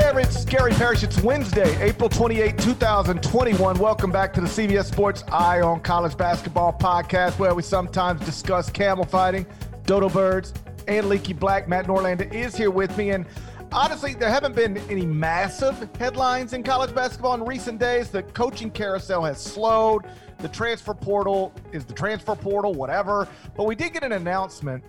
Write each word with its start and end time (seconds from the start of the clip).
There, 0.00 0.18
it's 0.18 0.44
Gary 0.44 0.72
Parrish. 0.72 1.02
It's 1.02 1.22
Wednesday, 1.22 1.74
April 1.82 2.10
28, 2.10 2.58
2021. 2.58 3.78
Welcome 3.78 4.12
back 4.12 4.30
to 4.34 4.42
the 4.42 4.46
CBS 4.46 4.92
Sports 4.92 5.24
Eye 5.32 5.62
on 5.62 5.80
College 5.80 6.18
Basketball 6.18 6.74
podcast, 6.74 7.38
where 7.38 7.54
we 7.54 7.62
sometimes 7.62 8.20
discuss 8.20 8.68
camel 8.68 9.06
fighting, 9.06 9.46
dodo 9.86 10.10
birds, 10.10 10.52
and 10.86 11.08
leaky 11.08 11.32
black. 11.32 11.66
Matt 11.66 11.86
Norlander 11.86 12.30
is 12.30 12.54
here 12.54 12.70
with 12.70 12.94
me. 12.98 13.12
And 13.12 13.24
honestly, 13.72 14.12
there 14.12 14.28
haven't 14.28 14.54
been 14.54 14.76
any 14.90 15.06
massive 15.06 15.88
headlines 15.96 16.52
in 16.52 16.62
college 16.62 16.94
basketball 16.94 17.32
in 17.32 17.44
recent 17.44 17.78
days. 17.78 18.10
The 18.10 18.22
coaching 18.22 18.70
carousel 18.70 19.24
has 19.24 19.42
slowed. 19.42 20.02
The 20.40 20.48
transfer 20.48 20.92
portal 20.92 21.54
is 21.72 21.86
the 21.86 21.94
transfer 21.94 22.34
portal, 22.34 22.74
whatever. 22.74 23.28
But 23.56 23.64
we 23.64 23.74
did 23.74 23.94
get 23.94 24.02
an 24.02 24.12
announcement 24.12 24.84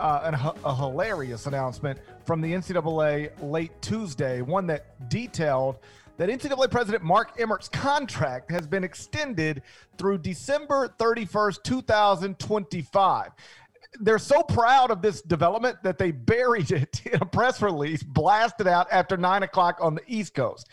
uh, 0.00 0.20
an, 0.24 0.34
a 0.64 0.74
hilarious 0.74 1.46
announcement 1.46 1.98
from 2.30 2.40
the 2.40 2.52
NCAA 2.52 3.28
late 3.42 3.72
Tuesday, 3.82 4.40
one 4.40 4.64
that 4.68 5.10
detailed 5.10 5.78
that 6.16 6.28
NCAA 6.28 6.70
President 6.70 7.02
Mark 7.02 7.32
Emmert's 7.40 7.68
contract 7.68 8.52
has 8.52 8.68
been 8.68 8.84
extended 8.84 9.62
through 9.98 10.16
December 10.18 10.94
31st, 11.00 11.64
2025. 11.64 13.30
They're 13.98 14.18
so 14.20 14.44
proud 14.44 14.92
of 14.92 15.02
this 15.02 15.22
development 15.22 15.78
that 15.82 15.98
they 15.98 16.12
buried 16.12 16.70
it 16.70 17.04
in 17.04 17.20
a 17.20 17.26
press 17.26 17.60
release, 17.60 18.04
blasted 18.04 18.68
out 18.68 18.86
after 18.92 19.16
nine 19.16 19.42
o'clock 19.42 19.78
on 19.80 19.96
the 19.96 20.02
East 20.06 20.32
Coast. 20.32 20.68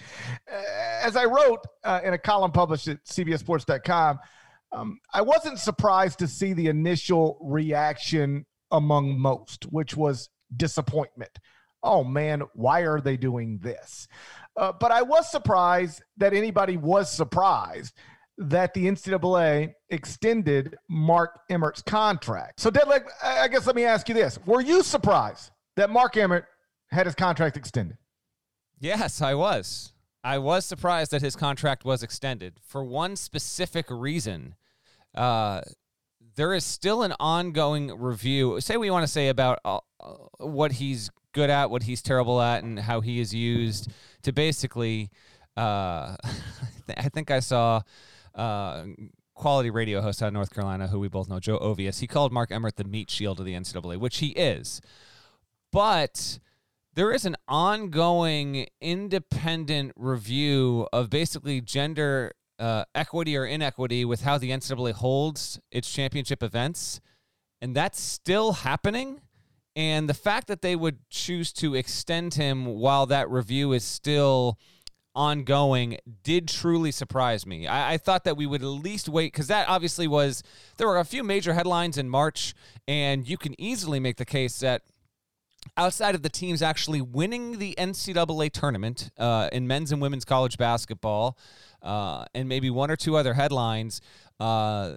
As 1.02 1.16
I 1.16 1.26
wrote 1.26 1.66
uh, 1.84 2.02
in 2.04 2.14
a 2.14 2.20
column 2.20 2.52
published 2.52 2.88
at 2.88 3.04
CBSSports.com, 3.04 4.20
um, 4.74 5.00
I 5.12 5.24
wasn't 5.24 5.58
surprised 5.58 6.20
to 6.20 6.28
see 6.28 6.54
the 6.54 6.68
initial 6.68 7.40
reaction 7.42 8.46
among 8.70 9.18
most, 9.20 9.64
which 9.72 9.98
was 9.98 10.30
disappointment. 10.56 11.40
Oh 11.84 12.04
man, 12.04 12.42
why 12.54 12.82
are 12.82 13.00
they 13.00 13.18
doing 13.18 13.60
this? 13.62 14.08
Uh, 14.56 14.72
but 14.80 14.92
I 14.92 15.02
was 15.02 15.30
surprised 15.30 16.04
that 16.18 16.34
anybody 16.34 16.78
was 16.78 17.12
surprised 17.12 17.94
that 18.38 18.74
the 18.74 18.86
NCAA 18.86 19.74
extended 19.90 20.76
Mark 20.90 21.40
Emmert's 21.50 21.82
contract. 21.82 22.60
So, 22.60 22.70
Deadleg, 22.70 23.06
I 23.24 23.48
guess 23.48 23.66
let 23.66 23.76
me 23.76 23.84
ask 23.84 24.08
you 24.10 24.16
this: 24.16 24.40
Were 24.46 24.62
you 24.62 24.84
surprised 24.84 25.52
that 25.76 25.90
Mark 25.90 26.18
Emmert 26.18 26.46
had 26.90 27.06
his 27.06 27.16
contract 27.16 27.58
extended? 27.58 27.98
Yes, 28.80 29.22
I 29.22 29.34
was. 29.34 29.94
I 30.24 30.38
was 30.40 30.66
surprised 30.66 31.12
that 31.12 31.22
his 31.22 31.36
contract 31.36 31.86
was 31.86 32.04
extended 32.04 32.60
for 32.62 32.84
one 32.84 33.16
specific 33.16 33.86
reason. 33.90 34.56
Uh, 35.16 35.62
there 36.38 36.54
is 36.54 36.64
still 36.64 37.02
an 37.04 37.14
ongoing 37.20 38.00
review. 38.00 38.62
Say 38.62 38.76
you 38.76 38.92
want 38.92 39.04
to 39.04 39.12
say 39.12 39.28
about 39.28 39.60
uh, 39.66 39.80
what 40.38 40.74
he's 40.74 41.10
good 41.34 41.50
at, 41.50 41.70
what 41.70 41.84
he's 41.84 42.02
terrible 42.02 42.40
at, 42.40 42.64
and 42.64 42.80
how 42.80 43.02
he 43.02 43.20
is 43.20 43.34
used 43.34 43.92
to 44.22 44.32
basically. 44.32 45.10
Uh, 45.58 46.16
I 46.98 47.10
think 47.10 47.32
I 47.32 47.40
saw 47.40 47.82
uh, 48.36 48.86
quality 49.34 49.72
radio 49.72 50.00
host 50.02 50.22
out 50.22 50.28
of 50.28 50.34
North 50.34 50.54
Carolina, 50.54 50.88
who 50.88 51.00
we 51.00 51.10
both 51.10 51.28
know, 51.28 51.40
Joe 51.40 51.58
Ovies. 51.60 52.00
He 52.00 52.08
called 52.08 52.32
Mark 52.32 52.52
Emmert 52.52 52.76
the 52.76 52.84
meat 52.84 53.10
shield 53.10 53.40
of 53.40 53.46
the 53.46 53.54
NCAA, 53.54 53.98
which 53.98 54.20
he 54.20 54.28
is. 54.28 54.80
But 55.72 56.40
there 56.94 57.12
is 57.12 57.26
an 57.26 57.36
ongoing 57.48 58.68
independent 58.80 59.94
review 59.96 60.88
of 60.94 61.10
basically 61.10 61.62
gender 61.62 62.34
uh, 62.60 62.86
equity 62.96 63.38
or 63.38 63.46
inequity 63.46 64.06
with 64.06 64.22
how 64.22 64.38
the 64.38 64.52
NCAA 64.52 64.94
holds 64.94 65.60
its 65.72 65.92
championship 65.92 66.42
events, 66.44 67.00
and 67.62 67.76
that's 67.76 68.00
still 68.00 68.54
happening. 68.54 69.22
And 69.76 70.10
the 70.10 70.16
fact 70.16 70.48
that 70.48 70.62
they 70.62 70.76
would 70.76 70.98
choose 71.10 71.54
to 71.54 71.76
extend 71.76 72.34
him 72.34 72.66
while 72.66 73.06
that 73.06 73.30
review 73.30 73.74
is 73.74 73.84
still 73.84 74.58
ongoing 75.18 75.98
did 76.24 76.48
truly 76.48 76.92
surprise 76.92 77.46
me. 77.46 77.68
I, 77.68 77.94
I 77.94 77.98
thought 77.98 78.24
that 78.26 78.38
we 78.38 78.46
would 78.46 78.62
at 78.62 78.68
least 78.68 79.10
wait 79.10 79.34
because 79.34 79.48
that 79.48 79.68
obviously 79.68 80.08
was 80.08 80.44
there 80.78 80.88
were 80.88 81.00
a 81.00 81.06
few 81.06 81.24
major 81.24 81.54
headlines 81.54 81.98
in 81.98 82.08
March, 82.08 82.54
and 82.88 83.28
you 83.28 83.38
can 83.38 83.60
easily 83.60 84.00
make 84.00 84.18
the 84.18 84.26
case 84.26 84.60
that 84.60 84.84
outside 85.76 86.16
of 86.16 86.22
the 86.22 86.30
teams 86.30 86.62
actually 86.62 87.02
winning 87.02 87.60
the 87.60 87.76
NCAA 87.78 88.52
tournament 88.52 89.10
uh, 89.18 89.50
in 89.52 89.68
men's 89.68 89.92
and 89.92 90.02
women's 90.02 90.26
college 90.26 90.58
basketball, 90.58 91.38
uh, 91.82 92.26
and 92.34 92.48
maybe 92.48 92.70
one 92.70 92.92
or 92.92 92.96
two 92.96 93.16
other 93.16 93.34
headlines. 93.34 94.02
Uh, 94.40 94.96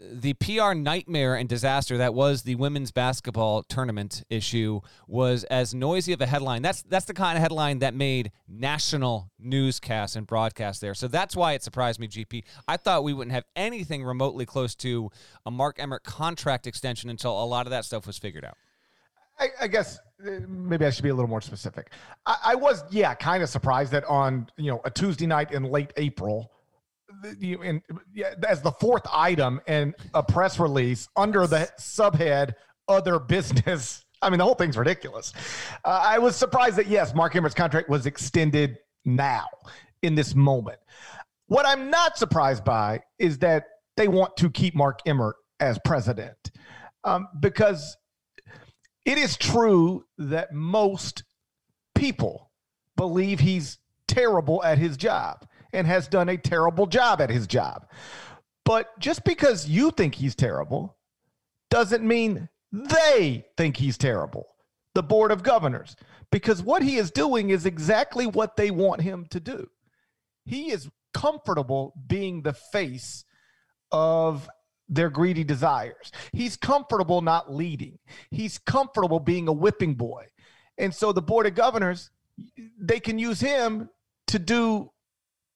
the 0.00 0.34
PR 0.34 0.74
nightmare 0.74 1.34
and 1.34 1.48
disaster 1.48 1.98
that 1.98 2.14
was 2.14 2.42
the 2.42 2.54
women's 2.54 2.92
basketball 2.92 3.62
tournament 3.64 4.22
issue 4.30 4.80
was 5.08 5.44
as 5.44 5.74
noisy 5.74 6.12
of 6.12 6.20
a 6.20 6.26
headline. 6.26 6.62
That's 6.62 6.82
that's 6.82 7.06
the 7.06 7.14
kind 7.14 7.36
of 7.36 7.42
headline 7.42 7.80
that 7.80 7.94
made 7.94 8.30
national 8.46 9.30
newscasts 9.38 10.14
and 10.14 10.26
broadcasts 10.26 10.80
there. 10.80 10.94
So 10.94 11.08
that's 11.08 11.34
why 11.34 11.54
it 11.54 11.62
surprised 11.62 11.98
me, 11.98 12.06
GP. 12.06 12.44
I 12.68 12.76
thought 12.76 13.02
we 13.02 13.12
wouldn't 13.12 13.34
have 13.34 13.44
anything 13.56 14.04
remotely 14.04 14.46
close 14.46 14.74
to 14.76 15.10
a 15.44 15.50
Mark 15.50 15.76
Emmert 15.80 16.04
contract 16.04 16.66
extension 16.66 17.10
until 17.10 17.42
a 17.42 17.44
lot 17.44 17.66
of 17.66 17.70
that 17.70 17.84
stuff 17.84 18.06
was 18.06 18.18
figured 18.18 18.44
out. 18.44 18.56
I, 19.38 19.48
I 19.62 19.66
guess 19.66 19.98
maybe 20.18 20.84
I 20.84 20.90
should 20.90 21.02
be 21.02 21.10
a 21.10 21.14
little 21.14 21.28
more 21.28 21.40
specific. 21.40 21.92
I, 22.26 22.36
I 22.46 22.54
was, 22.54 22.84
yeah, 22.90 23.14
kind 23.14 23.42
of 23.42 23.48
surprised 23.48 23.92
that 23.92 24.04
on 24.04 24.48
you 24.56 24.70
know 24.70 24.80
a 24.84 24.90
Tuesday 24.90 25.26
night 25.26 25.52
in 25.52 25.64
late 25.64 25.92
April, 25.96 26.50
you 27.38 27.62
in 27.62 27.82
yeah, 28.12 28.34
as 28.46 28.62
the 28.62 28.72
fourth 28.72 29.06
item 29.12 29.60
in 29.66 29.94
a 30.14 30.22
press 30.22 30.58
release 30.58 31.08
under 31.16 31.46
the 31.46 31.68
subhead 31.78 32.54
"Other 32.88 33.18
Business." 33.18 34.04
I 34.20 34.30
mean, 34.30 34.38
the 34.38 34.44
whole 34.44 34.54
thing's 34.54 34.76
ridiculous. 34.76 35.32
Uh, 35.84 36.00
I 36.02 36.18
was 36.18 36.34
surprised 36.34 36.74
that 36.76 36.88
yes, 36.88 37.14
Mark 37.14 37.36
Emmert's 37.36 37.54
contract 37.54 37.88
was 37.88 38.04
extended 38.04 38.78
now 39.04 39.46
in 40.02 40.16
this 40.16 40.34
moment. 40.34 40.78
What 41.46 41.64
I'm 41.66 41.88
not 41.88 42.18
surprised 42.18 42.64
by 42.64 43.00
is 43.20 43.38
that 43.38 43.64
they 43.96 44.08
want 44.08 44.36
to 44.38 44.50
keep 44.50 44.74
Mark 44.74 44.98
Emmert 45.06 45.36
as 45.60 45.78
president 45.84 46.36
um, 47.04 47.28
because 47.40 47.96
it 49.08 49.16
is 49.16 49.38
true 49.38 50.04
that 50.18 50.52
most 50.52 51.24
people 51.94 52.50
believe 52.94 53.40
he's 53.40 53.78
terrible 54.06 54.62
at 54.62 54.76
his 54.76 54.98
job 54.98 55.48
and 55.72 55.86
has 55.86 56.08
done 56.08 56.28
a 56.28 56.36
terrible 56.36 56.86
job 56.86 57.22
at 57.22 57.30
his 57.30 57.46
job. 57.46 57.88
But 58.66 58.86
just 58.98 59.24
because 59.24 59.66
you 59.66 59.92
think 59.92 60.14
he's 60.14 60.34
terrible 60.34 60.98
doesn't 61.70 62.06
mean 62.06 62.50
they 62.70 63.46
think 63.56 63.78
he's 63.78 63.96
terrible. 63.96 64.46
The 64.94 65.02
Board 65.02 65.30
of 65.30 65.42
Governors, 65.42 65.96
because 66.30 66.62
what 66.62 66.82
he 66.82 66.98
is 66.98 67.10
doing 67.10 67.48
is 67.48 67.64
exactly 67.64 68.26
what 68.26 68.56
they 68.56 68.70
want 68.70 69.00
him 69.00 69.24
to 69.30 69.40
do. 69.40 69.70
He 70.44 70.70
is 70.70 70.90
comfortable 71.14 71.94
being 72.06 72.42
the 72.42 72.52
face 72.52 73.24
of 73.90 74.50
their 74.88 75.10
greedy 75.10 75.44
desires. 75.44 76.10
He's 76.32 76.56
comfortable 76.56 77.20
not 77.20 77.52
leading. 77.54 77.98
He's 78.30 78.58
comfortable 78.58 79.20
being 79.20 79.48
a 79.48 79.52
whipping 79.52 79.94
boy. 79.94 80.26
And 80.78 80.94
so 80.94 81.12
the 81.12 81.22
board 81.22 81.46
of 81.46 81.54
governors, 81.54 82.10
they 82.78 83.00
can 83.00 83.18
use 83.18 83.40
him 83.40 83.90
to 84.28 84.38
do 84.38 84.90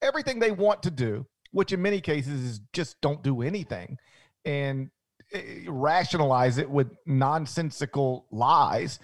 everything 0.03 0.39
they 0.39 0.51
want 0.51 0.83
to 0.83 0.91
do, 0.91 1.27
which 1.53 1.73
in 1.73 1.81
many 1.81 2.01
cases 2.01 2.43
is 2.43 2.61
just 2.73 3.01
don't 3.01 3.23
do 3.23 3.43
anything 3.43 3.99
and 4.45 4.91
eh, 5.33 5.41
rationalize 5.69 6.59
it 6.59 6.69
with 6.69 6.89
nonsensical 7.07 8.27
lies. 8.31 8.99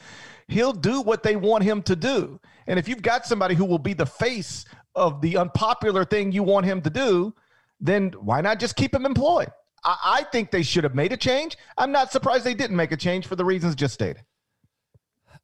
He'll 0.48 0.72
do 0.72 1.00
what 1.00 1.22
they 1.22 1.36
want 1.36 1.64
him 1.64 1.82
to 1.82 1.94
do. 1.94 2.40
And 2.66 2.78
if 2.78 2.88
you've 2.88 3.02
got 3.02 3.26
somebody 3.26 3.54
who 3.54 3.64
will 3.64 3.78
be 3.78 3.94
the 3.94 4.06
face 4.06 4.64
of 4.94 5.20
the 5.20 5.36
unpopular 5.36 6.04
thing 6.04 6.32
you 6.32 6.42
want 6.42 6.66
him 6.66 6.82
to 6.82 6.90
do, 6.90 7.34
then 7.80 8.10
why 8.20 8.40
not 8.40 8.58
just 8.58 8.74
keep 8.76 8.92
him 8.92 9.06
employed? 9.06 9.48
I, 9.84 9.96
I 10.04 10.22
think 10.24 10.50
they 10.50 10.62
should 10.62 10.84
have 10.84 10.94
made 10.94 11.12
a 11.12 11.16
change. 11.16 11.56
I'm 11.76 11.92
not 11.92 12.12
surprised 12.12 12.44
they 12.44 12.54
didn't 12.54 12.76
make 12.76 12.92
a 12.92 12.96
change 12.96 13.26
for 13.26 13.36
the 13.36 13.44
reasons 13.44 13.74
just 13.74 13.94
stated. 13.94 14.22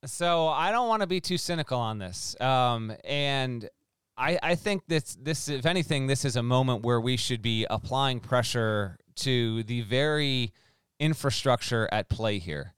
So 0.05 0.49
I 0.49 0.71
don't 0.71 0.89
want 0.89 1.01
to 1.01 1.07
be 1.07 1.21
too 1.21 1.39
cynical 1.39 1.79
on 1.79 1.99
this, 1.99 2.39
um, 2.41 2.93
and 3.05 3.69
I, 4.17 4.39
I 4.43 4.55
think 4.55 4.83
this 4.87 5.17
this 5.21 5.49
if 5.49 5.65
anything, 5.65 6.07
this 6.07 6.25
is 6.25 6.37
a 6.37 6.43
moment 6.43 6.85
where 6.85 7.01
we 7.01 7.17
should 7.17 7.41
be 7.41 7.67
applying 7.71 8.21
pressure 8.21 8.99
to 9.17 9.63
the 9.63 9.81
very 9.83 10.53
infrastructure 11.01 11.89
at 11.91 12.09
play 12.09 12.39
here. 12.39 12.75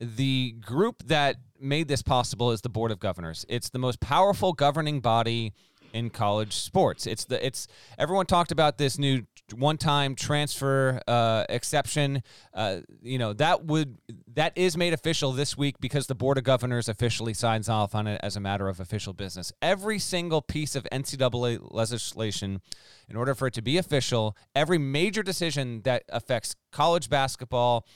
The 0.00 0.56
group 0.60 1.04
that 1.06 1.36
made 1.60 1.88
this 1.88 2.02
possible 2.02 2.50
is 2.50 2.60
the 2.60 2.68
Board 2.68 2.90
of 2.90 2.98
Governors. 2.98 3.46
It's 3.48 3.70
the 3.70 3.78
most 3.78 4.00
powerful 4.00 4.52
governing 4.52 5.00
body 5.00 5.54
in 5.92 6.10
college 6.10 6.52
sports. 6.52 7.06
It's 7.06 7.24
the 7.24 7.44
it's 7.44 7.68
everyone 7.98 8.26
talked 8.26 8.52
about 8.52 8.78
this 8.78 8.98
new 8.98 9.26
one-time 9.52 10.14
transfer 10.14 11.00
uh, 11.06 11.44
exception. 11.48 12.22
Uh, 12.52 12.80
you 13.02 13.18
know 13.18 13.32
that 13.34 13.64
would 13.64 13.98
that 14.34 14.52
is 14.56 14.76
made 14.76 14.92
official 14.92 15.32
this 15.32 15.56
week 15.56 15.76
because 15.80 16.06
the 16.06 16.14
board 16.14 16.38
of 16.38 16.44
governors 16.44 16.88
officially 16.88 17.34
signs 17.34 17.68
off 17.68 17.94
on 17.94 18.06
it 18.06 18.20
as 18.22 18.36
a 18.36 18.40
matter 18.40 18.68
of 18.68 18.80
official 18.80 19.12
business. 19.12 19.52
Every 19.60 19.98
single 19.98 20.40
piece 20.42 20.74
of 20.74 20.84
NCAA 20.90 21.58
legislation, 21.70 22.60
in 23.08 23.16
order 23.16 23.34
for 23.34 23.48
it 23.48 23.54
to 23.54 23.62
be 23.62 23.76
official, 23.76 24.36
every 24.54 24.78
major 24.78 25.22
decision 25.22 25.82
that 25.82 26.04
affects 26.08 26.56
college 26.72 27.08
basketball, 27.08 27.86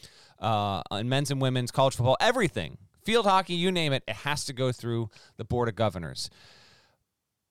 uh, 0.41 0.83
and 0.91 1.09
men's 1.09 1.31
and 1.31 1.41
women's 1.41 1.71
college 1.71 1.97
football, 1.97 2.17
everything. 2.21 2.79
Field 3.05 3.27
hockey, 3.27 3.55
you 3.55 3.73
name 3.73 3.93
it, 3.93 4.03
it 4.06 4.17
has 4.17 4.45
to 4.45 4.53
go 4.53 4.71
through 4.71 5.09
the 5.39 5.45
Board 5.45 5.69
of 5.69 5.75
Governors. 5.75 6.29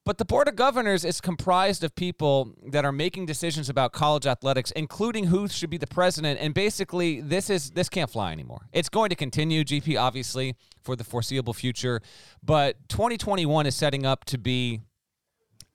But 0.07 0.19
the 0.19 0.23
Board 0.23 0.47
of 0.47 0.55
Governors 0.55 1.03
is 1.03 1.19
comprised 1.19 1.83
of 1.83 1.93
people 1.93 2.53
that 2.67 2.85
are 2.85 2.93
making 2.93 3.25
decisions 3.25 3.67
about 3.67 3.91
college 3.91 4.25
athletics, 4.25 4.71
including 4.71 5.25
who 5.25 5.49
should 5.49 5.69
be 5.69 5.75
the 5.75 5.85
president. 5.85 6.39
And 6.39 6.53
basically, 6.53 7.19
this 7.19 7.49
is 7.49 7.71
this 7.71 7.89
can't 7.89 8.09
fly 8.09 8.31
anymore. 8.31 8.69
It's 8.71 8.87
going 8.87 9.09
to 9.09 9.17
continue, 9.17 9.65
GP, 9.65 9.99
obviously, 9.99 10.55
for 10.81 10.95
the 10.95 11.03
foreseeable 11.03 11.53
future. 11.53 11.99
But 12.41 12.87
2021 12.87 13.65
is 13.65 13.75
setting 13.75 14.05
up 14.05 14.23
to 14.25 14.37
be 14.37 14.79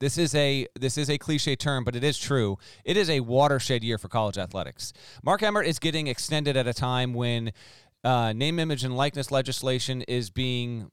this 0.01 0.17
is 0.17 0.35
a 0.35 0.67
this 0.81 0.97
is 0.97 1.11
a 1.11 1.19
cliche 1.19 1.55
term, 1.55 1.85
but 1.85 1.95
it 1.95 2.03
is 2.03 2.19
true. 2.19 2.57
It 2.87 2.97
is 2.97 3.11
a 3.11 3.21
watershed 3.21 3.85
year 3.85 3.99
for 3.99 4.09
college 4.09 4.39
athletics. 4.39 4.95
Mark 5.23 5.43
Emmert 5.43 5.67
is 5.67 5.79
getting 5.79 6.07
extended 6.07 6.57
at 6.57 6.67
a 6.67 6.73
time 6.73 7.13
when 7.13 7.53
uh, 8.03 8.33
name, 8.33 8.59
image, 8.59 8.83
and 8.83 8.97
likeness 8.97 9.31
legislation 9.31 10.01
is 10.09 10.31
being 10.31 10.91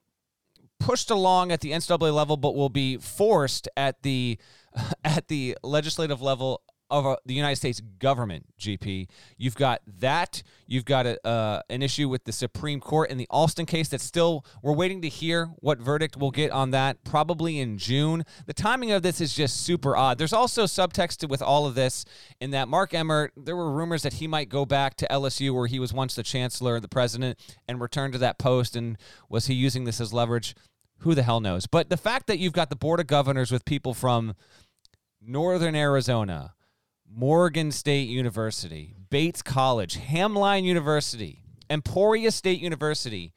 pushed 0.80 1.12
along 1.12 1.52
at 1.52 1.62
the 1.62 1.72
NCAA 1.72 2.14
level, 2.14 2.38
but 2.38 2.56
will 2.56 2.70
be 2.70 2.98
forced 2.98 3.68
at 3.78 4.02
the 4.04 4.38
at 5.04 5.28
the 5.28 5.58
legislative 5.64 6.22
level 6.22 6.62
of 6.90 7.06
uh, 7.06 7.16
the 7.26 7.34
United 7.34 7.56
States 7.56 7.82
government. 8.00 8.46
GP, 8.60 9.08
you've 9.38 9.56
got 9.56 9.82
that. 10.00 10.42
You've 10.66 10.86
got 10.86 11.06
a, 11.06 11.26
uh, 11.26 11.62
an 11.70 11.82
issue 11.82 12.10
with 12.10 12.24
the 12.26 12.32
Supreme 12.32 12.80
Court 12.80 13.10
in 13.10 13.18
the 13.18 13.28
Alston 13.30 13.66
case. 13.66 13.90
That's 13.90 14.04
still 14.04 14.46
we're 14.62 14.74
waiting 14.74 15.02
to 15.04 15.10
hear 15.10 15.48
what 15.58 15.80
verdict 15.80 16.18
we'll 16.18 16.32
get 16.32 16.52
on 16.52 16.72
that. 16.72 17.04
Probably 17.04 17.60
in 17.60 17.78
June. 17.78 18.24
The 18.48 18.54
timing 18.54 18.92
of 18.92 19.04
this 19.04 19.22
is 19.22 19.36
just 19.36 19.64
super 19.64 19.96
odd. 19.96 20.18
There's 20.18 20.34
also 20.34 20.64
subtext 20.64 21.28
with 21.30 21.42
all 21.42 21.68
of 21.68 21.76
this 21.76 22.06
in 22.40 22.52
that 22.52 22.68
Mark 22.68 22.94
Emmert. 22.94 23.34
There 23.38 23.56
were 23.56 23.72
rumors 23.72 24.04
that 24.04 24.14
he 24.14 24.28
might 24.28 24.50
go 24.50 24.66
back 24.66 24.96
to 24.98 25.08
LSU, 25.10 25.54
where 25.54 25.68
he 25.68 25.80
was 25.80 25.94
once 25.94 26.16
the 26.16 26.24
chancellor, 26.24 26.80
the 26.80 26.88
president, 26.88 27.40
and 27.68 27.80
return 27.80 28.12
to 28.12 28.18
that 28.20 28.40
post. 28.40 28.76
And 28.76 28.98
was 29.30 29.48
he 29.48 29.54
using 29.54 29.84
this 29.84 30.02
as 30.02 30.14
leverage? 30.14 30.56
Who 31.00 31.16
the 31.16 31.24
hell 31.24 31.40
knows? 31.40 31.66
But 31.68 31.90
the 31.90 31.98
fact 31.98 32.28
that 32.28 32.40
you've 32.40 32.54
got 32.54 32.70
the 32.70 32.76
board 32.76 33.00
of 33.00 33.08
governors 33.08 33.52
with 33.52 33.66
people 33.66 33.94
from 33.94 34.36
Northern 35.22 35.76
Arizona, 35.76 36.54
Morgan 37.12 37.72
State 37.72 38.10
University, 38.10 38.96
Bates 39.10 39.42
College, 39.42 39.98
Hamline 39.98 40.64
University, 40.64 41.42
Emporia 41.70 42.32
State 42.32 42.62
University, 42.62 43.34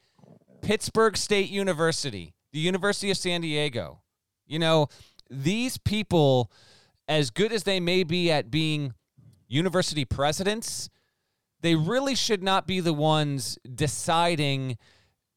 Pittsburgh 0.61 1.17
State 1.17 1.49
University, 1.49 2.33
the 2.51 2.59
University 2.59 3.11
of 3.11 3.17
San 3.17 3.41
Diego. 3.41 4.01
You 4.45 4.59
know, 4.59 4.87
these 5.29 5.77
people, 5.77 6.51
as 7.07 7.31
good 7.31 7.51
as 7.51 7.63
they 7.63 7.79
may 7.79 8.03
be 8.03 8.31
at 8.31 8.51
being 8.51 8.93
university 9.47 10.05
presidents, 10.05 10.89
they 11.61 11.75
really 11.75 12.15
should 12.15 12.43
not 12.43 12.67
be 12.67 12.79
the 12.79 12.93
ones 12.93 13.57
deciding 13.73 14.77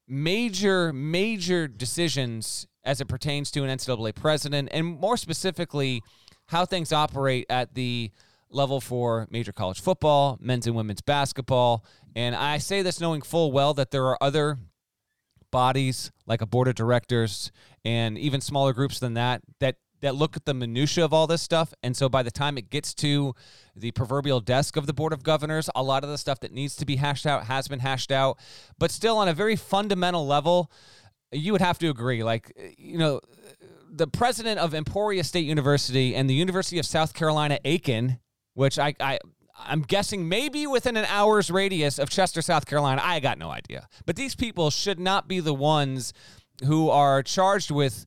major, 0.07 0.93
major 0.93 1.67
decisions 1.67 2.67
as 2.83 3.01
it 3.01 3.05
pertains 3.05 3.51
to 3.51 3.63
an 3.63 3.77
NCAA 3.77 4.15
president, 4.15 4.69
and 4.71 4.85
more 4.85 5.17
specifically, 5.17 6.01
how 6.47 6.65
things 6.65 6.93
operate 6.93 7.45
at 7.49 7.73
the 7.75 8.11
level 8.49 8.79
for 8.79 9.27
major 9.29 9.51
college 9.51 9.81
football, 9.81 10.37
men's 10.39 10.67
and 10.67 10.75
women's 10.75 11.01
basketball. 11.01 11.83
And 12.15 12.35
I 12.35 12.57
say 12.59 12.81
this 12.81 13.01
knowing 13.01 13.21
full 13.21 13.51
well 13.51 13.73
that 13.73 13.91
there 13.91 14.05
are 14.05 14.17
other 14.21 14.57
bodies 15.51 16.11
like 16.25 16.41
a 16.41 16.45
board 16.45 16.67
of 16.67 16.75
directors 16.75 17.51
and 17.85 18.17
even 18.17 18.41
smaller 18.41 18.73
groups 18.73 18.99
than 18.99 19.13
that 19.13 19.41
that 19.59 19.75
that 20.01 20.15
look 20.15 20.35
at 20.35 20.45
the 20.45 20.53
minutia 20.53 21.03
of 21.03 21.13
all 21.13 21.27
this 21.27 21.41
stuff. 21.41 21.73
And 21.81 21.95
so 21.95 22.09
by 22.09 22.23
the 22.23 22.31
time 22.31 22.57
it 22.57 22.69
gets 22.69 22.93
to 22.95 23.33
the 23.75 23.91
proverbial 23.91 24.39
desk 24.39 24.75
of 24.75 24.85
the 24.85 24.93
board 24.93 25.13
of 25.13 25.23
governors, 25.23 25.69
a 25.75 25.83
lot 25.83 26.03
of 26.03 26.09
the 26.09 26.17
stuff 26.17 26.39
that 26.41 26.51
needs 26.51 26.75
to 26.77 26.85
be 26.85 26.97
hashed 26.97 27.25
out 27.25 27.45
has 27.45 27.67
been 27.67 27.79
hashed 27.79 28.11
out. 28.11 28.37
But 28.77 28.91
still, 28.91 29.17
on 29.17 29.27
a 29.27 29.33
very 29.33 29.55
fundamental 29.55 30.25
level, 30.25 30.71
you 31.31 31.51
would 31.51 31.61
have 31.61 31.79
to 31.79 31.89
agree. 31.89 32.23
Like, 32.23 32.51
you 32.77 32.97
know, 32.97 33.21
the 33.89 34.07
president 34.07 34.59
of 34.59 34.73
Emporia 34.73 35.23
State 35.23 35.45
University 35.45 36.15
and 36.15 36.29
the 36.29 36.35
University 36.35 36.79
of 36.79 36.85
South 36.85 37.13
Carolina 37.13 37.59
Aiken, 37.65 38.19
which 38.53 38.77
I, 38.77 38.93
I 38.99 39.19
I'm 39.65 39.81
guessing 39.81 40.29
maybe 40.29 40.67
within 40.67 40.97
an 40.97 41.05
hour's 41.05 41.49
radius 41.49 41.97
of 41.97 42.09
Chester, 42.09 42.41
South 42.41 42.65
Carolina. 42.65 43.01
I 43.03 43.19
got 43.19 43.37
no 43.37 43.49
idea. 43.49 43.87
But 44.05 44.15
these 44.15 44.35
people 44.35 44.69
should 44.69 44.99
not 44.99 45.27
be 45.27 45.39
the 45.39 45.53
ones 45.53 46.13
who 46.65 46.89
are 46.89 47.23
charged 47.23 47.71
with 47.71 48.05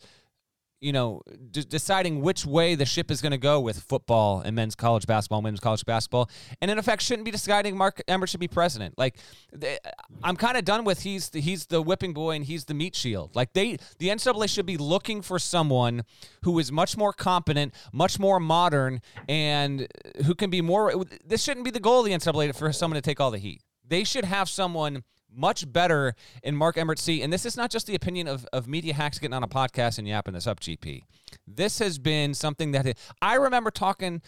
you 0.80 0.92
know, 0.92 1.20
d- 1.50 1.64
deciding 1.68 2.22
which 2.22 2.46
way 2.46 2.74
the 2.74 2.86
ship 2.86 3.10
is 3.10 3.20
going 3.20 3.32
to 3.32 3.38
go 3.38 3.60
with 3.60 3.80
football 3.80 4.40
and 4.40 4.56
men's 4.56 4.74
college 4.74 5.06
basketball, 5.06 5.42
women's 5.42 5.60
college 5.60 5.84
basketball, 5.84 6.30
and 6.60 6.70
in 6.70 6.78
effect 6.78 7.02
shouldn't 7.02 7.24
be 7.24 7.30
deciding 7.30 7.76
Mark 7.76 8.02
Emmert 8.08 8.30
should 8.30 8.40
be 8.40 8.48
president. 8.48 8.96
Like, 8.96 9.16
they, 9.52 9.78
I'm 10.22 10.36
kind 10.36 10.56
of 10.56 10.64
done 10.64 10.84
with 10.84 11.02
he's 11.02 11.30
the, 11.30 11.40
he's 11.40 11.66
the 11.66 11.82
whipping 11.82 12.14
boy 12.14 12.32
and 12.36 12.44
he's 12.44 12.64
the 12.64 12.74
meat 12.74 12.96
shield. 12.96 13.36
Like 13.36 13.52
they, 13.52 13.76
the 13.98 14.08
NCAA 14.08 14.48
should 14.48 14.66
be 14.66 14.78
looking 14.78 15.20
for 15.22 15.38
someone 15.38 16.02
who 16.42 16.58
is 16.58 16.72
much 16.72 16.96
more 16.96 17.12
competent, 17.12 17.74
much 17.92 18.18
more 18.18 18.40
modern, 18.40 19.02
and 19.28 19.86
who 20.24 20.34
can 20.34 20.50
be 20.50 20.62
more. 20.62 21.04
This 21.24 21.42
shouldn't 21.42 21.64
be 21.64 21.70
the 21.70 21.80
goal 21.80 22.00
of 22.00 22.06
the 22.06 22.12
NCAA 22.12 22.54
for 22.56 22.72
someone 22.72 22.96
to 22.96 23.02
take 23.02 23.20
all 23.20 23.30
the 23.30 23.38
heat. 23.38 23.62
They 23.86 24.04
should 24.04 24.24
have 24.24 24.48
someone 24.48 25.04
much 25.32 25.70
better 25.72 26.14
in 26.42 26.56
Mark 26.56 26.76
Emmert 26.76 26.98
C. 26.98 27.22
And 27.22 27.32
this 27.32 27.46
is 27.46 27.56
not 27.56 27.70
just 27.70 27.86
the 27.86 27.94
opinion 27.94 28.28
of, 28.28 28.46
of 28.52 28.66
media 28.66 28.94
hacks 28.94 29.18
getting 29.18 29.34
on 29.34 29.42
a 29.42 29.48
podcast 29.48 29.98
and 29.98 30.06
yapping 30.06 30.34
this 30.34 30.46
up, 30.46 30.60
GP. 30.60 31.02
This 31.46 31.78
has 31.78 31.98
been 31.98 32.34
something 32.34 32.72
that 32.72 32.96
I 33.22 33.34
remember 33.34 33.70
talking 33.70 34.22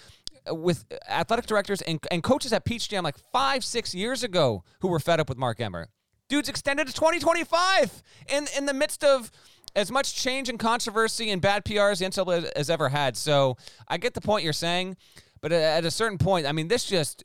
with 0.51 0.85
athletic 1.09 1.47
directors 1.47 1.83
and, 1.83 2.01
and 2.11 2.23
coaches 2.23 2.53
at 2.53 2.65
Peach 2.65 2.89
Jam 2.89 3.05
like 3.05 3.19
five, 3.33 3.65
six 3.65 3.95
years 3.95 4.23
ago 4.23 4.65
who 4.81 4.89
were 4.89 5.01
fed 5.01 5.21
up 5.21 5.29
with 5.29 5.39
Mark 5.39 5.61
Emmert. 5.61 5.89
Dude's 6.29 6.49
extended 6.49 6.87
to 6.87 6.93
2025 6.93 8.03
in, 8.29 8.47
in 8.57 8.67
the 8.67 8.75
midst 8.75 9.05
of 9.05 9.31
as 9.75 9.91
much 9.91 10.15
change 10.15 10.49
and 10.49 10.59
controversy 10.59 11.31
and 11.31 11.41
bad 11.41 11.65
PR 11.65 11.91
as 11.91 11.99
the 11.99 12.07
NCAA 12.07 12.51
has 12.57 12.71
ever 12.71 12.89
had. 12.89 13.17
So 13.17 13.57
I 13.89 13.99
get 13.99 14.15
the 14.15 14.21
point 14.21 14.45
you're 14.45 14.53
saying, 14.53 14.97
but 15.41 15.53
at 15.53 15.85
a 15.85 15.91
certain 15.91 16.19
point, 16.19 16.47
I 16.47 16.53
mean, 16.53 16.69
this 16.69 16.85
just 16.85 17.25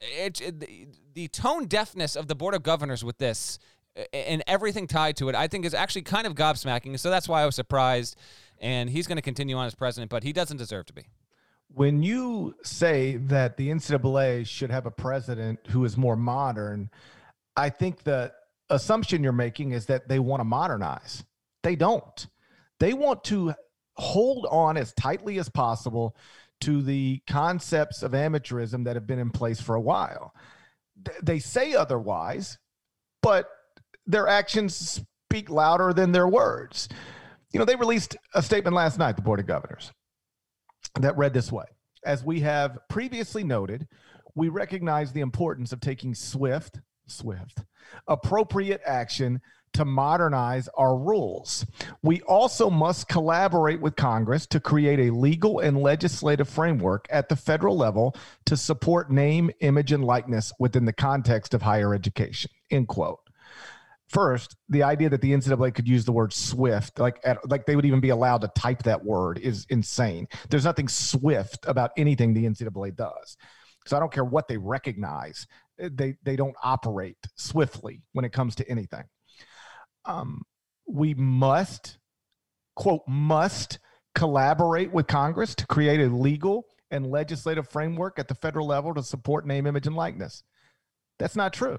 it, 0.00 0.40
it 0.40 0.96
the 1.16 1.28
tone 1.28 1.66
deafness 1.66 2.14
of 2.14 2.28
the 2.28 2.34
board 2.34 2.54
of 2.54 2.62
governors 2.62 3.02
with 3.02 3.16
this 3.16 3.58
and 4.12 4.44
everything 4.46 4.86
tied 4.86 5.16
to 5.16 5.30
it, 5.30 5.34
I 5.34 5.48
think 5.48 5.64
is 5.64 5.72
actually 5.72 6.02
kind 6.02 6.26
of 6.26 6.34
gobsmacking. 6.34 6.98
So 6.98 7.08
that's 7.08 7.26
why 7.26 7.42
I 7.42 7.46
was 7.46 7.56
surprised. 7.56 8.16
And 8.60 8.90
he's 8.90 9.06
going 9.06 9.16
to 9.16 9.22
continue 9.22 9.56
on 9.56 9.66
as 9.66 9.74
president, 9.74 10.10
but 10.10 10.22
he 10.22 10.34
doesn't 10.34 10.58
deserve 10.58 10.84
to 10.86 10.92
be. 10.92 11.06
When 11.74 12.02
you 12.02 12.54
say 12.62 13.16
that 13.16 13.56
the 13.56 13.70
NCAA 13.70 14.46
should 14.46 14.70
have 14.70 14.84
a 14.84 14.90
president 14.90 15.58
who 15.68 15.86
is 15.86 15.96
more 15.96 16.16
modern, 16.16 16.90
I 17.56 17.70
think 17.70 18.02
the 18.02 18.32
assumption 18.68 19.22
you're 19.22 19.32
making 19.32 19.72
is 19.72 19.86
that 19.86 20.08
they 20.08 20.18
want 20.18 20.40
to 20.40 20.44
modernize. 20.44 21.24
They 21.62 21.76
don't. 21.76 22.26
They 22.78 22.92
want 22.92 23.24
to 23.24 23.54
hold 23.94 24.46
on 24.50 24.76
as 24.76 24.92
tightly 24.92 25.38
as 25.38 25.48
possible 25.48 26.14
to 26.60 26.82
the 26.82 27.22
concepts 27.26 28.02
of 28.02 28.12
amateurism 28.12 28.84
that 28.84 28.96
have 28.96 29.06
been 29.06 29.18
in 29.18 29.30
place 29.30 29.60
for 29.62 29.74
a 29.74 29.80
while 29.80 30.34
they 31.22 31.38
say 31.38 31.74
otherwise, 31.74 32.58
but 33.22 33.48
their 34.06 34.28
actions 34.28 35.04
speak 35.30 35.50
louder 35.50 35.92
than 35.92 36.12
their 36.12 36.28
words. 36.28 36.88
You 37.52 37.58
know, 37.58 37.64
they 37.64 37.76
released 37.76 38.16
a 38.34 38.42
statement 38.42 38.76
last 38.76 38.98
night, 38.98 39.16
the 39.16 39.22
Board 39.22 39.40
of 39.40 39.46
Governors, 39.46 39.92
that 41.00 41.16
read 41.16 41.32
this 41.32 41.50
way 41.52 41.64
As 42.04 42.24
we 42.24 42.40
have 42.40 42.78
previously 42.88 43.44
noted, 43.44 43.86
we 44.34 44.48
recognize 44.48 45.12
the 45.12 45.20
importance 45.20 45.72
of 45.72 45.80
taking 45.80 46.14
swift, 46.14 46.80
swift, 47.06 47.64
appropriate 48.06 48.80
action 48.84 49.40
to 49.72 49.84
modernize 49.84 50.68
our 50.76 50.96
rules. 50.96 51.66
We 52.02 52.22
also 52.22 52.70
must 52.70 53.08
collaborate 53.08 53.80
with 53.80 53.94
Congress 53.96 54.46
to 54.46 54.60
create 54.60 54.98
a 55.00 55.14
legal 55.14 55.60
and 55.60 55.78
legislative 55.78 56.48
framework 56.48 57.06
at 57.10 57.28
the 57.28 57.36
federal 57.36 57.76
level 57.76 58.16
to 58.46 58.56
support 58.56 59.10
name, 59.10 59.50
image, 59.60 59.92
and 59.92 60.04
likeness 60.04 60.52
within 60.58 60.84
the 60.84 60.92
context 60.92 61.52
of 61.52 61.62
higher 61.62 61.94
education. 61.94 62.50
End 62.70 62.88
quote. 62.88 63.20
First, 64.08 64.56
the 64.68 64.84
idea 64.84 65.10
that 65.10 65.20
the 65.20 65.32
NCAA 65.32 65.74
could 65.74 65.88
use 65.88 66.04
the 66.04 66.12
word 66.12 66.32
swift, 66.32 67.00
like 67.00 67.18
at, 67.24 67.38
like 67.50 67.66
they 67.66 67.74
would 67.74 67.84
even 67.84 68.00
be 68.00 68.10
allowed 68.10 68.42
to 68.42 68.48
type 68.48 68.84
that 68.84 69.04
word, 69.04 69.38
is 69.38 69.66
insane. 69.68 70.28
There's 70.48 70.64
nothing 70.64 70.86
swift 70.86 71.66
about 71.66 71.90
anything 71.96 72.32
the 72.32 72.44
NCAA 72.44 72.94
does. 72.94 73.36
So 73.84 73.96
I 73.96 74.00
don't 74.00 74.12
care 74.12 74.24
what 74.24 74.46
they 74.46 74.56
recognize; 74.58 75.46
eh, 75.80 75.88
they 75.92 76.14
they 76.22 76.36
don't 76.36 76.54
operate 76.62 77.18
swiftly 77.34 78.02
when 78.12 78.24
it 78.24 78.32
comes 78.32 78.54
to 78.56 78.68
anything 78.70 79.04
um, 80.06 80.42
we 80.86 81.14
must, 81.14 81.98
quote, 82.74 83.02
must 83.06 83.78
collaborate 84.14 84.92
with 84.92 85.06
Congress 85.06 85.54
to 85.56 85.66
create 85.66 86.00
a 86.00 86.14
legal 86.14 86.64
and 86.90 87.06
legislative 87.06 87.68
framework 87.68 88.18
at 88.18 88.28
the 88.28 88.34
federal 88.34 88.66
level 88.66 88.94
to 88.94 89.02
support 89.02 89.46
name, 89.46 89.66
image, 89.66 89.86
and 89.86 89.96
likeness. 89.96 90.42
That's 91.18 91.36
not 91.36 91.52
true. 91.52 91.78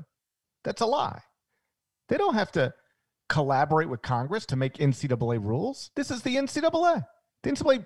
That's 0.63 0.81
a 0.81 0.86
lie. 0.86 1.22
They 2.10 2.17
don't 2.17 2.36
have 2.36 2.51
to 2.53 2.74
collaborate 3.29 3.89
with 3.89 4.01
Congress 4.01 4.46
to 4.48 4.55
make 4.55 4.75
NCAA 4.75 5.43
rules. 5.43 5.91
This 5.96 6.12
is 6.12 6.22
the 6.22 6.36
NCAA. 6.36 7.05
The 7.43 7.51
NCAA 7.51 7.86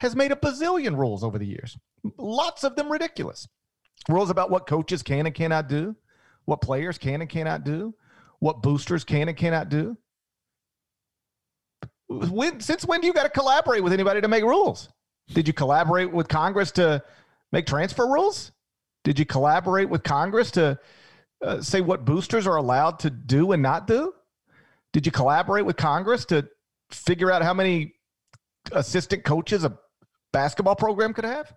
has 0.00 0.14
made 0.14 0.32
a 0.32 0.36
bazillion 0.36 0.96
rules 0.96 1.24
over 1.24 1.38
the 1.38 1.46
years, 1.46 1.76
lots 2.16 2.64
of 2.64 2.76
them 2.76 2.90
ridiculous. 2.90 3.48
Rules 4.08 4.30
about 4.30 4.50
what 4.50 4.66
coaches 4.66 5.02
can 5.02 5.26
and 5.26 5.34
cannot 5.34 5.68
do, 5.68 5.96
what 6.44 6.60
players 6.60 6.98
can 6.98 7.20
and 7.20 7.28
cannot 7.28 7.64
do, 7.64 7.94
what 8.40 8.62
boosters 8.62 9.04
can 9.04 9.28
and 9.28 9.36
cannot 9.36 9.68
do? 9.68 9.96
When, 12.08 12.60
since 12.60 12.84
when 12.84 13.00
do 13.00 13.06
you 13.06 13.12
got 13.12 13.24
to 13.24 13.28
collaborate 13.28 13.82
with 13.82 13.92
anybody 13.92 14.20
to 14.20 14.28
make 14.28 14.42
rules? 14.42 14.88
Did 15.34 15.46
you 15.46 15.52
collaborate 15.52 16.10
with 16.10 16.28
Congress 16.28 16.70
to 16.72 17.02
make 17.52 17.66
transfer 17.66 18.06
rules? 18.06 18.52
Did 19.04 19.18
you 19.18 19.26
collaborate 19.26 19.88
with 19.88 20.02
Congress 20.02 20.50
to 20.52 20.78
uh, 21.42 21.60
say 21.60 21.80
what 21.80 22.04
boosters 22.04 22.46
are 22.46 22.56
allowed 22.56 22.98
to 23.00 23.10
do 23.10 23.52
and 23.52 23.62
not 23.62 23.86
do? 23.86 24.14
Did 24.92 25.04
you 25.04 25.12
collaborate 25.12 25.66
with 25.66 25.76
Congress 25.76 26.24
to 26.26 26.48
figure 26.90 27.30
out 27.30 27.42
how 27.42 27.52
many 27.52 27.94
assistant 28.72 29.24
coaches 29.24 29.64
a 29.64 29.78
basketball 30.32 30.76
program 30.76 31.12
could 31.12 31.24
have? 31.24 31.52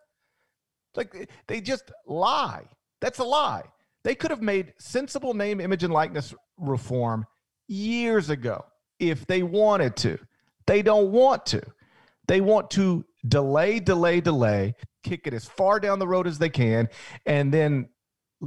Like 0.96 1.30
they 1.48 1.62
just 1.62 1.92
lie. 2.06 2.66
That's 3.00 3.20
a 3.20 3.24
lie. 3.24 3.64
They 4.04 4.16
could 4.16 4.32
have 4.32 4.42
made 4.42 4.74
sensible 4.80 5.34
name, 5.34 5.60
image, 5.60 5.84
and 5.84 5.94
likeness 5.94 6.34
reform 6.58 7.26
years 7.68 8.30
ago 8.30 8.66
if 9.00 9.26
they 9.28 9.44
wanted 9.44 9.96
to. 9.98 10.18
They 10.68 10.82
don't 10.82 11.12
want 11.12 11.46
to. 11.48 11.62
They 12.28 12.42
want 12.42 12.70
to 12.72 13.06
delay, 13.28 13.80
delay, 13.80 14.22
delay, 14.22 14.76
kick 15.04 15.28
it 15.28 15.34
as 15.34 15.46
far 15.46 15.80
down 15.80 16.00
the 16.00 16.08
road 16.08 16.28
as 16.28 16.38
they 16.38 16.50
can, 16.50 16.88
and 17.26 17.54
then, 17.54 17.90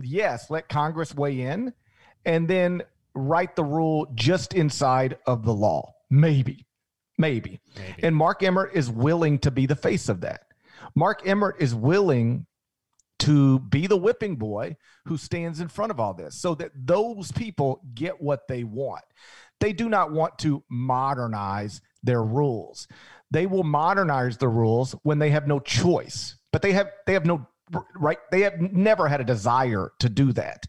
yes, 0.03 0.51
let 0.51 0.69
Congress 0.69 1.15
weigh 1.15 1.41
in, 1.41 1.73
and 2.25 2.49
then 2.49 2.83
write 3.15 3.57
the 3.57 3.65
rule 3.65 4.07
just 4.15 4.55
inside 4.55 5.19
of 5.27 5.45
the 5.45 5.53
law. 5.53 5.93
Maybe, 6.11 6.67
maybe. 7.19 7.61
maybe. 7.77 8.03
And 8.03 8.17
Mark 8.17 8.43
Emmert 8.43 8.71
is 8.75 8.91
willing 8.91 9.39
to 9.41 9.51
be 9.51 9.67
the 9.67 9.77
face 9.77 10.09
of 10.09 10.21
that. 10.23 10.43
Mark 10.95 11.23
Emmert 11.27 11.57
is 11.61 11.75
willing 11.75 12.47
to 13.21 13.61
be 13.61 13.87
the 13.87 13.97
whipping 13.97 14.37
boy 14.37 14.77
who 15.07 15.17
stands 15.17 15.61
in 15.61 15.69
front 15.69 15.91
of 15.91 16.01
all 16.01 16.15
this 16.15 16.35
so 16.35 16.55
that 16.57 16.73
those 16.75 17.33
people 17.33 17.83
get 17.95 18.21
what 18.21 18.49
they 18.49 18.65
want. 18.65 19.05
They 19.61 19.73
do 19.73 19.89
not 19.89 20.13
want 20.13 20.39
to 20.41 20.63
modernize 20.69 21.81
their 22.03 22.23
rules. 22.23 22.87
They 23.31 23.47
will 23.47 23.65
modernize 23.65 24.37
the 24.37 24.49
rules 24.49 24.95
when 25.03 25.19
they 25.19 25.31
have 25.31 25.47
no 25.47 25.61
choice. 25.61 26.37
But 26.53 26.63
they 26.63 26.73
have 26.73 26.91
they 27.07 27.15
have 27.15 27.27
no 27.27 27.47
right 27.97 28.19
they 28.31 28.43
have 28.43 28.61
never 28.61 29.09
had 29.09 29.21
a 29.21 29.25
desire 29.25 29.93
to 30.01 30.09
do 30.09 30.33
that. 30.33 30.67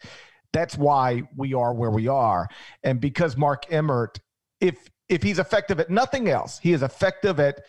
That's 0.53 0.77
why 0.77 1.23
we 1.35 1.53
are 1.53 1.73
where 1.73 1.91
we 1.91 2.07
are. 2.07 2.47
And 2.83 3.01
because 3.01 3.35
Mark 3.35 3.65
Emmert 3.71 4.19
if 4.61 4.89
if 5.09 5.21
he's 5.21 5.39
effective 5.39 5.79
at 5.79 5.89
nothing 5.89 6.29
else, 6.29 6.59
he 6.59 6.73
is 6.73 6.81
effective 6.81 7.39
at 7.39 7.63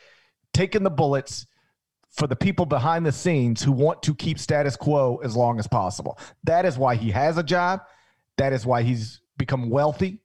taking 0.55 0.83
the 0.83 0.91
bullets 0.91 1.47
for 2.17 2.27
the 2.27 2.37
people 2.37 2.67
behind 2.67 3.05
the 3.05 3.13
scenes 3.13 3.63
who 3.63 3.73
want 3.73 4.03
to 4.03 4.15
keep 4.15 4.39
status 4.39 4.77
quo 4.77 5.21
as 5.23 5.37
long 5.37 5.59
as 5.59 5.67
possible. 5.67 6.19
That 6.45 6.65
is 6.65 6.79
why 6.79 6.97
he 6.97 7.11
has 7.11 7.37
a 7.37 7.43
job. 7.43 7.83
That 8.39 8.53
is 8.53 8.65
why 8.65 8.83
he's 8.83 9.21
become 9.37 9.69
wealthy 9.69 10.21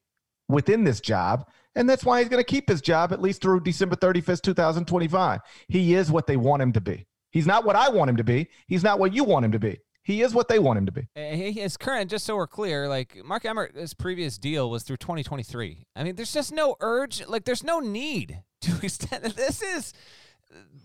within 0.47 0.83
this 0.83 1.01
job. 1.01 1.47
And 1.75 1.89
that's 1.89 2.03
why 2.03 2.19
he's 2.19 2.29
going 2.29 2.43
to 2.43 2.49
keep 2.49 2.67
his 2.67 2.81
job 2.81 3.13
at 3.13 3.21
least 3.21 3.41
through 3.41 3.61
December 3.61 3.95
31st, 3.95 4.41
2025. 4.41 5.39
He 5.67 5.93
is 5.93 6.11
what 6.11 6.27
they 6.27 6.37
want 6.37 6.61
him 6.61 6.73
to 6.73 6.81
be. 6.81 7.07
He's 7.31 7.47
not 7.47 7.63
what 7.63 7.75
I 7.75 7.89
want 7.89 8.09
him 8.09 8.17
to 8.17 8.23
be. 8.23 8.47
He's 8.67 8.83
not 8.83 8.99
what 8.99 9.13
you 9.13 9.23
want 9.23 9.45
him 9.45 9.53
to 9.53 9.59
be. 9.59 9.79
He 10.03 10.21
is 10.21 10.33
what 10.33 10.47
they 10.47 10.59
want 10.59 10.79
him 10.79 10.85
to 10.87 10.91
be. 10.91 11.07
His 11.15 11.77
current, 11.77 12.09
just 12.09 12.25
so 12.25 12.35
we're 12.35 12.47
clear, 12.47 12.89
like 12.89 13.23
Mark 13.23 13.45
Emmert's 13.45 13.93
previous 13.93 14.37
deal 14.37 14.69
was 14.69 14.83
through 14.83 14.97
2023. 14.97 15.85
I 15.95 16.03
mean, 16.03 16.15
there's 16.15 16.33
just 16.33 16.51
no 16.51 16.75
urge, 16.79 17.25
like 17.27 17.45
there's 17.45 17.63
no 17.63 17.79
need 17.79 18.41
to 18.61 18.79
extend. 18.83 19.23
This 19.25 19.61
is 19.61 19.93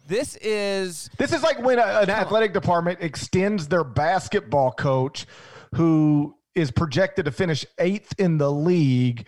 this 0.08 0.36
is 0.36 1.10
this 1.18 1.32
is 1.32 1.42
like 1.42 1.60
when 1.60 1.78
a, 1.78 2.00
an 2.00 2.10
athletic 2.10 2.52
department 2.52 2.98
extends 3.00 3.68
their 3.68 3.84
basketball 3.84 4.70
coach 4.72 5.26
who 5.74 6.34
is 6.54 6.70
projected 6.70 7.24
to 7.26 7.30
finish 7.30 7.66
eighth 7.78 8.14
in 8.18 8.38
the 8.38 8.50
league 8.50 9.26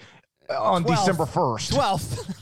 on 0.50 0.84
12th, 0.84 0.96
December 0.96 1.24
1st. 1.24 1.72
12th. 1.72 2.34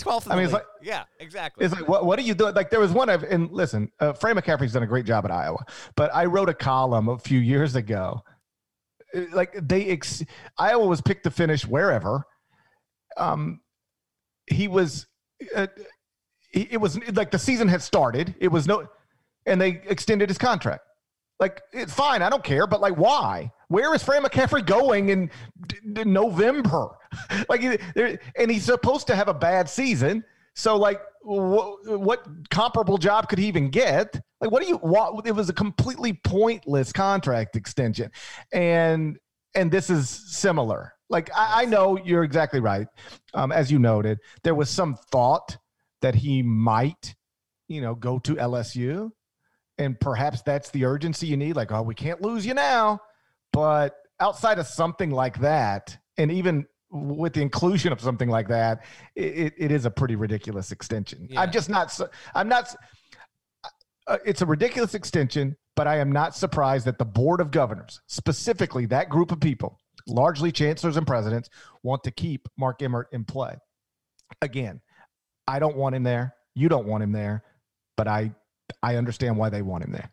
12th. 0.00 0.30
I 0.30 0.34
mean, 0.34 0.44
it's 0.44 0.52
like, 0.52 0.66
yeah, 0.82 1.04
exactly. 1.20 1.64
It's 1.64 1.74
like, 1.74 1.88
what, 1.88 2.04
what 2.04 2.18
are 2.18 2.22
you 2.22 2.34
doing? 2.34 2.54
Like, 2.54 2.70
there 2.70 2.80
was 2.80 2.92
one 2.92 3.08
of, 3.08 3.22
and 3.22 3.50
listen, 3.50 3.90
uh, 4.00 4.12
Fran 4.12 4.36
McCaffery's 4.36 4.72
done 4.72 4.82
a 4.82 4.86
great 4.88 5.06
job 5.06 5.24
at 5.24 5.30
Iowa, 5.30 5.64
but 5.96 6.14
I 6.14 6.26
wrote 6.26 6.48
a 6.48 6.54
column 6.54 7.08
a 7.08 7.18
few 7.18 7.38
years 7.38 7.76
ago. 7.76 8.22
Uh, 9.14 9.22
like, 9.32 9.56
they, 9.62 9.86
ex- 9.86 10.24
Iowa 10.58 10.86
was 10.86 11.00
picked 11.00 11.24
to 11.24 11.30
finish 11.30 11.64
wherever. 11.64 12.24
Um, 13.16 13.60
he 14.50 14.68
was, 14.68 15.06
uh, 15.54 15.68
it 16.54 16.80
was 16.80 16.98
like 17.12 17.30
the 17.30 17.38
season 17.38 17.68
had 17.68 17.82
started. 17.82 18.34
It 18.38 18.48
was 18.48 18.66
no, 18.66 18.88
and 19.46 19.60
they 19.60 19.82
extended 19.86 20.28
his 20.28 20.38
contract. 20.38 20.84
Like 21.40 21.62
it's 21.72 21.92
fine, 21.92 22.22
I 22.22 22.30
don't 22.30 22.44
care, 22.44 22.66
but 22.66 22.80
like 22.80 22.94
why? 22.94 23.50
Where 23.68 23.94
is 23.94 24.02
Fran 24.02 24.22
McCaffery 24.22 24.64
going 24.64 25.08
in 25.08 25.30
d- 25.66 25.76
d- 25.92 26.04
November? 26.04 26.90
like, 27.48 27.62
and 28.36 28.50
he's 28.50 28.64
supposed 28.64 29.08
to 29.08 29.16
have 29.16 29.28
a 29.28 29.34
bad 29.34 29.68
season. 29.68 30.24
So 30.54 30.76
like, 30.76 31.00
wh- 31.22 31.74
what 31.86 32.26
comparable 32.50 32.98
job 32.98 33.28
could 33.28 33.38
he 33.38 33.46
even 33.46 33.70
get? 33.70 34.20
Like, 34.40 34.52
what 34.52 34.62
do 34.62 34.68
you? 34.68 34.76
What, 34.76 35.26
it 35.26 35.32
was 35.32 35.48
a 35.48 35.52
completely 35.52 36.12
pointless 36.12 36.92
contract 36.92 37.56
extension, 37.56 38.12
and 38.52 39.18
and 39.56 39.70
this 39.70 39.90
is 39.90 40.08
similar. 40.08 40.94
Like 41.10 41.30
I, 41.34 41.62
I 41.62 41.64
know 41.64 41.98
you're 41.98 42.24
exactly 42.24 42.60
right. 42.60 42.86
Um, 43.34 43.50
as 43.50 43.72
you 43.72 43.80
noted, 43.80 44.20
there 44.44 44.54
was 44.54 44.70
some 44.70 44.94
thought 45.10 45.56
that 46.04 46.14
he 46.14 46.42
might, 46.42 47.14
you 47.66 47.80
know, 47.80 47.94
go 47.94 48.18
to 48.18 48.34
LSU. 48.34 49.10
And 49.78 49.98
perhaps 49.98 50.42
that's 50.42 50.68
the 50.68 50.84
urgency 50.84 51.26
you 51.26 51.38
need. 51.38 51.56
Like, 51.56 51.72
oh, 51.72 51.80
we 51.80 51.94
can't 51.94 52.20
lose 52.20 52.44
you 52.44 52.52
now. 52.52 53.00
But 53.54 53.96
outside 54.20 54.58
of 54.58 54.66
something 54.66 55.10
like 55.10 55.40
that, 55.40 55.96
and 56.18 56.30
even 56.30 56.66
with 56.90 57.32
the 57.32 57.40
inclusion 57.40 57.90
of 57.90 58.02
something 58.02 58.28
like 58.28 58.48
that, 58.48 58.84
it, 59.16 59.54
it 59.56 59.72
is 59.72 59.86
a 59.86 59.90
pretty 59.90 60.14
ridiculous 60.14 60.72
extension. 60.72 61.26
Yeah. 61.30 61.40
I'm 61.40 61.50
just 61.50 61.70
not, 61.70 61.98
I'm 62.34 62.50
not, 62.50 62.76
uh, 64.06 64.18
it's 64.26 64.42
a 64.42 64.46
ridiculous 64.46 64.94
extension, 64.94 65.56
but 65.74 65.88
I 65.88 65.96
am 65.96 66.12
not 66.12 66.36
surprised 66.36 66.84
that 66.84 66.98
the 66.98 67.06
Board 67.06 67.40
of 67.40 67.50
Governors, 67.50 68.02
specifically 68.08 68.84
that 68.86 69.08
group 69.08 69.32
of 69.32 69.40
people, 69.40 69.80
largely 70.06 70.52
chancellors 70.52 70.98
and 70.98 71.06
presidents, 71.06 71.48
want 71.82 72.04
to 72.04 72.10
keep 72.10 72.46
Mark 72.58 72.82
Emmert 72.82 73.08
in 73.10 73.24
play. 73.24 73.56
Again, 74.42 74.82
I 75.46 75.58
don't 75.58 75.76
want 75.76 75.94
him 75.94 76.02
there. 76.02 76.34
You 76.54 76.68
don't 76.68 76.86
want 76.86 77.02
him 77.02 77.12
there, 77.12 77.42
but 77.96 78.08
I 78.08 78.32
I 78.82 78.96
understand 78.96 79.36
why 79.36 79.50
they 79.50 79.62
want 79.62 79.84
him 79.84 79.92
there. 79.92 80.10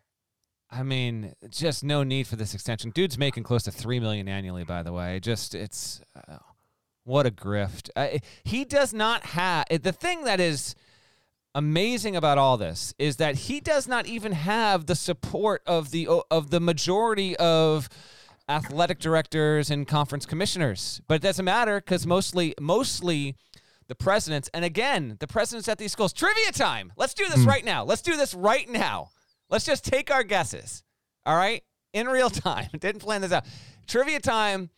I 0.70 0.82
mean, 0.82 1.34
just 1.50 1.84
no 1.84 2.02
need 2.02 2.26
for 2.26 2.36
this 2.36 2.54
extension. 2.54 2.90
Dude's 2.90 3.18
making 3.18 3.42
close 3.42 3.64
to 3.64 3.70
three 3.70 4.00
million 4.00 4.28
annually. 4.28 4.64
By 4.64 4.82
the 4.82 4.92
way, 4.92 5.20
just 5.20 5.54
it's 5.54 6.00
uh, 6.16 6.38
what 7.04 7.26
a 7.26 7.30
grift. 7.30 7.90
Uh, 7.94 8.18
he 8.44 8.64
does 8.64 8.92
not 8.92 9.24
have 9.26 9.66
the 9.82 9.92
thing 9.92 10.24
that 10.24 10.40
is 10.40 10.74
amazing 11.54 12.16
about 12.16 12.38
all 12.38 12.56
this 12.56 12.94
is 12.98 13.16
that 13.16 13.34
he 13.34 13.60
does 13.60 13.86
not 13.86 14.06
even 14.06 14.32
have 14.32 14.86
the 14.86 14.94
support 14.94 15.62
of 15.66 15.90
the 15.90 16.08
of 16.30 16.50
the 16.50 16.60
majority 16.60 17.36
of 17.36 17.88
athletic 18.48 18.98
directors 18.98 19.70
and 19.70 19.86
conference 19.86 20.26
commissioners. 20.26 21.00
But 21.06 21.16
it 21.16 21.22
doesn't 21.22 21.44
matter 21.44 21.80
because 21.80 22.06
mostly 22.06 22.54
mostly 22.60 23.36
the 23.92 24.04
presidents, 24.04 24.48
and 24.54 24.64
again, 24.64 25.18
the 25.20 25.26
presidents 25.26 25.68
at 25.68 25.76
these 25.76 25.92
schools. 25.92 26.14
Trivia 26.14 26.50
time. 26.50 26.94
Let's 26.96 27.12
do 27.12 27.26
this 27.28 27.40
mm. 27.40 27.46
right 27.46 27.62
now. 27.62 27.84
Let's 27.84 28.00
do 28.00 28.16
this 28.16 28.32
right 28.32 28.66
now. 28.66 29.10
Let's 29.50 29.66
just 29.66 29.84
take 29.84 30.10
our 30.10 30.22
guesses. 30.22 30.82
All 31.26 31.36
right? 31.36 31.62
In 31.92 32.08
real 32.08 32.30
time. 32.30 32.70
Didn't 32.72 33.00
plan 33.02 33.20
this 33.20 33.32
out. 33.32 33.44
Trivia 33.86 34.18
time. 34.18 34.70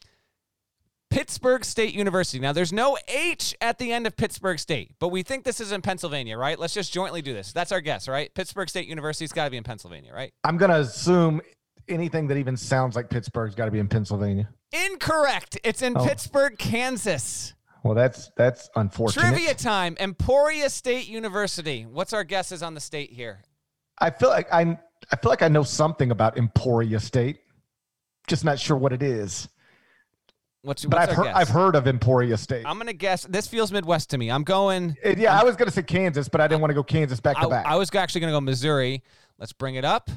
Pittsburgh 1.11 1.65
State 1.65 1.95
University. 1.95 2.41
Now, 2.41 2.53
there's 2.53 2.73
no 2.73 2.99
H 3.07 3.55
at 3.61 3.79
the 3.79 3.93
end 3.93 4.09
of 4.09 4.17
Pittsburgh 4.17 4.59
State, 4.59 4.97
but 4.99 5.11
we 5.11 5.23
think 5.23 5.45
this 5.45 5.61
is 5.61 5.71
in 5.71 5.81
Pennsylvania, 5.81 6.37
right? 6.37 6.59
Let's 6.59 6.75
just 6.75 6.93
jointly 6.93 7.23
do 7.23 7.33
this. 7.33 7.53
That's 7.53 7.71
our 7.71 7.81
guess, 7.81 8.09
right? 8.09 8.35
Pittsburgh 8.35 8.69
State 8.69 8.89
University's 8.89 9.31
got 9.31 9.45
to 9.45 9.51
be 9.53 9.57
in 9.57 9.63
Pennsylvania, 9.63 10.13
right? 10.13 10.33
I'm 10.43 10.57
going 10.57 10.73
to 10.73 10.81
assume 10.81 11.41
anything 11.87 12.27
that 12.27 12.37
even 12.37 12.57
sounds 12.57 12.97
like 12.97 13.11
Pittsburgh's 13.11 13.55
got 13.55 13.67
to 13.67 13.71
be 13.71 13.79
in 13.79 13.87
Pennsylvania. 13.87 14.49
Incorrect. 14.73 15.57
It's 15.63 15.83
in 15.83 15.97
oh. 15.97 16.05
Pittsburg, 16.05 16.59
Kansas. 16.59 17.55
Well, 17.85 17.95
that's 17.95 18.31
that's 18.35 18.71
unfortunate. 18.77 19.23
Trivia 19.23 19.55
time. 19.55 19.95
Emporia 20.01 20.71
State 20.71 21.07
University. 21.07 21.85
What's 21.85 22.15
our 22.15 22.25
guesses 22.25 22.63
on 22.63 22.73
the 22.73 22.81
state 22.81 23.11
here? 23.11 23.43
I 23.99 24.09
feel 24.09 24.31
like 24.31 24.51
I 24.51 24.79
I 25.13 25.17
feel 25.17 25.31
like 25.31 25.43
I 25.43 25.49
know 25.49 25.63
something 25.63 26.11
about 26.11 26.39
Emporia 26.39 26.99
State. 26.99 27.41
Just 28.27 28.43
not 28.43 28.59
sure 28.59 28.77
what 28.79 28.95
it 28.95 29.03
is. 29.03 29.49
What's, 30.63 30.87
but 30.87 30.99
what's 30.99 31.11
I've 31.11 31.17
heard 31.17 31.25
guess? 31.25 31.37
I've 31.37 31.49
heard 31.51 31.77
of 31.77 31.87
Emporia 31.87 32.39
State. 32.39 32.65
I'm 32.67 32.79
gonna 32.79 32.95
guess. 32.95 33.25
This 33.25 33.47
feels 33.47 33.71
Midwest 33.71 34.09
to 34.11 34.19
me. 34.19 34.31
I'm 34.31 34.45
going. 34.45 34.97
Uh, 35.05 35.11
yeah, 35.19 35.35
I'm, 35.35 35.41
i 35.41 35.45
was 35.45 35.55
gonna 35.57 35.71
say 35.71 35.83
Kansas, 35.83 36.27
but 36.27 36.41
I 36.41 36.49
didn't 36.49 36.63
want 36.63 36.71
to 36.71 36.75
go 36.75 36.83
Kansas 36.83 37.21
back 37.21 37.39
to 37.39 37.49
back. 37.49 37.67
I 37.67 37.77
was 37.77 37.95
actually 37.95 38.23
gonna 38.23 38.33
go 38.33 38.41
Missouri. 38.41 39.03
Let's 39.39 39.53
bring 39.53 39.75
it 39.75 39.85
up. 39.85 40.11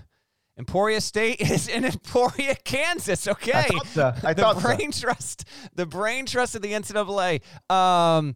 Emporia 0.58 1.02
State 1.02 1.40
is 1.42 1.68
in 1.68 1.86
Emporia, 1.86 2.56
Kansas. 2.64 3.28
Okay, 3.28 3.52
I 3.54 3.64
thought 3.64 3.88
so. 3.88 4.14
I 4.24 4.34
the 4.34 4.42
thought 4.42 4.62
brain 4.62 4.92
so. 4.92 5.08
trust, 5.08 5.46
the 5.76 5.86
brain 5.86 6.26
trust 6.26 6.56
of 6.56 6.62
the 6.62 6.72
NCAA. 6.72 7.42
Um, 7.72 8.36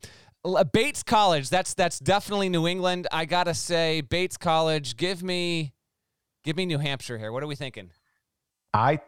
Bates 0.71 1.03
College. 1.03 1.49
That's 1.49 1.73
that's 1.73 1.99
definitely 1.99 2.49
New 2.49 2.67
England. 2.67 3.07
I 3.11 3.25
gotta 3.25 3.53
say, 3.53 4.01
Bates 4.01 4.37
College. 4.37 4.97
Give 4.97 5.23
me, 5.23 5.73
give 6.43 6.55
me 6.55 6.65
New 6.65 6.79
Hampshire 6.79 7.17
here. 7.17 7.31
What 7.31 7.43
are 7.43 7.47
we 7.47 7.55
thinking? 7.55 7.91
I, 8.73 8.99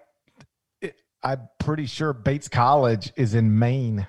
I'm 1.23 1.47
pretty 1.59 1.85
sure 1.85 2.13
Bates 2.13 2.49
College 2.49 3.13
is 3.15 3.33
in 3.33 3.57
Maine. 3.57 4.05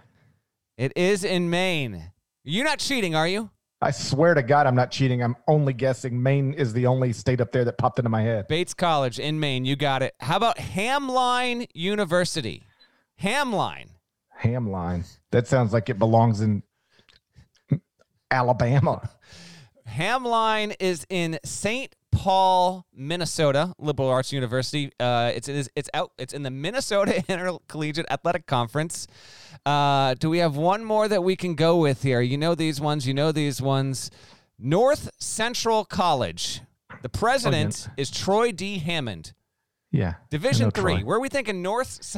It 0.76 0.92
is 0.96 1.22
in 1.24 1.48
Maine. 1.48 2.10
You're 2.42 2.64
not 2.64 2.80
cheating, 2.80 3.14
are 3.14 3.28
you? 3.28 3.50
I 3.84 3.90
swear 3.90 4.32
to 4.32 4.42
God, 4.42 4.66
I'm 4.66 4.74
not 4.74 4.90
cheating. 4.90 5.22
I'm 5.22 5.36
only 5.46 5.74
guessing. 5.74 6.22
Maine 6.22 6.54
is 6.54 6.72
the 6.72 6.86
only 6.86 7.12
state 7.12 7.42
up 7.42 7.52
there 7.52 7.66
that 7.66 7.76
popped 7.76 7.98
into 7.98 8.08
my 8.08 8.22
head. 8.22 8.48
Bates 8.48 8.72
College 8.72 9.18
in 9.18 9.38
Maine. 9.38 9.66
You 9.66 9.76
got 9.76 10.02
it. 10.02 10.14
How 10.20 10.38
about 10.38 10.56
Hamline 10.56 11.66
University? 11.74 12.62
Hamline. 13.22 13.88
Hamline. 14.42 15.04
That 15.32 15.46
sounds 15.46 15.74
like 15.74 15.90
it 15.90 15.98
belongs 15.98 16.40
in 16.40 16.62
Alabama. 18.30 19.10
Hamline 19.86 20.74
is 20.80 21.06
in 21.10 21.38
St. 21.44 21.94
Paul, 22.14 22.86
Minnesota, 22.94 23.74
liberal 23.78 24.08
arts 24.08 24.32
university. 24.32 24.92
Uh, 24.98 25.32
it's 25.34 25.48
it's 25.48 25.68
it's 25.76 25.90
out. 25.92 26.12
It's 26.18 26.32
in 26.32 26.42
the 26.42 26.50
Minnesota 26.50 27.22
Intercollegiate 27.28 28.06
Athletic 28.10 28.46
Conference. 28.46 29.06
Uh, 29.66 30.14
do 30.14 30.30
we 30.30 30.38
have 30.38 30.56
one 30.56 30.84
more 30.84 31.08
that 31.08 31.22
we 31.22 31.36
can 31.36 31.54
go 31.54 31.76
with 31.76 32.02
here? 32.02 32.20
You 32.20 32.38
know 32.38 32.54
these 32.54 32.80
ones. 32.80 33.06
You 33.06 33.14
know 33.14 33.32
these 33.32 33.60
ones. 33.60 34.10
North 34.58 35.10
Central 35.18 35.84
College. 35.84 36.60
The 37.02 37.08
president 37.08 37.88
oh, 37.88 37.92
is 37.96 38.10
Troy 38.10 38.52
D. 38.52 38.78
Hammond. 38.78 39.32
Yeah. 39.90 40.14
Division 40.30 40.70
three. 40.70 40.96
Troy. 40.96 41.04
Where 41.04 41.16
are 41.16 41.20
we 41.20 41.28
thinking 41.28 41.62
North? 41.62 42.16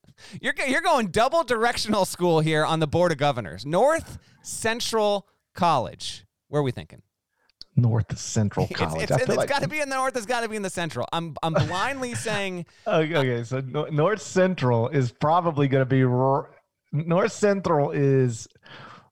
you're 0.40 0.54
you're 0.66 0.80
going 0.80 1.08
double 1.08 1.44
directional 1.44 2.04
school 2.04 2.40
here 2.40 2.64
on 2.64 2.80
the 2.80 2.86
board 2.86 3.12
of 3.12 3.18
governors. 3.18 3.64
North 3.64 4.18
Central 4.42 5.26
College. 5.54 6.24
Where 6.48 6.60
are 6.60 6.64
we 6.64 6.72
thinking? 6.72 7.02
North 7.76 8.18
Central 8.18 8.68
College. 8.68 9.02
it's, 9.04 9.12
it's, 9.12 9.22
it's 9.22 9.36
like... 9.36 9.48
got 9.48 9.62
to 9.62 9.68
be 9.68 9.80
in 9.80 9.88
the 9.88 9.96
north. 9.96 10.16
It's 10.16 10.26
got 10.26 10.40
to 10.42 10.48
be 10.48 10.56
in 10.56 10.62
the 10.62 10.70
central. 10.70 11.06
I'm 11.12 11.36
I'm 11.42 11.54
blindly 11.54 12.14
saying. 12.26 12.66
okay, 12.86 13.16
okay, 13.16 13.44
so 13.44 13.60
North 13.60 14.22
Central 14.22 14.88
is 14.88 15.12
probably 15.12 15.68
going 15.68 15.86
to 15.86 15.86
be 15.86 16.02
North 16.92 17.32
Central 17.32 17.90
is 17.90 18.48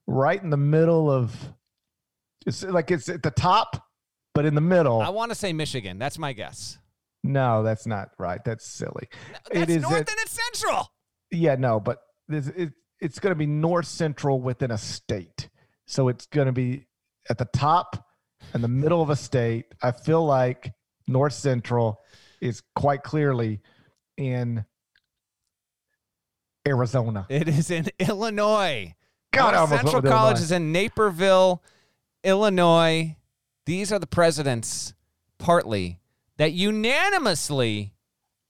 right 0.07 0.41
in 0.41 0.49
the 0.49 0.57
middle 0.57 1.09
of. 1.09 1.35
It's 2.45 2.63
like 2.63 2.91
it's 2.91 3.09
at 3.09 3.21
the 3.21 3.31
top, 3.31 3.85
but 4.33 4.45
in 4.45 4.55
the 4.55 4.61
middle. 4.61 5.01
I 5.01 5.09
want 5.09 5.31
to 5.31 5.35
say 5.35 5.53
Michigan. 5.53 5.99
That's 5.99 6.17
my 6.17 6.33
guess. 6.33 6.77
No, 7.23 7.63
that's 7.63 7.85
not 7.85 8.09
right. 8.17 8.39
That's 8.45 8.65
silly. 8.65 9.09
No, 9.11 9.37
that's 9.51 9.71
it 9.71 9.75
is 9.75 9.81
north 9.81 9.93
at, 9.93 10.09
and 10.09 10.17
it's 10.19 10.39
central. 10.53 10.91
Yeah, 11.31 11.55
no, 11.55 11.79
but 11.79 11.99
this 12.27 12.47
it, 12.47 12.71
it's 13.01 13.19
going 13.19 13.31
to 13.31 13.37
be 13.37 13.45
north 13.45 13.85
central 13.85 14.41
within 14.41 14.71
a 14.71 14.77
state. 14.77 15.49
So 15.85 16.07
it's 16.07 16.25
going 16.27 16.47
to 16.47 16.51
be 16.51 16.87
at 17.29 17.37
the 17.37 17.45
top 17.45 18.08
in 18.53 18.61
the 18.61 18.67
middle 18.67 19.01
of 19.01 19.09
a 19.09 19.15
state. 19.15 19.65
I 19.81 19.91
feel 19.91 20.25
like 20.25 20.71
North 21.07 21.33
Central 21.33 22.01
is 22.41 22.61
quite 22.75 23.03
clearly 23.03 23.61
in 24.17 24.65
Arizona. 26.67 27.25
It 27.29 27.47
is 27.47 27.71
in 27.71 27.87
Illinois. 27.99 28.95
God, 29.31 29.53
North 29.53 29.69
Central 29.69 30.01
College 30.01 30.13
Illinois. 30.13 30.41
is 30.41 30.51
in 30.51 30.71
Naperville, 30.71 31.63
Illinois. 32.23 33.15
These 33.65 33.91
are 33.91 33.99
the 33.99 34.07
presidents, 34.07 34.93
partly, 35.37 35.99
that 36.37 36.53
unanimously, 36.53 37.93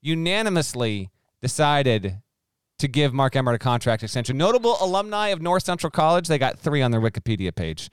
unanimously 0.02 1.10
decided 1.42 2.22
to 2.78 2.88
give 2.88 3.14
Mark 3.14 3.36
Emmert 3.36 3.56
a 3.56 3.60
contract 3.60 4.04
extension. 4.04 4.38
Notable 4.38 4.78
alumni 4.80 5.30
of 5.30 5.42
North 5.42 5.64
Central 5.64 5.92
College, 5.92 6.28
they 6.28 6.38
got 6.38 6.58
three 6.58 6.82
on 6.82 6.92
their 6.92 7.02
Wikipedia 7.02 7.54
page. 7.54 7.90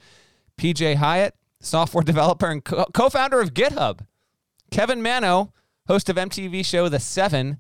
PJ 0.58 0.96
Hyatt, 0.96 1.34
software 1.60 2.02
developer 2.04 2.50
and 2.50 2.64
co 2.64 3.08
founder 3.08 3.40
of 3.40 3.54
GitHub. 3.54 4.00
Kevin 4.70 5.02
Manno, 5.02 5.52
host 5.86 6.08
of 6.08 6.16
MTV 6.16 6.64
show 6.64 6.88
The 6.88 7.00
Seven, 7.00 7.58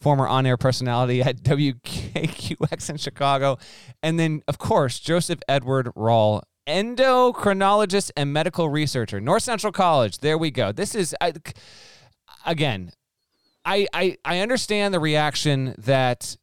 former 0.00 0.26
on 0.26 0.46
air 0.46 0.56
personality 0.56 1.22
at 1.22 1.36
WKQX 1.42 2.90
in 2.90 2.96
Chicago. 2.96 3.58
And 4.02 4.18
then, 4.18 4.42
of 4.48 4.58
course, 4.58 4.98
Joseph 4.98 5.40
Edward 5.48 5.90
Rall, 5.94 6.42
endocrinologist 6.66 8.10
and 8.16 8.32
medical 8.32 8.68
researcher, 8.68 9.20
North 9.20 9.42
Central 9.42 9.72
College. 9.72 10.18
There 10.18 10.38
we 10.38 10.50
go. 10.50 10.72
This 10.72 10.94
is, 10.94 11.14
I, 11.20 11.32
again, 12.46 12.92
I, 13.64 13.86
I, 13.92 14.16
I 14.24 14.40
understand 14.40 14.94
the 14.94 15.00
reaction 15.00 15.74
that 15.78 16.36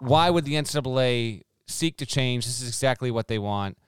why 0.00 0.30
would 0.30 0.44
the 0.44 0.54
NCAA 0.54 1.42
seek 1.66 1.96
to 1.98 2.06
change? 2.06 2.44
This 2.44 2.60
is 2.60 2.68
exactly 2.68 3.10
what 3.10 3.28
they 3.28 3.38
want. 3.38 3.78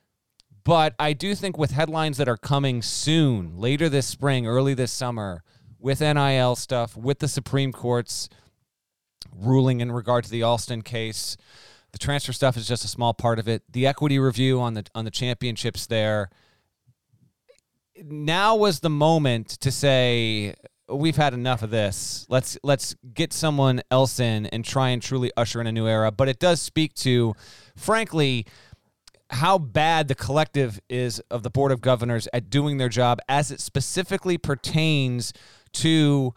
But 0.64 0.94
I 0.99 1.12
do 1.12 1.35
think 1.35 1.57
with 1.57 1.70
headlines 1.70 2.16
that 2.18 2.29
are 2.29 2.37
coming 2.37 2.83
soon, 2.83 3.57
later 3.57 3.88
this 3.88 4.07
spring, 4.07 4.46
early 4.46 4.75
this 4.75 4.92
summer, 4.92 5.42
with 5.79 6.01
NIL 6.01 6.57
stuff, 6.57 6.96
with 6.96 7.20
the 7.20 7.29
Supreme 7.29 7.73
Court's 7.73 8.29
ruling 9.35 9.81
in 9.81 9.90
regard 9.92 10.25
to 10.25 10.31
the 10.31 10.42
Alston 10.42 10.83
case, 10.83 11.37
the 11.92 11.99
transfer 11.99 12.33
stuff 12.33 12.57
is 12.57 12.68
just 12.68 12.85
a 12.85 12.88
small 12.88 13.14
part 13.14 13.38
of 13.38 13.49
it. 13.49 13.62
The 13.70 13.87
equity 13.87 14.18
review 14.18 14.61
on 14.61 14.75
the 14.75 14.87
on 14.94 15.05
the 15.05 15.11
championships 15.11 15.87
there. 15.87 16.31
Now 18.03 18.57
was 18.57 18.81
the 18.81 18.90
moment 18.90 19.49
to 19.61 19.70
say 19.70 20.55
we've 20.88 21.16
had 21.16 21.35
enough 21.35 21.62
of 21.62 21.70
this. 21.70 22.27
Let's 22.29 22.59
let's 22.62 22.94
get 23.14 23.33
someone 23.33 23.83
else 23.90 24.20
in 24.20 24.46
and 24.46 24.64
try 24.64 24.90
and 24.90 25.03
truly 25.03 25.33
usher 25.37 25.61
in 25.61 25.66
a 25.66 25.73
new 25.73 25.87
era. 25.87 26.11
But 26.12 26.29
it 26.29 26.38
does 26.38 26.61
speak 26.62 26.94
to, 26.96 27.35
frankly, 27.77 28.46
how 29.31 29.59
bad 29.59 30.09
the 30.09 30.14
collective 30.14 30.81
is 30.88 31.21
of 31.31 31.43
the 31.43 31.51
board 31.51 31.73
of 31.73 31.81
governors 31.81 32.29
at 32.33 32.51
doing 32.51 32.79
their 32.79 32.88
job 32.88 33.21
as 33.29 33.51
it 33.51 33.61
specifically 33.61 34.37
pertains 34.37 35.33
to 35.73 36.35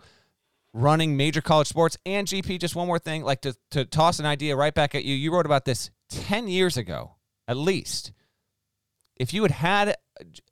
running 0.73 1.17
major 1.17 1.41
college 1.41 1.67
sports 1.67 1.97
and 2.05 2.27
GP. 2.27 2.59
Just 2.59 2.75
one 2.75 2.87
more 2.87 2.99
thing, 2.99 3.23
like 3.23 3.41
to 3.41 3.55
to 3.71 3.85
toss 3.85 4.19
an 4.19 4.25
idea 4.25 4.55
right 4.55 4.73
back 4.73 4.95
at 4.95 5.03
you. 5.03 5.15
You 5.15 5.33
wrote 5.33 5.45
about 5.45 5.65
this 5.65 5.91
ten 6.09 6.47
years 6.47 6.77
ago, 6.77 7.15
at 7.47 7.57
least. 7.57 8.11
If 9.15 9.33
you 9.33 9.43
had 9.43 9.51
had, 9.51 9.95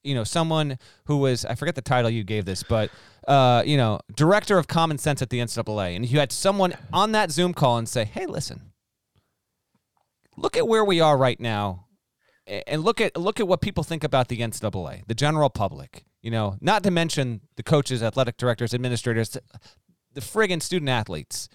you 0.03 0.13
know, 0.13 0.23
someone 0.23 0.77
who 1.05 1.17
was 1.17 1.45
I 1.45 1.55
forget 1.55 1.75
the 1.75 1.81
title 1.81 2.09
you 2.09 2.23
gave 2.23 2.45
this, 2.45 2.63
but 2.63 2.91
uh, 3.27 3.63
you 3.65 3.77
know, 3.77 3.99
director 4.15 4.57
of 4.57 4.67
common 4.67 4.97
sense 4.97 5.21
at 5.21 5.29
the 5.29 5.39
NCAA, 5.39 5.95
and 5.95 6.09
you 6.09 6.19
had 6.19 6.31
someone 6.31 6.73
on 6.93 7.11
that 7.13 7.31
Zoom 7.31 7.53
call 7.53 7.77
and 7.77 7.89
say, 7.89 8.05
"Hey, 8.05 8.25
listen, 8.25 8.71
look 10.37 10.57
at 10.57 10.67
where 10.67 10.85
we 10.85 11.01
are 11.01 11.17
right 11.17 11.39
now, 11.39 11.85
and 12.67 12.83
look 12.83 12.99
at 12.99 13.15
look 13.17 13.39
at 13.39 13.47
what 13.47 13.61
people 13.61 13.83
think 13.83 14.03
about 14.03 14.27
the 14.27 14.39
NCAA, 14.39 15.05
the 15.07 15.15
general 15.15 15.49
public. 15.49 16.03
You 16.21 16.31
know, 16.31 16.57
not 16.61 16.83
to 16.83 16.91
mention 16.91 17.41
the 17.55 17.63
coaches, 17.63 18.03
athletic 18.03 18.37
directors, 18.37 18.73
administrators, 18.73 19.37
the 20.13 20.21
friggin' 20.21 20.61
student 20.61 20.89
athletes. 20.89 21.49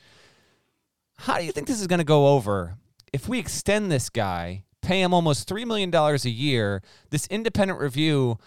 How 1.19 1.39
do 1.39 1.45
you 1.45 1.53
think 1.53 1.67
this 1.67 1.81
is 1.81 1.87
going 1.87 1.99
to 1.99 2.05
go 2.05 2.29
over 2.29 2.77
if 3.13 3.29
we 3.29 3.39
extend 3.39 3.91
this 3.91 4.11
guy, 4.11 4.65
pay 4.83 5.01
him 5.01 5.15
almost 5.15 5.47
three 5.47 5.65
million 5.65 5.91
dollars 5.91 6.25
a 6.25 6.31
year? 6.31 6.83
This 7.11 7.27
independent 7.29 7.79
review 7.79 8.39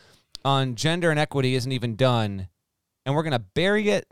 on 0.44 0.76
gender 0.76 1.10
and 1.12 1.20
equity 1.20 1.56
isn't 1.56 1.72
even 1.72 1.96
done 1.96 2.48
and 3.06 3.16
we're 3.16 3.24
going 3.24 3.34
to 3.34 3.40
bury 3.40 3.90
it, 3.90 4.08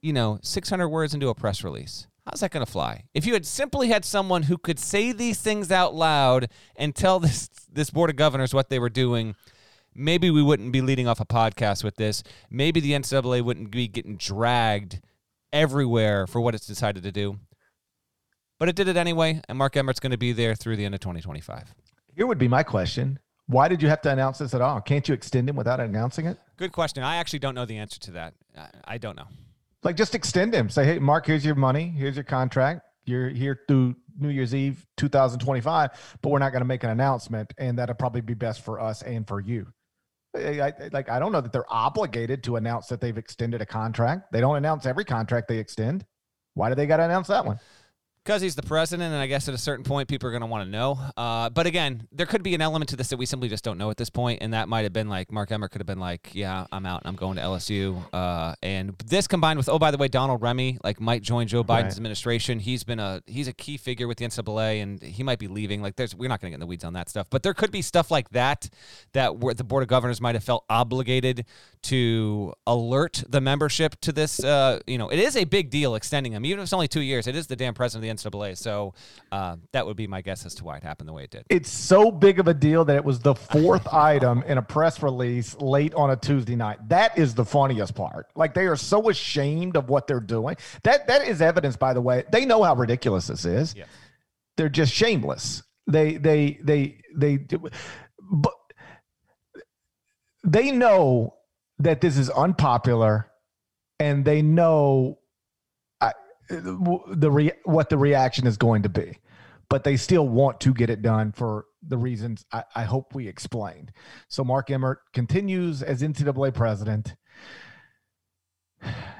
you 0.00 0.12
know, 0.12 0.38
600 0.42 0.88
words 0.88 1.12
into 1.12 1.28
a 1.28 1.34
press 1.34 1.62
release. 1.62 2.06
How's 2.26 2.40
that 2.40 2.50
going 2.50 2.64
to 2.64 2.70
fly? 2.70 3.04
If 3.12 3.26
you 3.26 3.34
had 3.34 3.44
simply 3.44 3.88
had 3.88 4.04
someone 4.04 4.44
who 4.44 4.56
could 4.56 4.78
say 4.78 5.12
these 5.12 5.40
things 5.40 5.70
out 5.70 5.94
loud 5.94 6.48
and 6.76 6.94
tell 6.94 7.20
this 7.20 7.48
this 7.70 7.90
board 7.90 8.08
of 8.10 8.16
governors 8.16 8.54
what 8.54 8.70
they 8.70 8.78
were 8.78 8.88
doing, 8.88 9.34
maybe 9.94 10.30
we 10.30 10.42
wouldn't 10.42 10.72
be 10.72 10.80
leading 10.80 11.06
off 11.06 11.20
a 11.20 11.26
podcast 11.26 11.84
with 11.84 11.96
this. 11.96 12.22
Maybe 12.50 12.80
the 12.80 12.92
NCAA 12.92 13.42
wouldn't 13.42 13.70
be 13.70 13.88
getting 13.88 14.16
dragged 14.16 15.00
everywhere 15.52 16.26
for 16.26 16.40
what 16.40 16.54
it's 16.54 16.66
decided 16.66 17.02
to 17.02 17.12
do. 17.12 17.38
but 18.58 18.68
it 18.68 18.76
did 18.76 18.88
it 18.88 18.96
anyway, 18.96 19.40
and 19.48 19.58
Mark 19.58 19.76
Emmert's 19.76 20.00
going 20.00 20.12
to 20.12 20.18
be 20.18 20.32
there 20.32 20.54
through 20.54 20.76
the 20.76 20.84
end 20.84 20.94
of 20.94 21.00
2025. 21.00 21.74
Here 22.14 22.26
would 22.26 22.38
be 22.38 22.48
my 22.48 22.62
question. 22.62 23.18
Why 23.46 23.68
did 23.68 23.82
you 23.82 23.88
have 23.88 24.00
to 24.02 24.10
announce 24.10 24.38
this 24.38 24.54
at 24.54 24.62
all? 24.62 24.80
Can't 24.80 25.06
you 25.06 25.12
extend 25.12 25.48
him 25.48 25.56
without 25.56 25.78
announcing 25.80 26.24
it? 26.26 26.38
Good 26.56 26.72
question. 26.72 27.02
I 27.02 27.16
actually 27.16 27.40
don't 27.40 27.54
know 27.54 27.66
the 27.66 27.76
answer 27.76 28.00
to 28.00 28.10
that. 28.12 28.34
I, 28.86 28.96
don't 28.96 29.16
know. 29.16 29.26
Like, 29.84 29.96
just 29.96 30.14
extend 30.14 30.54
him. 30.54 30.70
Say, 30.70 30.84
hey, 30.84 30.98
Mark, 30.98 31.26
here's 31.26 31.44
your 31.44 31.54
money. 31.54 31.88
Here's 31.96 32.16
your 32.16 32.24
contract. 32.24 32.80
You're 33.04 33.28
here 33.28 33.60
through 33.68 33.96
New 34.18 34.30
Year's 34.30 34.54
Eve 34.54 34.86
2025, 34.96 36.18
but 36.22 36.28
we're 36.30 36.38
not 36.38 36.52
going 36.52 36.62
to 36.62 36.66
make 36.66 36.82
an 36.84 36.90
announcement, 36.90 37.52
and 37.58 37.78
that'll 37.78 37.94
probably 37.94 38.22
be 38.22 38.34
best 38.34 38.64
for 38.64 38.80
us 38.80 39.02
and 39.02 39.28
for 39.28 39.40
you. 39.40 39.66
I, 40.34 40.60
I, 40.60 40.72
like, 40.92 41.10
I 41.10 41.18
don't 41.18 41.32
know 41.32 41.40
that 41.40 41.52
they're 41.52 41.70
obligated 41.72 42.42
to 42.44 42.56
announce 42.56 42.86
that 42.88 43.00
they've 43.00 43.16
extended 43.16 43.60
a 43.60 43.66
contract. 43.66 44.32
They 44.32 44.40
don't 44.40 44.56
announce 44.56 44.86
every 44.86 45.04
contract 45.04 45.48
they 45.48 45.58
extend. 45.58 46.04
Why 46.54 46.70
do 46.70 46.74
they 46.74 46.86
got 46.86 46.96
to 46.96 47.04
announce 47.04 47.28
that 47.28 47.44
one? 47.44 47.58
Because 48.24 48.40
he's 48.40 48.54
the 48.54 48.62
president, 48.62 49.12
and 49.12 49.20
I 49.20 49.26
guess 49.26 49.48
at 49.48 49.54
a 49.54 49.58
certain 49.58 49.84
point, 49.84 50.08
people 50.08 50.26
are 50.28 50.32
going 50.32 50.40
to 50.40 50.46
want 50.46 50.64
to 50.64 50.70
know. 50.70 50.98
Uh, 51.14 51.50
but 51.50 51.66
again, 51.66 52.08
there 52.10 52.24
could 52.24 52.42
be 52.42 52.54
an 52.54 52.62
element 52.62 52.88
to 52.88 52.96
this 52.96 53.08
that 53.08 53.18
we 53.18 53.26
simply 53.26 53.50
just 53.50 53.62
don't 53.62 53.76
know 53.76 53.90
at 53.90 53.98
this 53.98 54.08
point, 54.08 54.38
and 54.40 54.54
that 54.54 54.66
might 54.66 54.84
have 54.84 54.94
been 54.94 55.10
like 55.10 55.30
Mark 55.30 55.52
Emmert 55.52 55.72
could 55.72 55.82
have 55.82 55.86
been 55.86 56.00
like, 56.00 56.30
"Yeah, 56.32 56.66
I'm 56.72 56.86
out, 56.86 57.02
and 57.02 57.08
I'm 57.08 57.16
going 57.16 57.36
to 57.36 57.42
LSU." 57.42 58.02
Uh, 58.14 58.54
and 58.62 58.96
this 59.04 59.26
combined 59.26 59.58
with, 59.58 59.68
oh, 59.68 59.78
by 59.78 59.90
the 59.90 59.98
way, 59.98 60.08
Donald 60.08 60.40
Remy 60.40 60.78
like 60.82 61.02
might 61.02 61.22
join 61.22 61.46
Joe 61.48 61.62
Biden's 61.62 61.84
right. 61.84 61.96
administration. 61.96 62.60
He's 62.60 62.82
been 62.82 62.98
a 62.98 63.22
he's 63.26 63.46
a 63.46 63.52
key 63.52 63.76
figure 63.76 64.08
with 64.08 64.16
the 64.16 64.24
NCAA, 64.24 64.82
and 64.82 65.02
he 65.02 65.22
might 65.22 65.38
be 65.38 65.48
leaving. 65.48 65.82
Like, 65.82 65.96
there's 65.96 66.14
we're 66.14 66.30
not 66.30 66.40
going 66.40 66.50
to 66.50 66.52
get 66.52 66.56
in 66.56 66.60
the 66.60 66.66
weeds 66.66 66.84
on 66.84 66.94
that 66.94 67.10
stuff, 67.10 67.26
but 67.28 67.42
there 67.42 67.52
could 67.52 67.70
be 67.70 67.82
stuff 67.82 68.10
like 68.10 68.30
that 68.30 68.70
that 69.12 69.36
where 69.36 69.52
the 69.52 69.64
board 69.64 69.82
of 69.82 69.90
governors 69.90 70.22
might 70.22 70.34
have 70.34 70.44
felt 70.44 70.64
obligated 70.70 71.44
to 71.82 72.54
alert 72.66 73.22
the 73.28 73.42
membership 73.42 74.00
to 74.00 74.12
this. 74.12 74.42
Uh, 74.42 74.80
you 74.86 74.96
know, 74.96 75.10
it 75.10 75.18
is 75.18 75.36
a 75.36 75.44
big 75.44 75.68
deal 75.68 75.94
extending 75.94 76.32
him, 76.32 76.46
even 76.46 76.60
if 76.60 76.64
it's 76.64 76.72
only 76.72 76.88
two 76.88 77.02
years. 77.02 77.26
It 77.26 77.36
is 77.36 77.48
the 77.48 77.56
damn 77.56 77.74
president 77.74 77.98
of 77.98 78.02
the 78.02 78.13
NCAA. 78.14 78.56
So 78.56 78.94
uh, 79.32 79.56
that 79.72 79.86
would 79.86 79.96
be 79.96 80.06
my 80.06 80.20
guess 80.20 80.44
as 80.46 80.54
to 80.56 80.64
why 80.64 80.76
it 80.76 80.82
happened 80.82 81.08
the 81.08 81.12
way 81.12 81.24
it 81.24 81.30
did. 81.30 81.44
It's 81.48 81.70
so 81.70 82.10
big 82.10 82.38
of 82.38 82.48
a 82.48 82.54
deal 82.54 82.84
that 82.84 82.96
it 82.96 83.04
was 83.04 83.20
the 83.20 83.34
fourth 83.34 83.86
item 83.92 84.42
in 84.44 84.58
a 84.58 84.62
press 84.62 85.02
release 85.02 85.56
late 85.56 85.94
on 85.94 86.10
a 86.10 86.16
Tuesday 86.16 86.56
night. 86.56 86.88
That 86.88 87.18
is 87.18 87.34
the 87.34 87.44
funniest 87.44 87.94
part. 87.94 88.26
Like 88.34 88.54
they 88.54 88.66
are 88.66 88.76
so 88.76 89.08
ashamed 89.08 89.76
of 89.76 89.88
what 89.88 90.06
they're 90.06 90.20
doing. 90.20 90.56
That 90.82 91.06
that 91.08 91.26
is 91.26 91.42
evidence, 91.42 91.76
by 91.76 91.94
the 91.94 92.00
way. 92.00 92.24
They 92.30 92.44
know 92.44 92.62
how 92.62 92.74
ridiculous 92.74 93.26
this 93.26 93.44
is. 93.44 93.74
Yes. 93.76 93.88
They're 94.56 94.68
just 94.68 94.92
shameless. 94.92 95.62
They 95.86 96.16
they 96.16 96.58
they 96.62 97.00
they 97.14 97.38
but 97.38 98.54
they 100.44 100.70
know 100.70 101.34
that 101.78 102.00
this 102.00 102.16
is 102.16 102.30
unpopular 102.30 103.30
and 103.98 104.24
they 104.24 104.42
know 104.42 105.18
the 106.48 107.30
re- 107.30 107.52
what 107.64 107.88
the 107.88 107.98
reaction 107.98 108.46
is 108.46 108.56
going 108.56 108.82
to 108.82 108.88
be, 108.88 109.18
but 109.68 109.84
they 109.84 109.96
still 109.96 110.28
want 110.28 110.60
to 110.60 110.74
get 110.74 110.90
it 110.90 111.02
done 111.02 111.32
for 111.32 111.66
the 111.86 111.96
reasons 111.96 112.44
I, 112.52 112.64
I 112.74 112.84
hope 112.84 113.14
we 113.14 113.28
explained. 113.28 113.92
So 114.28 114.44
Mark 114.44 114.70
Emmert 114.70 115.00
continues 115.12 115.82
as 115.82 116.02
NCAA 116.02 116.54
president. 116.54 117.14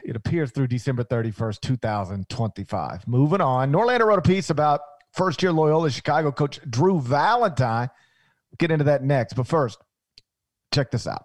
It 0.05 0.17
appears 0.17 0.51
through 0.51 0.67
December 0.67 1.05
31st, 1.05 1.61
2025. 1.61 3.09
Moving 3.09 3.41
on, 3.41 3.73
Norlander 3.73 4.07
wrote 4.07 4.19
a 4.19 4.23
piece 4.23 4.51
about 4.51 4.81
first 5.13 5.43
year 5.43 5.53
Loyola 5.53 5.91
Chicago 5.91 6.31
coach 6.31 6.61
Drew 6.69 7.01
Valentine. 7.01 7.89
Get 8.59 8.71
into 8.71 8.85
that 8.85 9.03
next. 9.03 9.35
But 9.35 9.47
first, 9.47 9.79
check 10.73 10.91
this 10.91 11.07
out. 11.07 11.25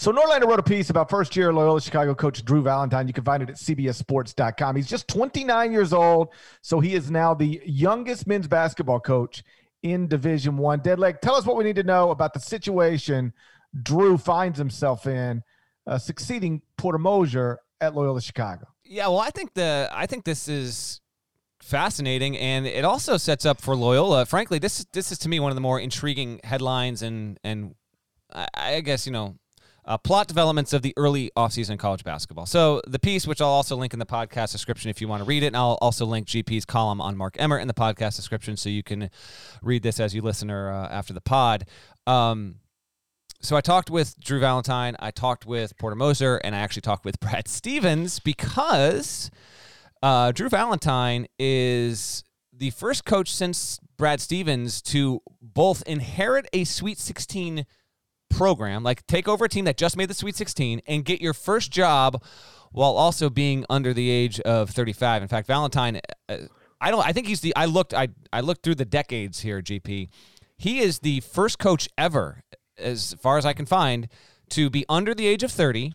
So 0.00 0.10
Norlander 0.10 0.46
wrote 0.46 0.58
a 0.58 0.62
piece 0.62 0.88
about 0.88 1.10
first 1.10 1.36
year 1.36 1.52
Loyola 1.52 1.78
Chicago 1.78 2.14
coach 2.14 2.42
Drew 2.42 2.62
Valentine. 2.62 3.06
You 3.06 3.12
can 3.12 3.22
find 3.22 3.42
it 3.42 3.50
at 3.50 3.56
cbssports.com. 3.56 4.74
He's 4.74 4.88
just 4.88 5.06
29 5.08 5.72
years 5.72 5.92
old, 5.92 6.30
so 6.62 6.80
he 6.80 6.94
is 6.94 7.10
now 7.10 7.34
the 7.34 7.60
youngest 7.66 8.26
men's 8.26 8.48
basketball 8.48 8.98
coach 8.98 9.44
in 9.82 10.08
Division 10.08 10.56
One. 10.56 10.80
Deadleg, 10.80 11.20
tell 11.20 11.34
us 11.34 11.44
what 11.44 11.58
we 11.58 11.64
need 11.64 11.76
to 11.76 11.82
know 11.82 12.12
about 12.12 12.32
the 12.32 12.40
situation 12.40 13.34
Drew 13.82 14.16
finds 14.16 14.56
himself 14.56 15.06
in, 15.06 15.42
uh, 15.86 15.98
succeeding 15.98 16.62
Porter 16.78 16.96
Moser 16.96 17.58
at 17.82 17.94
Loyola 17.94 18.22
Chicago. 18.22 18.68
Yeah, 18.82 19.08
well, 19.08 19.20
I 19.20 19.28
think 19.28 19.52
the 19.52 19.90
I 19.92 20.06
think 20.06 20.24
this 20.24 20.48
is 20.48 21.02
fascinating, 21.60 22.38
and 22.38 22.66
it 22.66 22.86
also 22.86 23.18
sets 23.18 23.44
up 23.44 23.60
for 23.60 23.76
Loyola. 23.76 24.24
Frankly, 24.24 24.58
this 24.58 24.86
this 24.94 25.12
is 25.12 25.18
to 25.18 25.28
me 25.28 25.40
one 25.40 25.50
of 25.50 25.56
the 25.56 25.60
more 25.60 25.78
intriguing 25.78 26.40
headlines 26.42 27.02
and 27.02 27.38
and 27.44 27.74
I, 28.32 28.46
I 28.54 28.80
guess 28.80 29.04
you 29.04 29.12
know 29.12 29.36
uh, 29.90 29.98
plot 29.98 30.28
developments 30.28 30.72
of 30.72 30.82
the 30.82 30.94
early 30.96 31.32
offseason 31.36 31.76
college 31.76 32.04
basketball. 32.04 32.46
So 32.46 32.80
the 32.86 33.00
piece, 33.00 33.26
which 33.26 33.40
I'll 33.40 33.48
also 33.48 33.74
link 33.74 33.92
in 33.92 33.98
the 33.98 34.06
podcast 34.06 34.52
description 34.52 34.88
if 34.88 35.00
you 35.00 35.08
want 35.08 35.20
to 35.20 35.24
read 35.24 35.42
it, 35.42 35.48
and 35.48 35.56
I'll 35.56 35.78
also 35.82 36.06
link 36.06 36.28
GP's 36.28 36.64
column 36.64 37.00
on 37.00 37.16
Mark 37.16 37.34
Emmert 37.40 37.60
in 37.60 37.66
the 37.66 37.74
podcast 37.74 38.14
description 38.14 38.56
so 38.56 38.68
you 38.68 38.84
can 38.84 39.10
read 39.62 39.82
this 39.82 39.98
as 39.98 40.14
you 40.14 40.22
listen 40.22 40.48
or 40.48 40.70
uh, 40.70 40.88
after 40.88 41.12
the 41.12 41.20
pod. 41.20 41.66
Um, 42.06 42.60
so 43.40 43.56
I 43.56 43.60
talked 43.60 43.90
with 43.90 44.14
Drew 44.20 44.38
Valentine, 44.38 44.94
I 45.00 45.10
talked 45.10 45.44
with 45.44 45.76
Porter 45.76 45.96
Moser, 45.96 46.36
and 46.36 46.54
I 46.54 46.60
actually 46.60 46.82
talked 46.82 47.04
with 47.04 47.18
Brad 47.20 47.48
Stevens 47.48 48.20
because 48.20 49.28
uh, 50.04 50.30
Drew 50.30 50.48
Valentine 50.48 51.26
is 51.36 52.22
the 52.52 52.70
first 52.70 53.04
coach 53.04 53.34
since 53.34 53.80
Brad 53.96 54.20
Stevens 54.20 54.82
to 54.82 55.20
both 55.42 55.82
inherit 55.82 56.46
a 56.52 56.62
Sweet 56.62 56.98
16 56.98 57.66
program, 58.30 58.82
like 58.82 59.06
take 59.06 59.28
over 59.28 59.44
a 59.44 59.48
team 59.48 59.66
that 59.66 59.76
just 59.76 59.96
made 59.96 60.08
the 60.08 60.14
Sweet 60.14 60.36
16 60.36 60.80
and 60.86 61.04
get 61.04 61.20
your 61.20 61.34
first 61.34 61.70
job 61.70 62.22
while 62.72 62.92
also 62.92 63.28
being 63.28 63.64
under 63.68 63.92
the 63.92 64.08
age 64.08 64.40
of 64.40 64.70
35. 64.70 65.22
In 65.22 65.28
fact, 65.28 65.46
Valentine, 65.46 66.00
uh, 66.28 66.36
I 66.80 66.90
don't. 66.90 67.06
I 67.06 67.12
think 67.12 67.26
he's 67.26 67.40
the. 67.40 67.54
I 67.56 67.66
looked. 67.66 67.92
I 67.92 68.08
I 68.32 68.40
looked 68.40 68.62
through 68.62 68.76
the 68.76 68.84
decades 68.84 69.40
here. 69.40 69.60
GP, 69.60 70.08
he 70.56 70.78
is 70.78 71.00
the 71.00 71.20
first 71.20 71.58
coach 71.58 71.88
ever, 71.98 72.42
as 72.78 73.14
far 73.20 73.36
as 73.36 73.44
I 73.44 73.52
can 73.52 73.66
find, 73.66 74.08
to 74.50 74.70
be 74.70 74.86
under 74.88 75.14
the 75.14 75.26
age 75.26 75.42
of 75.42 75.52
30, 75.52 75.92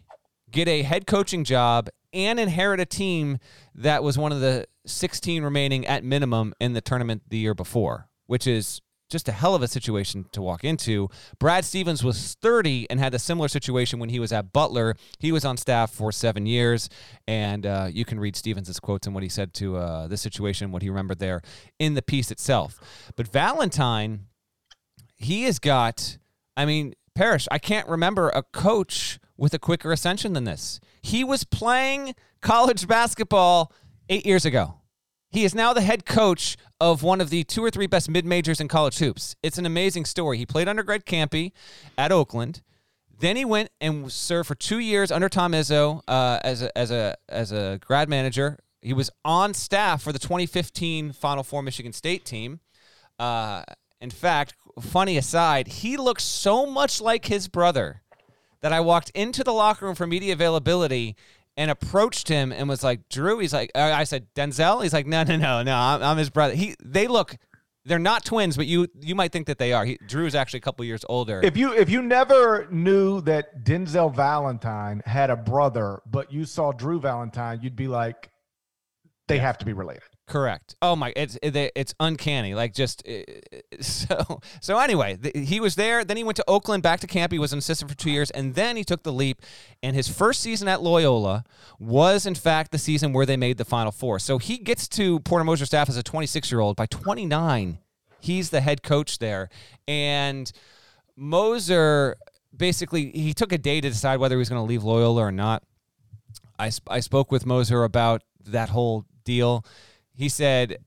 get 0.51 0.67
a 0.67 0.83
head 0.83 1.07
coaching 1.07 1.43
job, 1.43 1.89
and 2.13 2.39
inherit 2.39 2.79
a 2.79 2.85
team 2.85 3.39
that 3.73 4.03
was 4.03 4.17
one 4.17 4.31
of 4.31 4.41
the 4.41 4.65
16 4.85 5.43
remaining 5.43 5.85
at 5.85 6.03
minimum 6.03 6.53
in 6.59 6.73
the 6.73 6.81
tournament 6.81 7.23
the 7.29 7.37
year 7.37 7.53
before, 7.53 8.07
which 8.27 8.47
is 8.47 8.81
just 9.09 9.29
a 9.29 9.31
hell 9.31 9.55
of 9.55 9.61
a 9.61 9.67
situation 9.67 10.25
to 10.31 10.41
walk 10.41 10.63
into. 10.63 11.09
Brad 11.39 11.65
Stevens 11.65 12.03
was 12.03 12.35
30 12.41 12.87
and 12.89 12.99
had 12.99 13.13
a 13.13 13.19
similar 13.19 13.47
situation 13.47 13.99
when 13.99 14.09
he 14.09 14.19
was 14.19 14.31
at 14.31 14.51
Butler. 14.51 14.95
He 15.19 15.31
was 15.31 15.45
on 15.45 15.57
staff 15.57 15.91
for 15.91 16.11
seven 16.11 16.45
years, 16.45 16.89
and 17.27 17.65
uh, 17.65 17.87
you 17.91 18.05
can 18.05 18.19
read 18.19 18.35
Stevens' 18.35 18.79
quotes 18.79 19.05
and 19.05 19.13
what 19.13 19.23
he 19.23 19.29
said 19.29 19.53
to 19.55 19.77
uh, 19.77 20.07
this 20.07 20.21
situation, 20.21 20.71
what 20.71 20.81
he 20.81 20.89
remembered 20.89 21.19
there 21.19 21.41
in 21.79 21.93
the 21.93 22.01
piece 22.01 22.31
itself. 22.31 22.79
But 23.15 23.27
Valentine, 23.27 24.27
he 25.15 25.43
has 25.43 25.59
got, 25.59 26.17
I 26.57 26.65
mean, 26.65 26.93
Parrish, 27.13 27.47
I 27.51 27.59
can't 27.59 27.87
remember 27.87 28.29
a 28.29 28.43
coach 28.43 29.19
with 29.37 29.53
a 29.53 29.59
quicker 29.59 29.91
ascension 29.91 30.33
than 30.33 30.43
this. 30.45 30.79
He 31.01 31.23
was 31.23 31.43
playing 31.43 32.15
college 32.41 32.87
basketball 32.87 33.71
eight 34.09 34.25
years 34.25 34.45
ago. 34.45 34.79
He 35.35 35.43
is 35.43 35.53
now 35.53 35.73
the 35.73 35.81
head 35.81 36.05
coach 36.05 36.55
of 36.79 37.03
one 37.03 37.19
of 37.19 37.29
the 37.29 37.43
two 37.43 37.61
or 37.61 37.69
three 37.69 37.87
best 37.87 38.09
mid 38.09 38.25
majors 38.25 38.61
in 38.61 38.69
college 38.69 38.99
hoops. 38.99 39.35
It's 39.43 39.57
an 39.57 39.65
amazing 39.65 40.05
story. 40.05 40.37
He 40.37 40.45
played 40.45 40.69
under 40.69 40.81
Greg 40.81 41.03
Kampe 41.03 41.51
at 41.97 42.09
Oakland. 42.09 42.61
Then 43.19 43.35
he 43.35 43.43
went 43.43 43.69
and 43.81 44.09
served 44.09 44.47
for 44.47 44.55
two 44.55 44.79
years 44.79 45.11
under 45.11 45.27
Tom 45.27 45.51
Izzo 45.51 46.01
uh, 46.07 46.39
as 46.41 46.61
a, 46.61 46.77
as 46.77 46.89
a 46.89 47.17
as 47.27 47.51
a 47.51 47.81
grad 47.85 48.07
manager 48.07 48.59
He 48.81 48.93
was 48.93 49.09
on 49.25 49.53
staff 49.53 50.01
for 50.01 50.13
the 50.13 50.19
2015 50.19 51.11
Final 51.11 51.43
Four 51.43 51.61
Michigan 51.61 51.91
State 51.91 52.23
team. 52.23 52.61
Uh, 53.19 53.63
in 53.99 54.11
fact, 54.11 54.53
funny 54.79 55.17
aside, 55.17 55.67
he 55.67 55.97
looks 55.97 56.23
so 56.23 56.65
much 56.65 57.01
like 57.01 57.25
his 57.25 57.49
brother 57.49 58.03
that 58.61 58.71
I 58.71 58.79
walked 58.79 59.09
into 59.09 59.43
the 59.43 59.51
locker 59.51 59.85
room 59.85 59.95
for 59.95 60.07
media 60.07 60.31
availability 60.31 61.17
and 61.57 61.71
approached 61.71 62.27
him 62.27 62.51
and 62.51 62.67
was 62.67 62.83
like, 62.83 63.07
Drew. 63.09 63.39
He's 63.39 63.53
like, 63.53 63.71
I 63.75 64.03
said, 64.03 64.27
Denzel. 64.35 64.83
He's 64.83 64.93
like, 64.93 65.07
no, 65.07 65.23
no, 65.23 65.37
no, 65.37 65.63
no. 65.63 65.75
I'm, 65.75 66.03
I'm 66.03 66.17
his 66.17 66.29
brother. 66.29 66.53
He, 66.53 66.75
they 66.83 67.07
look 67.07 67.37
they're 67.85 67.99
not 67.99 68.25
twins, 68.25 68.57
but 68.57 68.65
you 68.65 68.87
you 68.99 69.15
might 69.15 69.31
think 69.31 69.47
that 69.47 69.59
they 69.59 69.71
are. 69.71 69.85
He, 69.85 69.97
Drew 70.07 70.25
is 70.25 70.35
actually 70.35 70.57
a 70.57 70.61
couple 70.61 70.83
years 70.85 71.05
older. 71.07 71.41
If 71.43 71.55
you 71.55 71.71
if 71.73 71.89
you 71.89 72.01
never 72.01 72.67
knew 72.71 73.21
that 73.21 73.63
Denzel 73.63 74.13
Valentine 74.13 75.01
had 75.05 75.29
a 75.29 75.35
brother, 75.35 76.01
but 76.05 76.33
you 76.33 76.45
saw 76.45 76.71
Drew 76.71 76.99
Valentine, 76.99 77.59
you'd 77.61 77.75
be 77.75 77.87
like, 77.87 78.29
they 79.27 79.37
have 79.37 79.57
to 79.59 79.65
be 79.65 79.73
related. 79.73 80.03
Correct. 80.27 80.75
Oh 80.81 80.95
my, 80.95 81.13
it's 81.15 81.37
it's 81.43 81.93
uncanny. 81.99 82.55
Like 82.55 82.73
just 82.73 83.03
eh, 83.05 83.23
eh, 83.51 83.59
so 83.81 84.41
so. 84.59 84.79
Anyway, 84.79 85.19
he 85.35 85.59
was 85.59 85.75
there. 85.75 86.03
Then 86.03 86.17
he 86.17 86.23
went 86.23 86.35
to 86.37 86.43
Oakland, 86.47 86.81
back 86.81 86.99
to 87.01 87.07
Kampe. 87.07 87.33
He 87.33 87.39
was 87.39 87.53
an 87.53 87.59
assistant 87.59 87.91
for 87.91 87.97
two 87.97 88.09
years, 88.09 88.31
and 88.31 88.55
then 88.55 88.75
he 88.75 88.83
took 88.83 89.03
the 89.03 89.13
leap. 89.13 89.41
And 89.83 89.95
his 89.95 90.07
first 90.07 90.41
season 90.41 90.67
at 90.67 90.81
Loyola 90.81 91.43
was, 91.77 92.25
in 92.25 92.33
fact, 92.33 92.71
the 92.71 92.79
season 92.79 93.13
where 93.13 93.27
they 93.27 93.37
made 93.37 93.57
the 93.57 93.65
Final 93.65 93.91
Four. 93.91 94.17
So 94.17 94.39
he 94.39 94.57
gets 94.57 94.87
to 94.89 95.19
Porter 95.19 95.43
Moser 95.43 95.65
staff 95.67 95.89
as 95.89 95.97
a 95.97 96.03
26 96.03 96.51
year 96.51 96.59
old. 96.59 96.75
By 96.75 96.87
29, 96.87 97.77
he's 98.19 98.49
the 98.49 98.61
head 98.61 98.81
coach 98.81 99.19
there, 99.19 99.49
and 99.87 100.51
Moser 101.15 102.15
basically 102.55 103.11
he 103.11 103.33
took 103.33 103.51
a 103.51 103.59
day 103.59 103.79
to 103.79 103.89
decide 103.89 104.19
whether 104.19 104.35
he 104.35 104.39
was 104.39 104.49
going 104.49 104.61
to 104.61 104.67
leave 104.67 104.83
Loyola 104.83 105.21
or 105.21 105.31
not. 105.31 105.61
I, 106.57 106.71
I 106.87 107.01
spoke 107.01 107.31
with 107.31 107.45
Moser 107.45 107.83
about 107.83 108.23
that 108.45 108.69
whole 108.69 109.05
deal 109.23 109.65
he 110.15 110.29
said, 110.29 110.77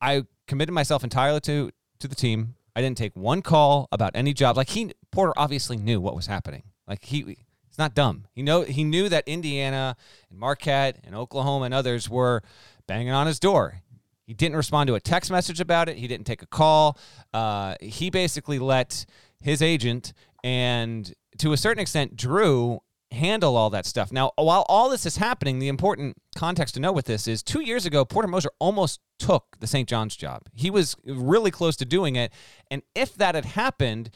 I 0.00 0.24
committed 0.46 0.74
myself 0.74 1.02
entirely 1.02 1.40
to, 1.40 1.70
to 2.00 2.08
the 2.08 2.14
team. 2.14 2.54
I 2.76 2.80
didn't 2.80 2.98
take 2.98 3.16
one 3.16 3.42
call 3.42 3.88
about 3.92 4.12
any 4.14 4.34
job. 4.34 4.56
Like 4.56 4.70
he 4.70 4.92
Porter 5.10 5.32
obviously 5.36 5.76
knew 5.76 6.00
what 6.00 6.16
was 6.16 6.26
happening. 6.26 6.64
Like 6.88 7.04
he 7.04 7.22
he's 7.22 7.78
not 7.78 7.94
dumb. 7.94 8.26
He 8.32 8.42
know 8.42 8.62
he 8.62 8.84
knew 8.84 9.08
that 9.08 9.28
Indiana 9.28 9.96
and 10.28 10.38
Marquette 10.38 10.98
and 11.04 11.14
Oklahoma 11.14 11.66
and 11.66 11.74
others 11.74 12.10
were 12.10 12.42
banging 12.86 13.12
on 13.12 13.26
his 13.26 13.38
door. 13.38 13.82
He 14.26 14.34
didn't 14.34 14.56
respond 14.56 14.88
to 14.88 14.94
a 14.94 15.00
text 15.00 15.30
message 15.30 15.60
about 15.60 15.88
it. 15.88 15.98
He 15.98 16.08
didn't 16.08 16.26
take 16.26 16.42
a 16.42 16.46
call. 16.46 16.98
Uh, 17.32 17.76
he 17.80 18.10
basically 18.10 18.58
let 18.58 19.06
his 19.40 19.62
agent 19.62 20.12
and 20.42 21.12
to 21.38 21.52
a 21.52 21.56
certain 21.56 21.80
extent 21.80 22.16
Drew 22.16 22.80
handle 23.14 23.56
all 23.56 23.70
that 23.70 23.86
stuff. 23.86 24.12
Now, 24.12 24.32
while 24.36 24.66
all 24.68 24.90
this 24.90 25.06
is 25.06 25.16
happening, 25.16 25.58
the 25.58 25.68
important 25.68 26.16
context 26.36 26.74
to 26.74 26.80
know 26.80 26.92
with 26.92 27.06
this 27.06 27.26
is 27.26 27.42
two 27.42 27.60
years 27.60 27.86
ago, 27.86 28.04
Porter 28.04 28.28
Moser 28.28 28.50
almost 28.58 29.00
took 29.18 29.56
the 29.60 29.66
St. 29.66 29.88
John's 29.88 30.16
job. 30.16 30.42
He 30.54 30.70
was 30.70 30.96
really 31.06 31.50
close 31.50 31.76
to 31.76 31.84
doing 31.84 32.16
it. 32.16 32.32
And 32.70 32.82
if 32.94 33.14
that 33.16 33.34
had 33.34 33.44
happened, 33.44 34.10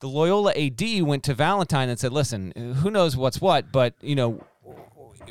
the 0.00 0.08
Loyola 0.08 0.52
AD 0.52 1.02
went 1.02 1.24
to 1.24 1.34
Valentine 1.34 1.88
and 1.88 1.98
said, 1.98 2.12
listen, 2.12 2.52
who 2.82 2.90
knows 2.90 3.16
what's 3.16 3.40
what, 3.40 3.72
but, 3.72 3.94
you 4.00 4.14
know, 4.14 4.40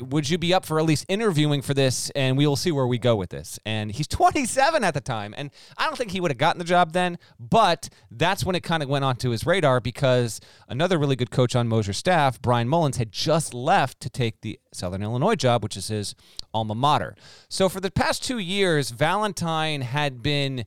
would 0.00 0.28
you 0.28 0.38
be 0.38 0.54
up 0.54 0.64
for 0.64 0.78
at 0.78 0.84
least 0.84 1.04
interviewing 1.08 1.62
for 1.62 1.74
this? 1.74 2.10
And 2.10 2.36
we 2.36 2.46
will 2.46 2.56
see 2.56 2.72
where 2.72 2.86
we 2.86 2.98
go 2.98 3.16
with 3.16 3.30
this. 3.30 3.58
And 3.64 3.92
he's 3.92 4.06
27 4.08 4.84
at 4.84 4.94
the 4.94 5.00
time. 5.00 5.34
And 5.36 5.50
I 5.76 5.86
don't 5.86 5.96
think 5.96 6.10
he 6.10 6.20
would 6.20 6.30
have 6.30 6.38
gotten 6.38 6.58
the 6.58 6.64
job 6.64 6.92
then, 6.92 7.18
but 7.38 7.88
that's 8.10 8.44
when 8.44 8.56
it 8.56 8.62
kind 8.62 8.82
of 8.82 8.88
went 8.88 9.04
onto 9.04 9.30
his 9.30 9.46
radar 9.46 9.80
because 9.80 10.40
another 10.68 10.98
really 10.98 11.16
good 11.16 11.30
coach 11.30 11.54
on 11.54 11.68
Moser's 11.68 11.96
staff, 11.96 12.40
Brian 12.40 12.68
Mullins, 12.68 12.96
had 12.96 13.12
just 13.12 13.54
left 13.54 14.00
to 14.00 14.10
take 14.10 14.40
the 14.40 14.58
Southern 14.72 15.02
Illinois 15.02 15.34
job, 15.34 15.62
which 15.62 15.76
is 15.76 15.88
his 15.88 16.14
alma 16.54 16.74
mater. 16.74 17.14
So 17.48 17.68
for 17.68 17.80
the 17.80 17.90
past 17.90 18.24
two 18.24 18.38
years, 18.38 18.90
Valentine 18.90 19.82
had 19.82 20.22
been 20.22 20.64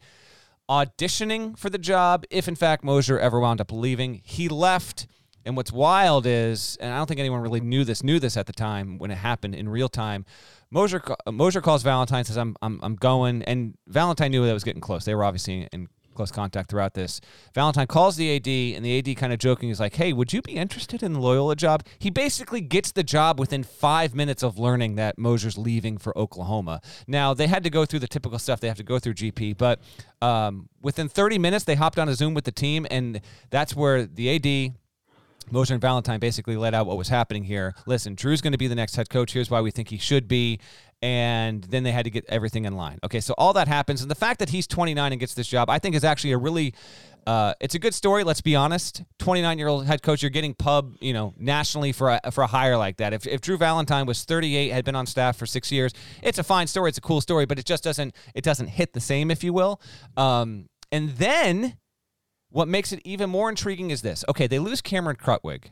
auditioning 0.70 1.58
for 1.58 1.70
the 1.70 1.78
job 1.78 2.26
if, 2.30 2.48
in 2.48 2.56
fact, 2.56 2.84
Moser 2.84 3.20
ever 3.20 3.40
wound 3.40 3.62
up 3.62 3.72
leaving. 3.72 4.22
He 4.24 4.50
left 4.50 5.08
and 5.46 5.56
what's 5.56 5.72
wild 5.72 6.26
is, 6.26 6.78
and 6.80 6.94
I 6.94 6.98
don't 6.98 7.08
think 7.08 7.20
anyone 7.20 7.42
really 7.42 7.62
knew 7.62 7.84
this, 7.84 8.04
knew 8.04 8.20
this 8.20 8.36
at 8.38 8.48
the 8.48 8.54
time 8.54 8.98
when 8.98 9.12
it 9.12 9.18
happened 9.18 9.56
in 9.56 9.70
real 9.70 9.90
time. 9.90 10.26
Moser, 10.72 11.02
Moser 11.32 11.62
calls 11.62 11.84
Valentine, 11.84 12.26
says, 12.26 12.38
I'm, 12.38 12.56
I'm, 12.62 12.80
I'm 12.82 12.96
going. 12.96 13.44
And 13.44 13.78
Valentine 13.88 14.32
knew 14.32 14.46
that 14.46 14.54
was 14.54 14.64
getting 14.64 14.82
close. 14.82 15.06
They 15.06 15.14
were 15.14 15.24
obviously 15.24 15.68
in 15.72 15.88
close 16.16 16.32
contact 16.32 16.70
throughout 16.70 16.94
this. 16.94 17.22
Valentine 17.54 17.88
calls 17.88 18.16
the 18.16 18.36
AD, 18.36 18.48
and 18.48 18.84
the 18.84 18.98
AD 18.98 19.18
kind 19.18 19.32
of 19.34 19.40
joking 19.40 19.70
is 19.70 19.80
like, 19.80 19.96
"Hey, 19.96 20.14
would 20.14 20.34
you 20.34 20.42
be 20.42 20.54
interested 20.54 21.04
in 21.04 21.14
the 21.14 21.20
Loyola 21.20 21.56
job?" 21.56 21.86
He 22.00 22.10
basically 22.10 22.62
gets 22.62 22.92
the 22.92 23.04
job 23.04 23.40
within 23.40 23.64
five 23.64 24.16
minutes 24.16 24.42
of 24.42 24.58
learning 24.58 24.96
that 24.96 25.20
Moser's 25.20 25.58
leaving 25.58 25.98
for 25.98 26.18
Oklahoma. 26.18 26.82
Now 27.06 27.34
they 27.34 27.48
had 27.48 27.64
to 27.66 27.70
go 27.70 27.86
through 27.86 28.00
the 28.00 28.08
typical 28.08 28.40
stuff 28.40 28.60
they 28.62 28.68
have 28.68 28.78
to 28.78 28.84
go 28.84 28.98
through 28.98 29.16
GP, 29.16 29.58
but 29.58 29.80
um, 30.22 30.70
within 30.82 31.10
30 31.10 31.38
minutes 31.38 31.66
they 31.66 31.76
hopped 31.76 32.00
on 32.00 32.10
a 32.10 32.16
Zoom 32.16 32.34
with 32.34 32.46
the 32.46 32.52
team, 32.52 32.88
and 32.90 33.22
that's 33.50 33.76
where 33.76 34.06
the 34.06 34.36
AD 34.36 34.74
Moser 35.52 35.74
and 35.74 35.82
Valentine 35.82 36.20
basically 36.20 36.58
laid 36.58 36.74
out 36.74 36.86
what 36.86 36.98
was 36.98 37.10
happening 37.10 37.44
here. 37.44 37.76
Listen, 37.86 38.16
Drew's 38.16 38.42
going 38.42 38.54
to 38.54 38.58
be 38.58 38.68
the 38.68 38.76
next 38.76 38.96
head 38.96 39.10
coach. 39.10 39.34
Here's 39.34 39.50
why 39.50 39.62
we 39.62 39.72
think 39.72 39.90
he 39.90 39.98
should 39.98 40.28
be. 40.28 40.60
And 41.02 41.64
then 41.66 41.84
they 41.84 41.92
had 41.92 42.06
to 42.06 42.10
get 42.10 42.26
everything 42.30 42.66
in 42.66 42.76
line. 42.76 43.00
Okay, 43.04 43.20
so 43.20 43.36
all 43.38 43.54
that 43.54 43.68
happens. 43.68 44.02
And 44.02 44.10
the 44.10 44.16
fact 44.16 44.40
that 44.40 44.50
he's 44.50 44.66
29 44.66 45.12
and 45.12 45.20
gets 45.20 45.34
this 45.34 45.48
job, 45.48 45.70
I 45.70 45.78
think 45.78 45.96
is 45.96 46.04
actually 46.04 46.32
a 46.32 46.38
really, 46.38 46.74
uh, 47.28 47.54
it's 47.60 47.76
a 47.76 47.80
good 47.80 47.94
story. 47.94 48.24
Let's 48.24 48.42
be 48.42 48.56
honest. 48.56 49.04
29 49.20 49.60
year 49.60 49.68
old 49.68 49.86
head 49.86 50.02
coach, 50.02 50.24
you're 50.24 50.30
getting 50.32 50.54
pub, 50.54 50.96
you 51.02 51.14
know, 51.14 51.34
nationally 51.38 51.92
for 51.92 52.20
a, 52.24 52.32
for 52.32 52.44
a 52.44 52.48
hire 52.48 52.78
like 52.78 52.98
that. 52.98 53.14
If, 53.14 53.28
if 53.28 53.42
Drew 53.42 53.58
Valentine 53.58 54.06
was 54.06 54.24
38, 54.24 54.70
had 54.70 54.86
been 54.86 54.96
on 54.96 55.06
staff 55.06 55.38
for 55.38 55.46
six 55.46 55.72
years, 55.72 55.94
it's 56.24 56.40
a 56.40 56.44
fine 56.44 56.68
story. 56.68 56.90
It's 56.90 56.98
a 56.98 57.02
cool 57.02 57.22
story, 57.22 57.46
but 57.46 57.60
it 57.60 57.66
just 57.66 57.84
doesn't, 57.84 58.16
it 58.34 58.44
doesn't 58.44 58.68
hit 58.68 58.94
the 58.94 59.02
same, 59.02 59.30
if 59.30 59.44
you 59.44 59.54
will. 59.54 59.82
Um, 60.18 60.70
and 60.92 61.10
then 61.10 61.78
what 62.56 62.70
makes 62.70 62.94
it 62.94 63.02
even 63.04 63.30
more 63.30 63.50
intriguing 63.50 63.92
is 63.92 64.02
this. 64.02 64.24
Okay, 64.30 64.48
they 64.48 64.60
lose 64.60 64.80
Cameron 64.80 65.18
Krutwig, 65.18 65.66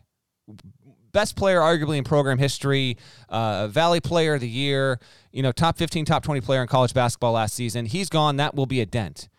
best 1.13 1.37
player 1.37 1.61
arguably 1.61 1.97
in 1.97 2.03
program 2.03 2.39
history, 2.39 2.97
uh, 3.29 3.69
Valley 3.69 4.01
Player 4.01 4.33
of 4.33 4.41
the 4.41 4.49
Year, 4.49 4.99
you 5.31 5.41
know, 5.41 5.53
top 5.53 5.77
15, 5.77 6.03
top 6.03 6.23
20 6.23 6.41
player 6.41 6.61
in 6.61 6.67
college 6.67 6.93
basketball 6.93 7.31
last 7.31 7.55
season. 7.55 7.85
He's 7.85 8.09
gone. 8.09 8.35
That 8.35 8.53
will 8.53 8.65
be 8.65 8.81
a 8.81 8.85
dent. 8.85 9.29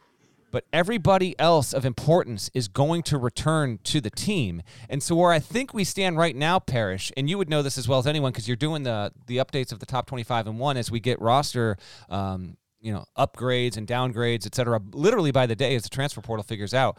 But 0.52 0.64
everybody 0.72 1.38
else 1.38 1.74
of 1.74 1.84
importance 1.84 2.50
is 2.54 2.66
going 2.66 3.02
to 3.02 3.18
return 3.18 3.78
to 3.84 4.00
the 4.00 4.08
team. 4.08 4.62
And 4.88 5.02
so 5.02 5.14
where 5.14 5.30
I 5.30 5.38
think 5.38 5.74
we 5.74 5.84
stand 5.84 6.16
right 6.16 6.34
now, 6.34 6.58
Parrish, 6.58 7.12
and 7.14 7.28
you 7.28 7.36
would 7.36 7.50
know 7.50 7.60
this 7.60 7.76
as 7.76 7.86
well 7.86 7.98
as 7.98 8.06
anyone 8.06 8.32
because 8.32 8.48
you're 8.48 8.56
doing 8.56 8.84
the 8.84 9.12
the 9.26 9.36
updates 9.36 9.70
of 9.70 9.80
the 9.80 9.86
top 9.86 10.06
25 10.06 10.46
and 10.46 10.58
one 10.58 10.78
as 10.78 10.90
we 10.90 10.98
get 10.98 11.20
roster 11.20 11.76
um, 12.08 12.56
you 12.80 12.92
know, 12.92 13.04
upgrades 13.18 13.76
and 13.76 13.86
downgrades, 13.86 14.46
et 14.46 14.54
cetera, 14.54 14.80
literally 14.92 15.30
by 15.30 15.46
the 15.46 15.56
day 15.56 15.74
as 15.74 15.82
the 15.82 15.88
transfer 15.90 16.20
portal 16.20 16.42
figures 16.42 16.72
out 16.72 16.98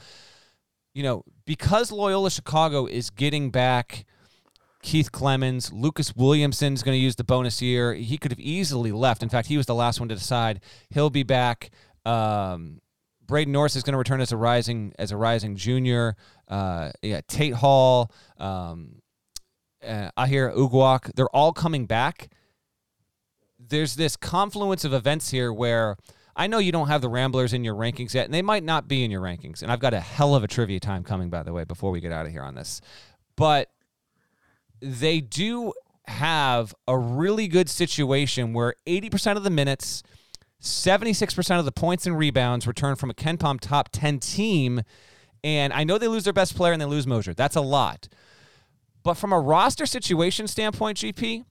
you 0.96 1.04
know, 1.04 1.24
because 1.46 1.92
Loyola 1.92 2.32
Chicago 2.32 2.88
is 2.88 3.12
getting 3.12 3.52
back 3.52 4.06
Keith 4.82 5.12
Clemons, 5.12 5.72
Lucas 5.74 6.16
Williamson's 6.16 6.84
going 6.84 6.96
to 6.96 7.00
use 7.00 7.18
the 7.18 7.24
bonus 7.24 7.62
year. 7.62 7.94
He 7.94 8.18
could 8.18 8.32
have 8.32 8.40
easily 8.40 8.92
left. 8.92 9.22
In 9.22 9.30
fact, 9.30 9.48
he 9.48 9.58
was 9.58 9.66
the 9.66 9.76
last 9.76 10.00
one 10.00 10.08
to 10.10 10.16
decide. 10.16 10.62
He'll 10.90 11.10
be 11.10 11.24
back. 11.24 11.70
Um, 12.06 12.82
Braden 13.28 13.52
Norris 13.52 13.76
is 13.76 13.84
going 13.84 13.94
to 13.94 13.98
return 13.98 14.22
as 14.22 14.32
a 14.32 14.38
rising 14.38 14.94
as 14.98 15.12
a 15.12 15.18
rising 15.18 15.58
junior. 15.58 16.16
Uh, 16.48 16.92
yeah, 17.02 17.22
Tate 17.28 17.56
Hall, 17.56 18.12
um, 18.38 19.02
uh, 19.86 20.12
Aher 20.16 20.54
Uguak, 20.56 21.12
they're 21.16 21.36
all 21.36 21.52
coming 21.52 21.88
back. 21.88 22.30
There's 23.60 23.96
this 23.96 24.16
confluence 24.16 24.86
of 24.86 24.94
events 24.94 25.32
here 25.32 25.52
where 25.52 25.98
I 26.36 26.48
know 26.48 26.58
you 26.58 26.72
don't 26.72 26.88
have 26.88 27.02
the 27.02 27.10
Ramblers 27.10 27.54
in 27.54 27.64
your 27.64 27.76
rankings 27.76 28.14
yet, 28.14 28.26
and 28.26 28.34
they 28.34 28.42
might 28.42 28.64
not 28.64 28.88
be 28.88 29.04
in 29.04 29.12
your 29.12 29.22
rankings. 29.22 29.62
And 29.62 29.72
I've 29.72 29.80
got 29.80 29.94
a 29.94 30.00
hell 30.00 30.36
of 30.36 30.44
a 30.44 30.48
trivia 30.48 30.80
time 30.80 31.04
coming, 31.04 31.30
by 31.30 31.44
the 31.44 31.54
way, 31.54 31.64
before 31.64 31.92
we 31.92 32.02
get 32.02 32.12
out 32.12 32.26
of 32.26 32.32
here 32.32 32.44
on 32.44 32.56
this. 32.56 32.82
But 33.38 33.70
they 34.82 35.22
do 35.22 35.74
have 36.08 36.76
a 36.88 36.98
really 36.98 37.48
good 37.48 37.70
situation 37.70 38.54
where 38.54 38.76
80% 38.86 39.38
of 39.38 39.44
the 39.44 39.50
minutes, 39.50 40.04
76% 40.62 41.60
of 41.60 41.66
the 41.66 41.72
points 41.72 42.06
and 42.06 42.18
rebounds 42.18 42.68
return 42.68 42.96
from 42.96 43.10
a 43.10 43.14
KenPom 43.14 43.60
top 43.62 43.90
10 43.94 44.20
team. 44.20 44.82
And 45.44 45.72
I 45.72 45.84
know 45.86 45.98
they 45.98 46.08
lose 46.08 46.26
their 46.26 46.34
best 46.34 46.56
player 46.56 46.74
and 46.74 46.82
they 46.82 46.86
lose 46.86 47.08
Moser. 47.08 47.34
That's 47.34 47.56
a 47.56 47.62
lot. 47.62 48.10
But 49.04 49.14
from 49.14 49.32
a 49.32 49.40
roster 49.40 49.86
situation 49.86 50.48
standpoint, 50.48 50.98
GP, 50.98 51.46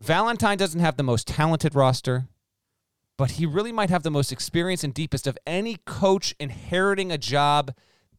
Valentine 0.00 0.56
doesn't 0.56 0.80
have 0.80 0.96
the 0.96 1.02
most 1.02 1.28
talented 1.28 1.74
roster 1.74 2.26
but 3.20 3.32
he 3.32 3.44
really 3.44 3.70
might 3.70 3.90
have 3.90 4.02
the 4.02 4.10
most 4.10 4.32
experience 4.32 4.82
and 4.82 4.94
deepest 4.94 5.26
of 5.26 5.36
any 5.46 5.76
coach 5.84 6.34
inheriting 6.40 7.12
a 7.12 7.18
job 7.18 7.70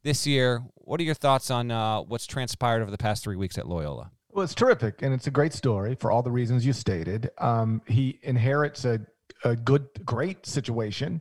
this 0.04 0.28
year. 0.28 0.62
What 0.76 1.00
are 1.00 1.02
your 1.02 1.16
thoughts 1.16 1.50
on 1.50 1.72
uh, 1.72 2.02
what's 2.02 2.24
transpired 2.24 2.82
over 2.82 2.90
the 2.92 2.96
past 2.96 3.24
three 3.24 3.34
weeks 3.34 3.58
at 3.58 3.66
Loyola? 3.66 4.12
Well, 4.30 4.44
it's 4.44 4.54
terrific, 4.54 5.02
and 5.02 5.12
it's 5.12 5.26
a 5.26 5.32
great 5.32 5.54
story 5.54 5.96
for 5.96 6.12
all 6.12 6.22
the 6.22 6.30
reasons 6.30 6.64
you 6.64 6.72
stated. 6.72 7.30
Um, 7.38 7.82
he 7.88 8.20
inherits 8.22 8.84
a, 8.84 9.00
a 9.42 9.56
good, 9.56 9.88
great 10.04 10.46
situation 10.46 11.20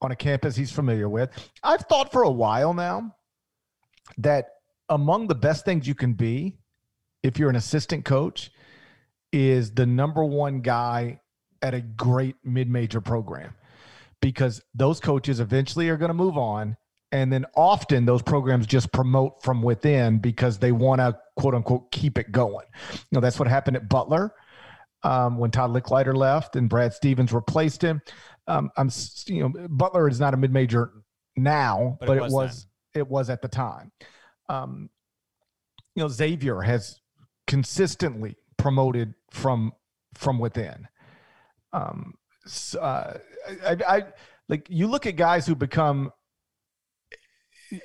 on 0.00 0.12
a 0.12 0.16
campus 0.16 0.54
he's 0.54 0.70
familiar 0.70 1.08
with. 1.08 1.30
I've 1.64 1.80
thought 1.80 2.12
for 2.12 2.22
a 2.22 2.30
while 2.30 2.72
now 2.72 3.16
that 4.18 4.50
among 4.90 5.26
the 5.26 5.34
best 5.34 5.64
things 5.64 5.88
you 5.88 5.96
can 5.96 6.12
be 6.12 6.56
if 7.24 7.36
you're 7.36 7.50
an 7.50 7.56
assistant 7.56 8.04
coach 8.04 8.52
is 9.32 9.72
the 9.72 9.86
number 9.86 10.22
one 10.24 10.60
guy 10.60 11.18
at 11.62 11.74
a 11.74 11.80
great 11.80 12.36
mid-major 12.44 13.00
program 13.00 13.54
because 14.20 14.62
those 14.74 15.00
coaches 15.00 15.40
eventually 15.40 15.88
are 15.88 15.96
going 15.96 16.10
to 16.10 16.14
move 16.14 16.36
on 16.36 16.76
and 17.12 17.32
then 17.32 17.46
often 17.56 18.04
those 18.04 18.22
programs 18.22 18.66
just 18.66 18.92
promote 18.92 19.42
from 19.42 19.62
within 19.62 20.18
because 20.18 20.58
they 20.58 20.72
want 20.72 21.00
to 21.00 21.18
quote 21.36 21.54
unquote 21.54 21.90
keep 21.90 22.18
it 22.18 22.32
going. 22.32 22.66
You 22.92 22.98
know, 23.12 23.20
that's 23.20 23.38
what 23.38 23.48
happened 23.48 23.76
at 23.76 23.88
Butler 23.88 24.34
um, 25.02 25.38
when 25.38 25.50
Todd 25.50 25.70
Lickliter 25.70 26.14
left 26.14 26.56
and 26.56 26.68
Brad 26.68 26.92
Stevens 26.92 27.32
replaced 27.32 27.82
him. 27.82 28.02
Um, 28.46 28.70
I'm, 28.76 28.90
you 29.26 29.48
know, 29.48 29.68
Butler 29.68 30.08
is 30.08 30.20
not 30.20 30.34
a 30.34 30.36
mid-major 30.36 30.92
now, 31.36 31.96
but, 32.00 32.06
but 32.06 32.16
it 32.18 32.22
was, 32.22 32.32
it 32.32 32.36
was, 32.36 32.66
it 32.94 33.08
was 33.08 33.30
at 33.30 33.42
the 33.42 33.48
time. 33.48 33.92
Um, 34.48 34.90
you 35.94 36.02
know, 36.02 36.08
Xavier 36.08 36.60
has 36.60 37.00
consistently 37.46 38.36
promoted 38.56 39.14
from 39.30 39.72
from 40.14 40.38
within. 40.38 40.88
Um, 41.72 42.14
uh, 42.80 43.14
I, 43.66 43.76
I 43.86 44.04
like 44.48 44.66
you 44.70 44.86
look 44.86 45.06
at 45.06 45.16
guys 45.16 45.46
who 45.46 45.54
become 45.54 46.12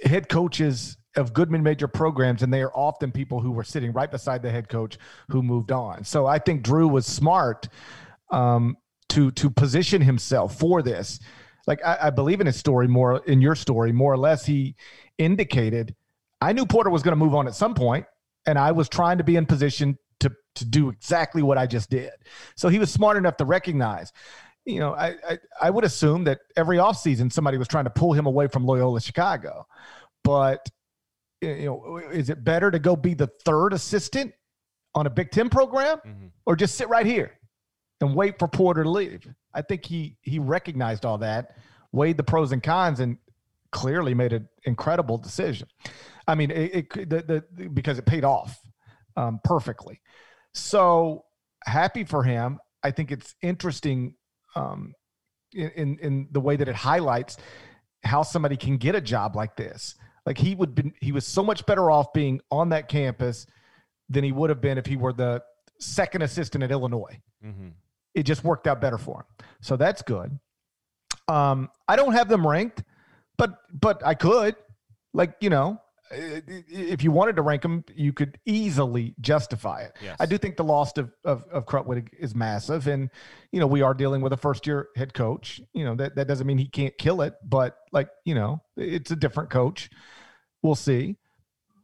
head 0.04 0.30
coaches 0.30 0.98
of 1.16 1.34
good 1.34 1.52
mid-major 1.52 1.88
programs, 1.88 2.42
and 2.42 2.52
they 2.52 2.62
are 2.62 2.72
often 2.76 3.12
people 3.12 3.40
who 3.40 3.52
were 3.52 3.64
sitting 3.64 3.92
right 3.92 4.10
beside 4.10 4.42
the 4.42 4.50
head 4.50 4.68
coach 4.70 4.98
who 5.30 5.44
moved 5.44 5.72
on. 5.72 6.04
So 6.04 6.26
I 6.26 6.40
think 6.40 6.64
Drew 6.64 6.88
was 6.88 7.06
smart 7.06 7.68
um, 8.32 8.78
to 9.10 9.32
to 9.32 9.50
position 9.50 10.02
himself 10.02 10.58
for 10.58 10.82
this. 10.82 11.20
Like 11.68 11.84
I, 11.86 11.98
I 12.04 12.10
believe 12.10 12.42
in 12.42 12.48
his 12.48 12.58
story 12.58 12.88
more 12.88 13.22
in 13.26 13.42
your 13.42 13.56
story, 13.56 13.92
more 13.92 14.14
or 14.14 14.18
less. 14.18 14.46
He 14.46 14.76
indicated 15.18 15.96
I 16.42 16.52
knew 16.52 16.66
Porter 16.66 16.90
was 16.90 17.04
going 17.04 17.14
to 17.18 17.24
move 17.24 17.36
on 17.36 17.48
at 17.48 17.56
some 17.56 17.74
point, 17.74 18.06
and 18.46 18.58
I 18.60 18.72
was 18.72 18.90
trying 18.90 19.18
to 19.20 19.24
be 19.24 19.38
in 19.38 19.46
position 19.46 19.98
to 20.20 20.32
to 20.56 20.66
do 20.66 20.90
exactly 20.90 21.42
what 21.42 21.58
I 21.58 21.66
just 21.66 21.90
did. 21.90 22.12
So 22.56 22.70
he 22.70 22.80
was 22.80 22.92
smart 22.92 23.18
enough 23.18 23.38
to 23.38 23.46
recognize. 23.46 24.12
You 24.66 24.80
know, 24.80 24.94
I 24.94 25.16
I, 25.28 25.38
I 25.62 25.70
would 25.70 25.84
assume 25.84 26.24
that 26.26 26.40
every 26.56 26.78
offseason 26.78 27.32
somebody 27.32 27.58
was 27.58 27.68
trying 27.68 27.86
to 27.86 27.90
pull 27.90 28.14
him 28.14 28.26
away 28.26 28.48
from 28.48 28.66
Loyola 28.66 29.02
Chicago, 29.02 29.66
but 30.24 30.68
you 31.42 31.66
know, 31.66 31.98
is 32.12 32.30
it 32.30 32.44
better 32.44 32.72
to 32.72 32.80
go 32.80 32.96
be 32.96 33.14
the 33.14 33.28
third 33.46 33.74
assistant 33.74 34.34
on 34.96 35.08
a 35.08 35.10
Big 35.10 35.32
Ten 35.32 35.50
program, 35.50 35.98
mm-hmm. 35.98 36.28
or 36.46 36.56
just 36.56 36.76
sit 36.76 36.88
right 36.88 37.06
here 37.06 37.32
and 38.00 38.16
wait 38.16 38.40
for 38.40 38.48
Porter 38.48 38.84
to 38.84 38.90
leave? 38.90 39.28
I 39.54 39.62
think 39.62 39.86
he 39.86 40.18
he 40.22 40.40
recognized 40.40 41.06
all 41.06 41.18
that, 41.20 41.58
weighed 41.92 42.18
the 42.18 42.24
pros 42.24 42.52
and 42.52 42.64
cons, 42.64 43.00
and 43.00 43.18
clearly 43.72 44.14
made 44.14 44.32
an 44.32 44.48
incredible 44.64 45.18
decision. 45.18 45.68
I 46.28 46.36
mean, 46.36 46.52
it, 46.52 46.76
it 46.94 47.10
the, 47.10 47.44
the 47.58 47.70
because 47.70 48.00
it 48.00 48.06
paid 48.06 48.24
off 48.24 48.58
um, 49.18 49.40
perfectly. 49.44 50.02
So 50.54 51.26
happy 51.66 52.04
for 52.04 52.24
him. 52.24 52.60
I 52.84 52.92
think 52.92 53.12
it's 53.12 53.36
interesting 53.42 54.16
um, 54.56 54.94
in, 55.54 55.70
in, 55.72 56.00
in 56.00 56.28
the 56.32 56.42
way 56.42 56.56
that 56.56 56.68
it 56.68 56.76
highlights 56.76 57.38
how 58.04 58.24
somebody 58.24 58.58
can 58.58 58.78
get 58.78 58.96
a 58.96 59.02
job 59.02 59.36
like 59.36 59.56
this. 59.56 59.96
Like 60.26 60.38
he 60.38 60.56
would 60.56 60.76
be, 60.76 60.94
he 61.02 61.12
was 61.12 61.26
so 61.26 61.44
much 61.44 61.66
better 61.66 61.90
off 61.92 62.14
being 62.14 62.42
on 62.52 62.70
that 62.70 62.88
campus 62.88 63.46
than 64.10 64.24
he 64.24 64.32
would 64.32 64.50
have 64.50 64.62
been 64.62 64.78
if 64.78 64.86
he 64.86 64.96
were 64.96 65.14
the 65.14 65.42
second 65.80 66.22
assistant 66.22 66.64
at 66.64 66.72
Illinois. 66.72 67.20
Mm-hmm. 67.46 67.70
It 68.14 68.24
just 68.24 68.44
worked 68.44 68.68
out 68.68 68.80
better 68.80 68.98
for 68.98 69.22
him. 69.22 69.48
So 69.62 69.76
that's 69.76 70.02
good. 70.02 70.38
Um, 71.28 71.70
I 71.88 71.96
don't 71.96 72.14
have 72.14 72.28
them 72.28 72.46
ranked, 72.46 72.84
but 73.38 73.58
but 73.74 74.06
I 74.06 74.14
could. 74.14 74.56
Like 75.14 75.36
you 75.42 75.50
know, 75.50 75.80
if 76.12 77.04
you 77.04 77.12
wanted 77.12 77.36
to 77.38 77.42
rank 77.42 77.62
them, 77.62 77.84
you 77.96 78.14
could 78.14 78.38
easily 78.46 79.16
justify 79.22 79.82
it. 79.82 79.94
Yes. 80.04 80.18
I 80.20 80.26
do 80.26 80.38
think 80.38 80.58
the 80.58 80.64
loss 80.64 80.98
of, 80.98 81.12
of, 81.24 81.44
of 81.52 81.66
Krutwig 81.66 82.10
is 82.20 82.36
massive. 82.36 82.88
And, 82.88 83.10
you 83.52 83.60
know, 83.60 83.68
we 83.68 83.82
are 83.82 83.94
dealing 83.94 84.22
with 84.22 84.34
a 84.34 84.38
first 84.38 84.68
year 84.68 84.90
head 84.96 85.14
coach. 85.14 85.62
You 85.74 85.86
know, 85.86 85.96
that, 85.96 86.16
that 86.16 86.28
doesn't 86.28 86.46
mean 86.46 86.58
he 86.58 86.68
can't 86.68 86.98
kill 86.98 87.22
it, 87.22 87.36
but 87.44 87.78
like, 87.92 88.10
you 88.26 88.36
know, 88.36 88.62
it's 88.78 89.12
a 89.12 89.16
different 89.16 89.50
coach. 89.50 89.90
We'll 90.62 90.76
see. 90.76 91.16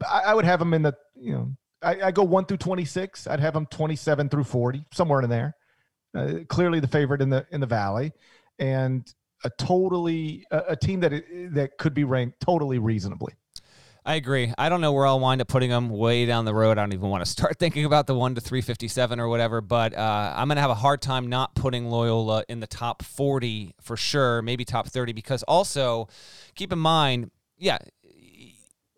I, 0.07 0.21
I 0.27 0.33
would 0.33 0.45
have 0.45 0.61
him 0.61 0.73
in 0.73 0.83
the, 0.83 0.95
you 1.15 1.33
know, 1.33 1.51
I, 1.81 2.01
I, 2.01 2.11
go 2.11 2.23
one 2.23 2.45
through 2.45 2.57
26. 2.57 3.27
I'd 3.27 3.39
have 3.39 3.55
him 3.55 3.65
27 3.67 4.29
through 4.29 4.43
40, 4.43 4.85
somewhere 4.93 5.21
in 5.21 5.29
there. 5.29 5.55
Uh, 6.15 6.39
clearly 6.47 6.79
the 6.79 6.87
favorite 6.87 7.21
in 7.21 7.29
the, 7.29 7.45
in 7.51 7.61
the 7.61 7.67
Valley. 7.67 8.11
And, 8.57 9.11
a 9.43 9.49
totally 9.51 10.45
a, 10.51 10.63
a 10.69 10.75
team 10.75 10.99
that 10.99 11.11
that 11.51 11.77
could 11.77 11.93
be 11.93 12.03
ranked 12.03 12.39
totally 12.39 12.79
reasonably. 12.79 13.33
I 14.05 14.15
agree. 14.15 14.53
I 14.57 14.69
don't 14.69 14.81
know 14.81 14.93
where 14.93 15.05
I'll 15.05 15.19
wind 15.19 15.41
up 15.41 15.47
putting 15.47 15.69
them 15.69 15.89
way 15.89 16.25
down 16.25 16.45
the 16.45 16.53
road. 16.53 16.77
I 16.77 16.81
don't 16.81 16.93
even 16.93 17.09
want 17.09 17.23
to 17.23 17.29
start 17.29 17.55
thinking 17.59 17.85
about 17.85 18.07
the 18.07 18.15
one 18.15 18.35
to 18.35 18.41
357 18.41 19.19
or 19.19 19.27
whatever, 19.27 19.61
but 19.61 19.95
uh, 19.95 20.33
I'm 20.35 20.47
going 20.47 20.55
to 20.55 20.61
have 20.61 20.71
a 20.71 20.75
hard 20.75 21.01
time 21.01 21.27
not 21.27 21.53
putting 21.53 21.89
Loyola 21.89 22.43
in 22.47 22.59
the 22.59 22.67
top 22.67 23.03
40 23.03 23.75
for 23.81 23.97
sure, 23.97 24.41
maybe 24.41 24.65
top 24.65 24.87
30, 24.87 25.13
because 25.13 25.43
also 25.43 26.07
keep 26.55 26.71
in 26.71 26.79
mind, 26.79 27.31
yeah, 27.57 27.77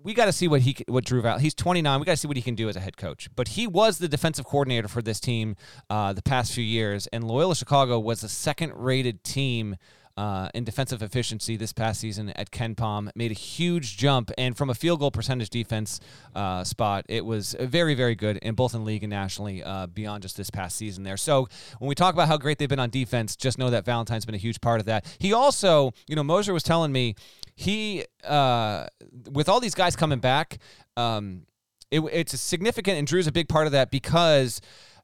we 0.04 0.14
got 0.14 0.26
to 0.26 0.32
see 0.32 0.48
what 0.48 0.62
he 0.62 0.76
what 0.88 1.06
Drew 1.06 1.22
Val. 1.22 1.38
He's 1.38 1.54
29. 1.54 2.00
We 2.00 2.06
got 2.06 2.14
to 2.14 2.18
see 2.18 2.28
what 2.28 2.38
he 2.38 2.44
can 2.44 2.56
do 2.56 2.70
as 2.70 2.76
a 2.76 2.80
head 2.80 2.98
coach. 2.98 3.30
But 3.36 3.50
he 3.50 3.68
was 3.68 4.00
the 4.00 4.08
defensive 4.08 4.46
coordinator 4.46 4.88
for 4.88 5.02
this 5.02 5.20
team 5.20 5.56
uh, 5.90 6.14
the 6.14 6.24
past 6.24 6.54
few 6.54 6.64
years, 6.64 7.08
and 7.08 7.24
Loyola 7.24 7.56
Chicago 7.56 8.00
was 8.00 8.22
the 8.22 8.30
second 8.30 8.74
rated 8.76 9.24
team 9.24 9.76
uh, 10.18 10.50
in 10.54 10.64
defensive 10.64 11.02
efficiency 11.02 11.58
this 11.58 11.74
past 11.74 12.00
season 12.00 12.30
at 12.32 12.52
KenPom. 12.52 13.10
Made 13.16 13.32
a 13.32 13.36
huge 13.36 13.98
jump, 13.98 14.32
and 14.38 14.58
from 14.58 14.70
a 14.70 14.74
field 14.74 15.00
goal 15.00 15.12
percentage 15.12 15.50
defense 15.50 16.00
uh, 16.36 16.64
spot, 16.64 17.06
it 17.10 17.26
was 17.26 17.56
very, 17.60 17.94
very 17.94 18.16
good 18.16 18.38
in 18.38 18.56
both 18.56 18.74
in 18.74 18.86
league 18.86 19.04
and 19.04 19.10
nationally 19.10 19.64
uh, 19.64 19.88
beyond 19.88 20.24
just 20.24 20.38
this 20.38 20.50
past 20.50 20.76
season 20.78 21.04
there. 21.04 21.18
So 21.18 21.48
when 21.80 21.88
we 21.88 21.96
talk 21.96 22.14
about 22.14 22.28
how 22.28 22.38
great 22.38 22.58
they've 22.58 22.70
been 22.70 22.80
on 22.80 22.90
defense, 22.90 23.36
just 23.36 23.58
know 23.58 23.70
that 23.70 23.86
Valentine's 23.86 24.26
been 24.26 24.36
a 24.36 24.40
huge 24.40 24.62
part 24.62 24.80
of 24.80 24.86
that. 24.86 25.06
He 25.20 25.34
also, 25.34 25.92
you 26.08 26.16
know, 26.16 26.24
Moser 26.24 26.54
was 26.54 26.64
telling 26.64 26.92
me 26.92 27.16
he, 27.56 28.06
uh, 28.24 28.88
with 29.32 29.50
all 29.50 29.60
these 29.60 29.76
guys 29.76 29.96
coming 29.96 30.20
back, 30.20 30.60
um, 30.98 31.44
it, 31.90 32.00
it's 32.12 32.40
significant, 32.40 32.98
and 32.98 33.06
Drew's 33.06 33.28
a 33.28 33.32
big 33.32 33.50
part 33.50 33.66
of 33.66 33.74
that 33.74 33.92
because 33.92 34.62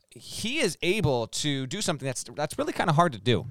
he 0.10 0.60
is 0.60 0.78
able 0.82 1.28
to 1.28 1.68
do 1.68 1.82
something 1.82 2.06
that's 2.06 2.24
that's 2.36 2.58
really 2.58 2.74
kind 2.74 2.90
of 2.90 2.96
hard 2.96 3.12
to 3.14 3.20
do 3.20 3.46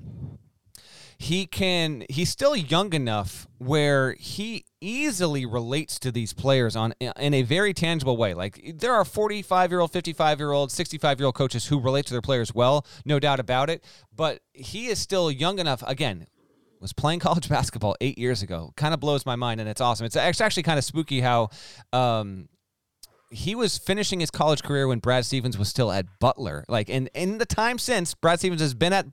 he 1.19 1.47
can 1.47 2.05
he's 2.11 2.29
still 2.29 2.55
young 2.55 2.93
enough 2.93 3.47
where 3.59 4.15
he 4.15 4.65
easily 4.81 5.47
relates 5.47 5.99
to 5.99 6.13
these 6.13 6.33
players 6.33 6.77
on 6.77 6.93
in 7.01 7.35
a 7.35 7.43
very 7.43 7.73
tangible 7.73 8.17
way. 8.17 8.35
Like 8.35 8.75
there 8.79 8.93
are 8.93 9.05
45 9.05 9.71
year 9.71 9.81
old 9.81 9.93
55 9.93 10.39
year 10.39 10.53
old 10.53 10.71
65 10.71 11.19
year 11.19 11.27
old 11.27 11.35
coaches 11.35 11.67
who 11.67 11.81
relate 11.81 12.07
to 12.07 12.15
their 12.15 12.23
players 12.23 12.55
well 12.55 12.87
no 13.05 13.19
doubt 13.19 13.41
about 13.41 13.71
it. 13.71 13.83
But 14.15 14.41
he 14.53 14.89
is 14.89 14.99
still 14.99 15.31
young 15.31 15.59
enough 15.59 15.83
again 15.87 16.27
was 16.81 16.93
playing 16.93 17.21
college 17.21 17.49
basketball 17.49 17.97
eight 18.01 18.19
years 18.19 18.43
ago 18.43 18.73
kind 18.77 18.93
of 18.93 19.01
blows 19.01 19.25
my 19.25 19.37
mind 19.37 19.61
and 19.61 19.69
it's 19.69 19.81
awesome. 19.81 20.07
It's 20.07 20.17
actually 20.17 20.63
kind 20.63 20.79
of 20.79 20.85
spooky 20.85 21.21
how 21.21 21.49
um, 21.93 22.49
he 23.31 23.55
was 23.55 23.77
finishing 23.77 24.21
his 24.21 24.31
college 24.31 24.63
career 24.63 24.87
when 24.87 24.99
Brad 24.99 25.25
Stevens 25.25 25.59
was 25.59 25.69
still 25.69 25.91
at 25.91 26.07
Butler. 26.21 26.65
Like, 26.69 26.89
and 26.89 27.11
in 27.15 27.39
the 27.39 27.47
time 27.47 27.79
since, 27.79 28.15
Brad 28.15 28.39
Stevens 28.39 28.61
has 28.61 28.75
been 28.75 28.93
at 28.93 29.07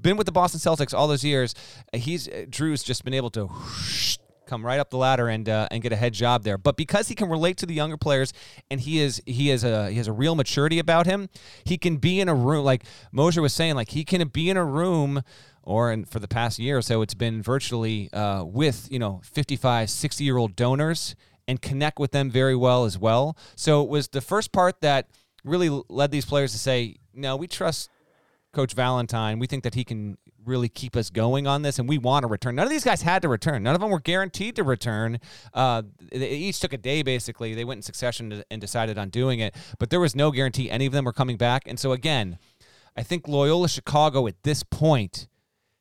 been 0.00 0.16
with 0.16 0.26
the 0.26 0.32
Boston 0.32 0.60
Celtics 0.60 0.92
all 0.92 1.06
those 1.06 1.24
years. 1.24 1.54
He's 1.92 2.28
Drew's 2.48 2.82
just 2.82 3.04
been 3.04 3.14
able 3.14 3.30
to 3.30 3.50
come 4.46 4.64
right 4.64 4.78
up 4.78 4.90
the 4.90 4.96
ladder 4.96 5.28
and 5.28 5.48
uh, 5.48 5.68
and 5.70 5.82
get 5.82 5.92
a 5.92 5.96
head 5.96 6.12
job 6.12 6.42
there. 6.42 6.58
But 6.58 6.76
because 6.76 7.08
he 7.08 7.14
can 7.14 7.28
relate 7.28 7.56
to 7.58 7.66
the 7.66 7.74
younger 7.74 7.96
players 7.96 8.32
and 8.70 8.80
he 8.80 9.00
is 9.00 9.22
he 9.24 9.48
has 9.48 9.62
a 9.64 9.90
he 9.90 9.96
has 9.96 10.08
a 10.08 10.12
real 10.12 10.34
maturity 10.34 10.78
about 10.78 11.06
him, 11.06 11.28
he 11.64 11.78
can 11.78 11.96
be 11.96 12.20
in 12.20 12.28
a 12.28 12.34
room 12.34 12.64
like 12.64 12.84
Moser 13.12 13.40
was 13.40 13.52
saying, 13.52 13.74
like 13.74 13.90
he 13.90 14.04
can 14.04 14.26
be 14.28 14.50
in 14.50 14.56
a 14.56 14.64
room 14.64 15.22
or 15.62 15.90
in, 15.92 16.04
for 16.04 16.18
the 16.18 16.28
past 16.28 16.58
year 16.58 16.78
or 16.78 16.82
so, 16.82 17.02
it's 17.02 17.14
been 17.14 17.42
virtually 17.42 18.12
uh, 18.12 18.44
with 18.44 18.88
you 18.90 18.98
know 18.98 19.20
55, 19.24 19.90
60 19.90 20.24
year 20.24 20.36
old 20.36 20.56
donors 20.56 21.14
and 21.46 21.60
connect 21.60 21.98
with 21.98 22.12
them 22.12 22.30
very 22.30 22.56
well 22.56 22.84
as 22.84 22.98
well. 22.98 23.36
So 23.56 23.82
it 23.82 23.88
was 23.88 24.08
the 24.08 24.20
first 24.20 24.52
part 24.52 24.80
that 24.80 25.08
really 25.44 25.68
led 25.88 26.10
these 26.10 26.24
players 26.24 26.52
to 26.52 26.58
say, 26.58 26.96
no, 27.12 27.36
we 27.36 27.46
trust 27.46 27.90
Coach 28.52 28.74
Valentine. 28.74 29.38
We 29.38 29.46
think 29.46 29.64
that 29.64 29.74
he 29.74 29.84
can 29.84 30.16
really 30.44 30.68
keep 30.68 30.94
us 30.94 31.10
going 31.10 31.46
on 31.46 31.62
this, 31.62 31.78
and 31.78 31.88
we 31.88 31.98
want 31.98 32.22
to 32.22 32.28
return. 32.28 32.54
None 32.54 32.66
of 32.66 32.70
these 32.70 32.84
guys 32.84 33.02
had 33.02 33.22
to 33.22 33.28
return. 33.28 33.62
None 33.62 33.74
of 33.74 33.80
them 33.80 33.90
were 33.90 34.00
guaranteed 34.00 34.56
to 34.56 34.62
return. 34.62 35.18
Uh, 35.52 35.82
they 36.12 36.30
each 36.30 36.60
took 36.60 36.72
a 36.72 36.78
day, 36.78 37.02
basically. 37.02 37.54
They 37.54 37.64
went 37.64 37.78
in 37.78 37.82
succession 37.82 38.42
and 38.50 38.60
decided 38.60 38.98
on 38.98 39.08
doing 39.08 39.40
it, 39.40 39.54
but 39.78 39.90
there 39.90 40.00
was 40.00 40.14
no 40.14 40.30
guarantee 40.30 40.70
any 40.70 40.86
of 40.86 40.92
them 40.92 41.04
were 41.04 41.12
coming 41.12 41.36
back. 41.36 41.62
And 41.66 41.78
so, 41.78 41.92
again, 41.92 42.38
I 42.96 43.02
think 43.02 43.26
Loyola 43.26 43.68
Chicago 43.68 44.26
at 44.26 44.42
this 44.42 44.62
point 44.62 45.28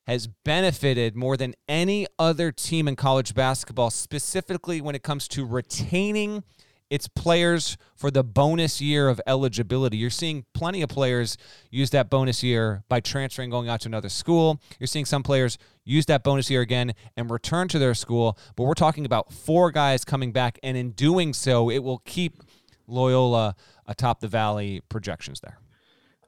has 0.05 0.27
benefited 0.27 1.15
more 1.15 1.37
than 1.37 1.53
any 1.67 2.05
other 2.19 2.51
team 2.51 2.87
in 2.87 2.95
college 2.95 3.33
basketball, 3.33 3.89
specifically 3.89 4.81
when 4.81 4.95
it 4.95 5.03
comes 5.03 5.27
to 5.29 5.45
retaining 5.45 6.43
its 6.89 7.07
players 7.07 7.75
for 7.95 8.11
the 8.11 8.23
bonus 8.23 8.79
year 8.79 9.09
of 9.09 9.19
eligibility. 9.25 9.97
You're 9.97 10.11
seeing 10.11 10.45
plenty 10.53 10.83
of 10.83 10.89
players 10.89 11.37
use 11.71 11.89
that 11.89 12.09
bonus 12.09 12.43
year 12.43 12.83
by 12.87 12.99
transferring, 12.99 13.49
going 13.49 13.67
out 13.67 13.81
to 13.81 13.87
another 13.87 14.09
school. 14.09 14.61
You're 14.79 14.85
seeing 14.85 15.05
some 15.05 15.23
players 15.23 15.57
use 15.85 16.05
that 16.05 16.23
bonus 16.23 16.51
year 16.51 16.61
again 16.61 16.93
and 17.17 17.31
return 17.31 17.67
to 17.69 17.79
their 17.79 17.95
school. 17.95 18.37
But 18.55 18.65
we're 18.65 18.75
talking 18.75 19.05
about 19.05 19.33
four 19.33 19.71
guys 19.71 20.05
coming 20.05 20.31
back, 20.31 20.59
and 20.61 20.77
in 20.77 20.91
doing 20.91 21.33
so, 21.33 21.71
it 21.71 21.79
will 21.79 21.99
keep 21.99 22.43
Loyola 22.85 23.55
atop 23.87 24.19
the 24.19 24.27
Valley 24.27 24.81
projections 24.87 25.39
there. 25.39 25.57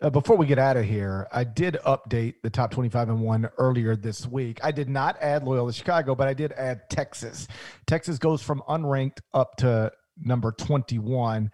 Uh, 0.02 0.10
before 0.10 0.36
we 0.36 0.46
get 0.46 0.60
out 0.60 0.76
of 0.76 0.84
here, 0.86 1.28
I 1.32 1.44
did 1.46 1.78
update 1.86 2.36
the 2.44 2.50
top 2.50 2.72
25 2.72 3.10
and 3.10 3.22
one 3.22 3.50
earlier 3.58 3.96
this 3.96 4.28
week. 4.28 4.60
I 4.64 4.72
did 4.72 4.90
not 4.90 5.18
add 5.22 5.44
Loyola 5.44 5.72
Chicago, 5.72 6.16
but 6.16 6.28
I 6.28 6.34
did 6.34 6.52
add 6.54 6.90
Texas. 6.90 7.48
Texas 7.88 8.18
goes 8.20 8.42
from 8.42 8.62
unranked 8.68 9.20
up 9.34 9.56
to 9.58 9.92
number 10.18 10.52
21 10.52 11.50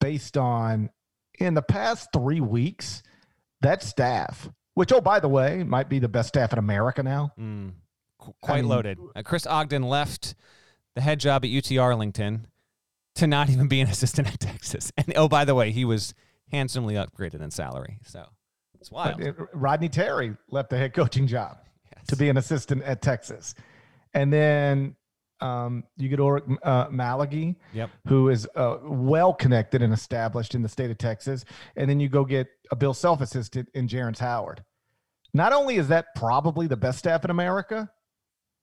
based 0.00 0.36
on 0.36 0.90
in 1.38 1.54
the 1.54 1.62
past 1.62 2.08
three 2.12 2.40
weeks, 2.40 3.02
that 3.60 3.82
staff, 3.82 4.48
which, 4.74 4.92
oh, 4.92 5.00
by 5.00 5.20
the 5.20 5.28
way, 5.28 5.62
might 5.62 5.88
be 5.88 5.98
the 5.98 6.08
best 6.08 6.28
staff 6.28 6.52
in 6.52 6.58
America 6.58 7.02
now. 7.02 7.32
Mm, 7.38 7.72
qu- 8.18 8.34
quite 8.40 8.62
mean- 8.62 8.68
loaded. 8.68 8.98
Uh, 9.14 9.22
Chris 9.22 9.46
Ogden 9.46 9.82
left 9.82 10.34
the 10.94 11.00
head 11.00 11.20
job 11.20 11.44
at 11.44 11.50
UT 11.50 11.76
Arlington 11.78 12.48
to 13.16 13.26
not 13.28 13.48
even 13.50 13.68
be 13.68 13.80
an 13.80 13.88
assistant 13.90 14.28
at 14.32 14.40
Texas. 14.40 14.92
And 14.96 15.12
oh, 15.16 15.28
by 15.28 15.44
the 15.44 15.54
way, 15.54 15.70
he 15.70 15.84
was 15.84 16.12
handsomely 16.50 16.94
upgraded 16.94 17.40
in 17.42 17.50
salary. 17.50 17.98
So 18.04 18.24
it's 18.80 18.90
wild. 18.90 19.22
Rodney 19.52 19.88
Terry 19.88 20.36
left 20.50 20.70
the 20.70 20.76
head 20.78 20.92
coaching 20.94 21.26
job 21.26 21.58
Yes. 21.96 22.06
to 22.08 22.16
be 22.16 22.28
an 22.28 22.36
assistant 22.36 22.82
at 22.82 23.02
Texas. 23.02 23.54
And 24.12 24.32
then 24.32 24.96
um, 25.40 25.84
you 25.96 26.08
get 26.08 26.18
Ulric 26.20 26.42
uh, 26.62 26.88
Maligi, 26.88 27.56
Yep. 27.72 27.90
who 28.06 28.28
is 28.28 28.46
uh, 28.54 28.78
well 28.84 29.32
connected 29.34 29.82
and 29.82 29.92
established 29.92 30.54
in 30.54 30.62
the 30.62 30.68
state 30.68 30.90
of 30.90 30.98
Texas. 30.98 31.44
And 31.76 31.88
then 31.90 32.00
you 32.00 32.08
go 32.08 32.24
get 32.24 32.46
a 32.70 32.76
Bill 32.76 32.94
Self 32.94 33.20
assistant 33.20 33.68
in 33.74 33.88
Jerrance 33.88 34.18
Howard. 34.18 34.64
Not 35.32 35.52
only 35.52 35.76
is 35.76 35.88
that 35.88 36.06
probably 36.14 36.66
the 36.68 36.76
best 36.76 36.98
staff 37.00 37.24
in 37.24 37.30
America, 37.30 37.90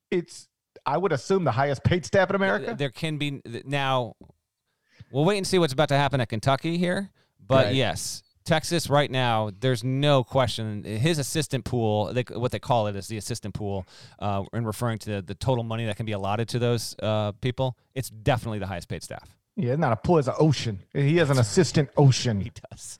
it's, 0.09 0.47
I 0.85 0.97
would 0.97 1.11
assume, 1.11 1.43
the 1.43 1.51
highest 1.51 1.83
paid 1.83 2.05
staff 2.05 2.29
in 2.29 2.35
America. 2.35 2.73
There 2.77 2.89
can 2.89 3.17
be 3.17 3.41
now. 3.65 4.13
We'll 5.11 5.25
wait 5.25 5.37
and 5.37 5.45
see 5.45 5.59
what's 5.59 5.73
about 5.73 5.89
to 5.89 5.97
happen 5.97 6.21
at 6.21 6.29
Kentucky 6.29 6.77
here. 6.77 7.11
But 7.47 7.67
Right. 7.67 7.75
yes, 7.75 8.23
Texas 8.43 8.89
right 8.89 9.09
now, 9.11 9.51
there's 9.59 9.83
no 9.83 10.23
question. 10.23 10.83
His 10.83 11.19
assistant 11.19 11.63
pool, 11.65 12.11
they, 12.13 12.23
what 12.33 12.51
they 12.51 12.59
call 12.59 12.87
it 12.87 12.95
is 12.95 13.07
the 13.07 13.17
assistant 13.17 13.53
pool, 13.53 13.85
uh, 14.19 14.43
in 14.53 14.65
referring 14.65 14.97
to 14.99 15.15
the, 15.15 15.21
the 15.21 15.35
total 15.35 15.63
money 15.63 15.85
that 15.85 15.95
can 15.95 16.05
be 16.05 16.11
allotted 16.13 16.47
to 16.49 16.59
those 16.59 16.95
uh, 17.03 17.33
people. 17.33 17.77
It's 17.93 18.09
definitely 18.09 18.59
the 18.59 18.67
highest 18.67 18.87
paid 18.89 19.03
staff. 19.03 19.35
Yeah, 19.55 19.75
not 19.75 19.91
a 19.91 19.95
pool, 19.97 20.17
it's 20.17 20.27
an 20.27 20.33
ocean. 20.39 20.79
He 20.93 21.17
has 21.17 21.29
an 21.29 21.37
assistant 21.37 21.89
ocean. 21.97 22.41
He 22.41 22.51
does. 22.71 22.99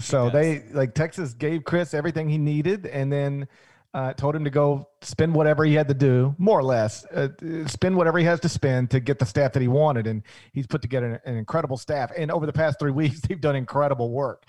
So 0.00 0.24
does. 0.28 0.32
they 0.32 0.64
like 0.72 0.94
Texas 0.94 1.34
gave 1.34 1.64
Chris 1.64 1.94
everything 1.94 2.28
he 2.28 2.38
needed, 2.38 2.86
and 2.86 3.12
then 3.12 3.48
uh, 3.94 4.12
told 4.14 4.34
him 4.34 4.44
to 4.44 4.50
go 4.50 4.88
spend 5.02 5.34
whatever 5.34 5.64
he 5.64 5.74
had 5.74 5.88
to 5.88 5.94
do, 5.94 6.34
more 6.38 6.58
or 6.58 6.62
less, 6.62 7.04
uh, 7.06 7.28
spend 7.66 7.96
whatever 7.96 8.18
he 8.18 8.24
has 8.24 8.40
to 8.40 8.48
spend 8.48 8.90
to 8.90 9.00
get 9.00 9.18
the 9.18 9.26
staff 9.26 9.52
that 9.52 9.60
he 9.60 9.68
wanted. 9.68 10.06
And 10.06 10.22
he's 10.52 10.66
put 10.66 10.80
together 10.82 11.20
an, 11.24 11.32
an 11.32 11.36
incredible 11.36 11.76
staff. 11.76 12.10
And 12.16 12.30
over 12.30 12.46
the 12.46 12.52
past 12.52 12.78
three 12.78 12.90
weeks, 12.92 13.20
they've 13.20 13.40
done 13.40 13.56
incredible 13.56 14.10
work. 14.10 14.44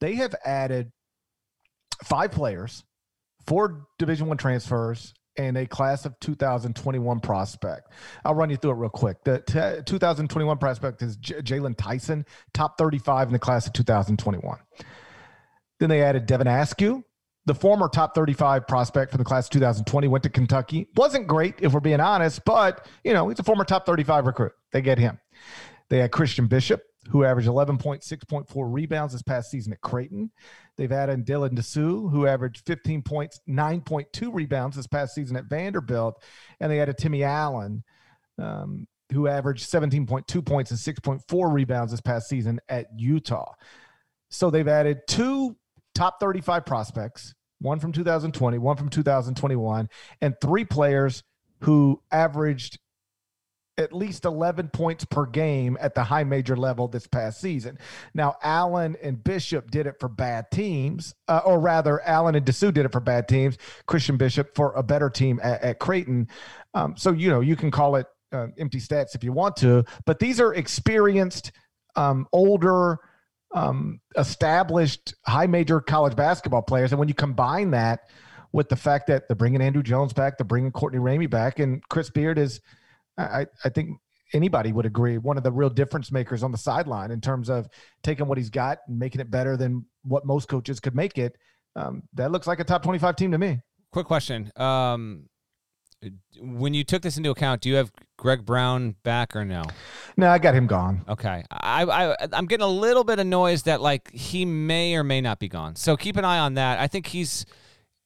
They 0.00 0.16
have 0.16 0.34
added 0.44 0.92
five 2.04 2.32
players, 2.32 2.84
four 3.46 3.86
Division 3.98 4.26
One 4.26 4.36
transfers, 4.36 5.14
and 5.36 5.56
a 5.56 5.66
class 5.66 6.04
of 6.04 6.18
2021 6.18 7.20
prospect. 7.20 7.92
I'll 8.24 8.34
run 8.34 8.50
you 8.50 8.56
through 8.56 8.72
it 8.72 8.74
real 8.74 8.90
quick. 8.90 9.22
The 9.24 9.38
t- 9.38 9.82
2021 9.84 10.58
prospect 10.58 11.02
is 11.02 11.16
J- 11.16 11.36
Jaylon 11.36 11.76
Tyson, 11.76 12.26
top 12.52 12.76
35 12.76 13.28
in 13.28 13.32
the 13.32 13.38
class 13.38 13.66
of 13.68 13.72
2021. 13.72 14.58
Then 15.78 15.88
they 15.88 16.02
added 16.02 16.26
Devin 16.26 16.48
Askew, 16.48 17.04
the 17.48 17.54
former 17.54 17.88
top 17.88 18.14
35 18.14 18.66
prospect 18.66 19.10
from 19.10 19.18
the 19.18 19.24
class 19.24 19.46
of 19.46 19.50
2020, 19.52 20.08
went 20.08 20.22
to 20.22 20.30
Kentucky. 20.30 20.88
Wasn't 20.96 21.26
great, 21.26 21.56
if 21.60 21.72
we're 21.72 21.80
being 21.80 22.00
honest, 22.00 22.44
but 22.44 22.86
you 23.04 23.12
know 23.12 23.28
he's 23.28 23.38
a 23.38 23.42
former 23.42 23.64
top 23.64 23.86
35 23.86 24.26
recruit. 24.26 24.52
They 24.72 24.82
get 24.82 24.98
him. 24.98 25.18
They 25.88 25.98
had 25.98 26.12
Christian 26.12 26.46
Bishop, 26.46 26.82
who 27.08 27.24
averaged 27.24 27.48
11.6.4 27.48 28.46
rebounds 28.72 29.14
this 29.14 29.22
past 29.22 29.50
season 29.50 29.72
at 29.72 29.80
Creighton. 29.80 30.30
They've 30.76 30.92
added 30.92 31.26
Dylan 31.26 31.54
Disu, 31.54 32.10
who 32.10 32.26
averaged 32.26 32.66
15 32.66 33.02
points, 33.02 33.40
9.2 33.48 34.32
rebounds 34.32 34.76
this 34.76 34.86
past 34.86 35.14
season 35.14 35.36
at 35.36 35.46
Vanderbilt. 35.46 36.22
And 36.60 36.70
they 36.70 36.80
added 36.80 36.98
Timmy 36.98 37.24
Allen, 37.24 37.82
um, 38.38 38.86
who 39.12 39.26
averaged 39.26 39.68
17.2 39.70 40.44
points 40.44 40.70
and 40.70 40.78
6.4 40.78 41.52
rebounds 41.52 41.92
this 41.92 42.00
past 42.00 42.28
season 42.28 42.60
at 42.68 42.86
Utah. 42.96 43.54
So 44.30 44.50
they've 44.50 44.68
added 44.68 45.00
two 45.08 45.56
top 45.94 46.20
35 46.20 46.66
prospects, 46.66 47.34
one 47.60 47.80
from 47.80 47.92
2020, 47.92 48.58
one 48.58 48.76
from 48.76 48.88
2021, 48.88 49.88
and 50.20 50.34
three 50.40 50.64
players 50.64 51.22
who 51.60 52.00
averaged 52.10 52.78
at 53.78 53.92
least 53.92 54.24
11 54.24 54.68
points 54.68 55.04
per 55.04 55.24
game 55.24 55.78
at 55.80 55.94
the 55.94 56.02
high 56.02 56.24
major 56.24 56.56
level 56.56 56.88
this 56.88 57.06
past 57.06 57.40
season. 57.40 57.78
Now, 58.12 58.34
Allen 58.42 58.96
and 59.02 59.22
Bishop 59.22 59.70
did 59.70 59.86
it 59.86 59.94
for 60.00 60.08
bad 60.08 60.50
teams, 60.50 61.14
uh, 61.28 61.40
or 61.44 61.60
rather, 61.60 62.02
Allen 62.02 62.34
and 62.34 62.44
Disu 62.44 62.74
did 62.74 62.84
it 62.84 62.92
for 62.92 63.00
bad 63.00 63.28
teams. 63.28 63.56
Christian 63.86 64.16
Bishop 64.16 64.54
for 64.54 64.72
a 64.72 64.82
better 64.82 65.08
team 65.08 65.38
at, 65.42 65.62
at 65.62 65.78
Creighton. 65.78 66.28
Um, 66.74 66.96
so, 66.96 67.12
you 67.12 67.30
know, 67.30 67.40
you 67.40 67.54
can 67.54 67.70
call 67.70 67.94
it 67.96 68.06
uh, 68.32 68.48
empty 68.58 68.78
stats 68.78 69.14
if 69.14 69.22
you 69.22 69.32
want 69.32 69.56
to, 69.56 69.84
but 70.04 70.18
these 70.18 70.40
are 70.40 70.52
experienced, 70.54 71.52
um, 71.94 72.26
older, 72.32 72.98
um, 73.54 74.00
established 74.16 75.14
high 75.26 75.46
major 75.46 75.80
college 75.80 76.16
basketball 76.16 76.62
players. 76.62 76.92
And 76.92 76.98
when 76.98 77.08
you 77.08 77.14
combine 77.14 77.70
that 77.72 78.00
with 78.52 78.68
the 78.68 78.76
fact 78.76 79.06
that 79.08 79.28
they're 79.28 79.36
bringing 79.36 79.62
Andrew 79.62 79.82
Jones 79.82 80.12
back, 80.12 80.38
they're 80.38 80.44
bringing 80.44 80.72
Courtney 80.72 80.98
Ramey 80.98 81.28
back, 81.28 81.58
and 81.58 81.82
Chris 81.88 82.10
Beard 82.10 82.38
is, 82.38 82.60
I, 83.16 83.46
I 83.64 83.68
think 83.68 83.98
anybody 84.32 84.72
would 84.72 84.86
agree, 84.86 85.18
one 85.18 85.36
of 85.36 85.42
the 85.42 85.52
real 85.52 85.70
difference 85.70 86.12
makers 86.12 86.42
on 86.42 86.52
the 86.52 86.58
sideline 86.58 87.10
in 87.10 87.20
terms 87.20 87.48
of 87.48 87.68
taking 88.02 88.26
what 88.26 88.38
he's 88.38 88.50
got 88.50 88.78
and 88.86 88.98
making 88.98 89.20
it 89.20 89.30
better 89.30 89.56
than 89.56 89.84
what 90.02 90.26
most 90.26 90.48
coaches 90.48 90.80
could 90.80 90.94
make 90.94 91.18
it. 91.18 91.36
Um, 91.76 92.02
that 92.14 92.32
looks 92.32 92.46
like 92.46 92.60
a 92.60 92.64
top 92.64 92.82
25 92.82 93.16
team 93.16 93.32
to 93.32 93.38
me. 93.38 93.60
Quick 93.92 94.06
question. 94.06 94.50
Um, 94.56 95.28
when 96.40 96.74
you 96.74 96.84
took 96.84 97.02
this 97.02 97.16
into 97.16 97.30
account, 97.30 97.62
do 97.62 97.68
you 97.68 97.76
have 97.76 97.92
Greg 98.16 98.44
Brown 98.44 98.96
back 99.02 99.34
or 99.34 99.44
no? 99.44 99.64
No, 100.16 100.28
I 100.28 100.38
got 100.38 100.54
him 100.54 100.66
gone. 100.66 101.04
Okay, 101.08 101.44
I, 101.50 101.84
I 101.84 102.16
I'm 102.32 102.46
getting 102.46 102.64
a 102.64 102.68
little 102.68 103.04
bit 103.04 103.18
of 103.18 103.26
noise 103.26 103.64
that 103.64 103.80
like 103.80 104.10
he 104.12 104.44
may 104.44 104.94
or 104.94 105.04
may 105.04 105.20
not 105.20 105.38
be 105.38 105.48
gone. 105.48 105.76
So 105.76 105.96
keep 105.96 106.16
an 106.16 106.24
eye 106.24 106.38
on 106.38 106.54
that. 106.54 106.78
I 106.78 106.86
think 106.86 107.06
he's 107.06 107.46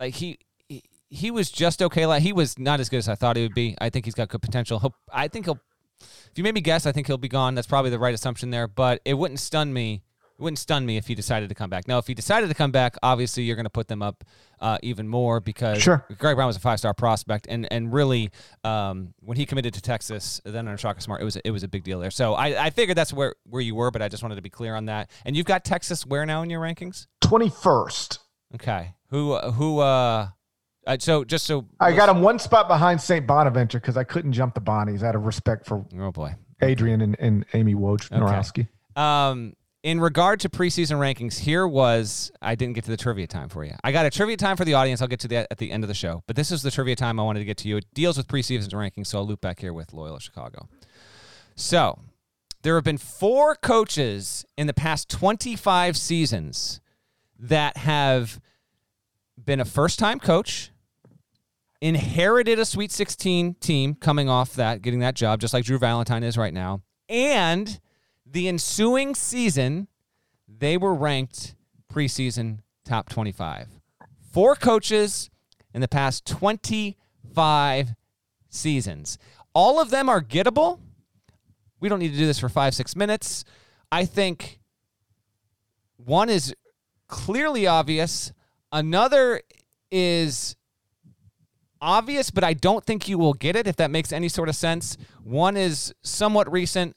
like 0.01 0.15
he 0.15 0.39
he, 0.69 0.83
he 1.09 1.31
was 1.31 1.51
just 1.51 1.83
okay. 1.83 2.07
Like 2.07 2.23
he 2.23 2.33
was 2.33 2.59
not 2.59 2.81
as 2.81 2.89
good 2.89 2.99
as 2.99 3.09
I 3.09 3.15
thought 3.15 3.37
he 3.37 3.43
would 3.43 3.55
be. 3.55 3.77
I 3.81 3.91
think 3.91 4.05
he's 4.05 4.15
got 4.15 4.29
good 4.29 4.43
potential. 4.43 4.79
He'll, 4.79 4.95
I 5.13 5.29
think 5.29 5.47
he'll. 5.47 5.61
If 6.01 6.37
you 6.37 6.45
made 6.45 6.55
me 6.55 6.61
guess, 6.63 6.87
I 6.87 6.93
think 6.93 7.07
he'll 7.07 7.19
be 7.19 7.29
gone. 7.29 7.55
That's 7.55 7.67
probably 7.67 7.91
the 7.91 7.99
right 7.99 8.15
assumption 8.15 8.51
there. 8.51 8.67
But 8.67 9.01
it 9.05 9.15
wouldn't 9.15 9.41
stun 9.41 9.73
me. 9.73 10.03
It 10.39 10.43
wouldn't 10.43 10.59
stun 10.59 10.85
me 10.87 10.97
if 10.97 11.07
he 11.07 11.15
decided 11.15 11.49
to 11.51 11.55
come 11.55 11.71
back. 11.71 11.87
Now, 11.87 11.99
if 11.99 12.07
he 12.07 12.15
decided 12.15 12.49
to 12.49 12.55
come 12.55 12.73
back, 12.73 12.97
obviously 13.03 13.43
you're 13.45 13.57
going 13.57 13.65
to 13.65 13.71
put 13.71 13.89
them 13.89 14.03
up 14.03 14.25
uh, 14.61 14.79
even 14.83 15.07
more 15.07 15.41
because 15.41 15.81
Sure. 15.83 16.05
Greg 16.19 16.37
Brown 16.37 16.47
was 16.47 16.57
a 16.57 16.61
five 16.61 16.79
star 16.79 16.95
prospect, 16.95 17.47
and 17.49 17.71
and 17.73 17.93
really, 17.93 18.31
um, 18.65 19.15
when 19.21 19.37
he 19.37 19.47
committed 19.47 19.75
to 19.75 19.81
Texas, 19.81 20.41
then 20.45 20.67
under 20.69 20.77
Shaka 20.79 21.01
Smart, 21.01 21.21
it 21.21 21.25
was 21.25 21.37
it 21.37 21.51
was 21.51 21.63
a 21.63 21.69
big 21.69 21.85
deal 21.85 22.01
there. 22.01 22.11
So 22.11 22.35
I, 22.35 22.67
I 22.67 22.71
figured 22.71 22.97
that's 22.97 23.13
where 23.13 23.35
where 23.45 23.63
you 23.63 23.75
were, 23.75 23.91
but 23.91 24.03
I 24.03 24.09
just 24.09 24.23
wanted 24.23 24.37
to 24.37 24.43
be 24.43 24.51
clear 24.51 24.75
on 24.75 24.87
that. 24.87 25.11
And 25.25 25.37
you've 25.37 25.47
got 25.47 25.65
Texas 25.65 26.07
where 26.07 26.25
now 26.27 26.43
in 26.43 26.51
your 26.51 26.61
rankings? 26.61 27.07
21st. 27.23 28.19
Okay, 28.55 28.95
who 29.09 29.37
who? 29.39 29.79
uh 29.81 30.29
uh, 30.87 30.97
so 30.99 31.25
just 31.25 31.47
so 31.47 31.67
I 31.79 31.93
got 31.93 32.09
him 32.09 32.23
one 32.23 32.39
spot 32.39 32.67
behind 32.67 33.01
St. 33.01 33.27
Bonaventure 33.27 33.79
because 33.79 33.97
I 33.97 34.05
couldn't 34.05 34.33
jump 34.33 34.55
the 34.55 34.61
Bonnies 34.61 35.03
out 35.03 35.15
of 35.15 35.25
respect 35.25 35.67
for 35.67 35.85
Oh 35.99 36.11
boy. 36.11 36.35
Adrian 36.61 37.01
and, 37.01 37.17
and 37.19 37.45
Amy 37.55 37.75
Wojnarowski. 37.75 38.69
Um, 38.97 39.55
in 39.83 40.01
regard 40.01 40.41
to 40.41 40.49
preseason 40.49 40.99
rankings, 40.99 41.39
here 41.39 41.67
was 41.67 42.31
I 42.41 42.55
didn't 42.55 42.75
get 42.75 42.85
to 42.85 42.91
the 42.91 42.97
trivia 42.97 43.27
time 43.27 43.49
for 43.49 43.65
you. 43.65 43.75
I 43.83 43.91
got 43.91 44.07
a 44.07 44.11
trivia 44.11 44.37
time 44.37 44.57
for 44.57 44.65
the 44.65 44.75
audience. 44.75 45.03
I'll 45.03 45.09
get 45.09 45.21
to 45.21 45.29
that 45.29 45.49
at 45.51 45.59
the 45.59 45.73
end 45.73 45.83
of 45.83 45.89
the 45.89 45.95
show. 45.95 46.23
But 46.27 46.37
this 46.37 46.53
is 46.53 46.63
the 46.63 46.71
trivia 46.71 46.95
time 46.95 47.19
I 47.19 47.25
wanted 47.25 47.41
to 47.41 47.45
get 47.45 47.57
to 47.59 47.69
you. 47.69 47.79
It 47.79 47.87
deals 47.93 48.17
with 48.17 48.29
preseason 48.29 48.73
rankings, 48.73 49.09
so 49.09 49.19
I'll 49.19 49.27
loop 49.27 49.41
back 49.41 49.59
here 49.61 49.73
with 49.73 49.93
Loyola 49.93 50.21
Chicago. 50.21 50.69
So 51.57 51.99
there 52.63 52.77
have 52.77 52.85
been 52.85 52.99
four 52.99 53.57
coaches 53.57 54.45
in 54.57 54.69
the 54.69 54.75
past 54.75 55.09
25 55.11 55.97
seasons 55.97 56.81
that 57.39 57.77
have 57.79 58.41
been 59.43 59.59
a 59.59 59.65
first 59.65 59.99
time 59.99 60.21
coach, 60.21 60.71
inherited 61.81 62.61
a 62.61 62.65
Sweet 62.65 62.93
16 62.93 63.55
team 63.55 63.95
coming 63.97 64.29
off 64.29 64.55
that, 64.55 64.81
getting 64.81 65.01
that 65.01 65.17
job, 65.17 65.41
just 65.41 65.53
like 65.53 65.65
Drew 65.65 65.79
Valentine 65.79 66.23
is 66.23 66.39
right 66.39 66.55
now, 66.55 66.83
and 67.09 67.81
the 68.33 68.49
ensuing 68.49 69.15
season, 69.15 69.89
they 70.49 70.77
were 70.77 70.95
ranked 70.95 71.55
preseason 71.93 72.61
top 72.85 73.09
25. 73.09 73.69
Four 74.33 74.57
coaches 74.57 75.31
in 75.75 75.81
the 75.83 75.89
past 75.89 76.27
25 76.27 77.95
seasons. 78.49 79.19
All 79.55 79.81
of 79.81 79.91
them 79.91 80.09
are 80.09 80.23
gettable. 80.23 80.81
We 81.79 81.89
don't 81.89 81.99
need 81.99 82.13
to 82.13 82.19
do 82.19 82.27
this 82.27 82.39
for 82.39 82.49
five, 82.49 82.75
six 82.75 82.97
minutes. 82.97 83.45
I 83.91 84.07
think 84.07 84.61
one 85.97 86.31
is 86.31 86.55
clearly 87.09 87.67
obvious, 87.67 88.33
another 88.73 89.43
is 89.91 90.57
obvious, 91.83 92.31
but 92.31 92.45
I 92.45 92.55
don't 92.55 92.85
think 92.85 93.09
you 93.09 93.19
will 93.19 93.35
get 93.35 93.57
it 93.57 93.67
if 93.67 93.77
that 93.77 93.91
makes 93.91 94.13
any 94.13 94.29
sort 94.29 94.49
of 94.49 94.57
sense. 94.57 94.97
One 95.23 95.57
is 95.57 95.93
somewhat 96.03 96.51
recent, 96.51 96.97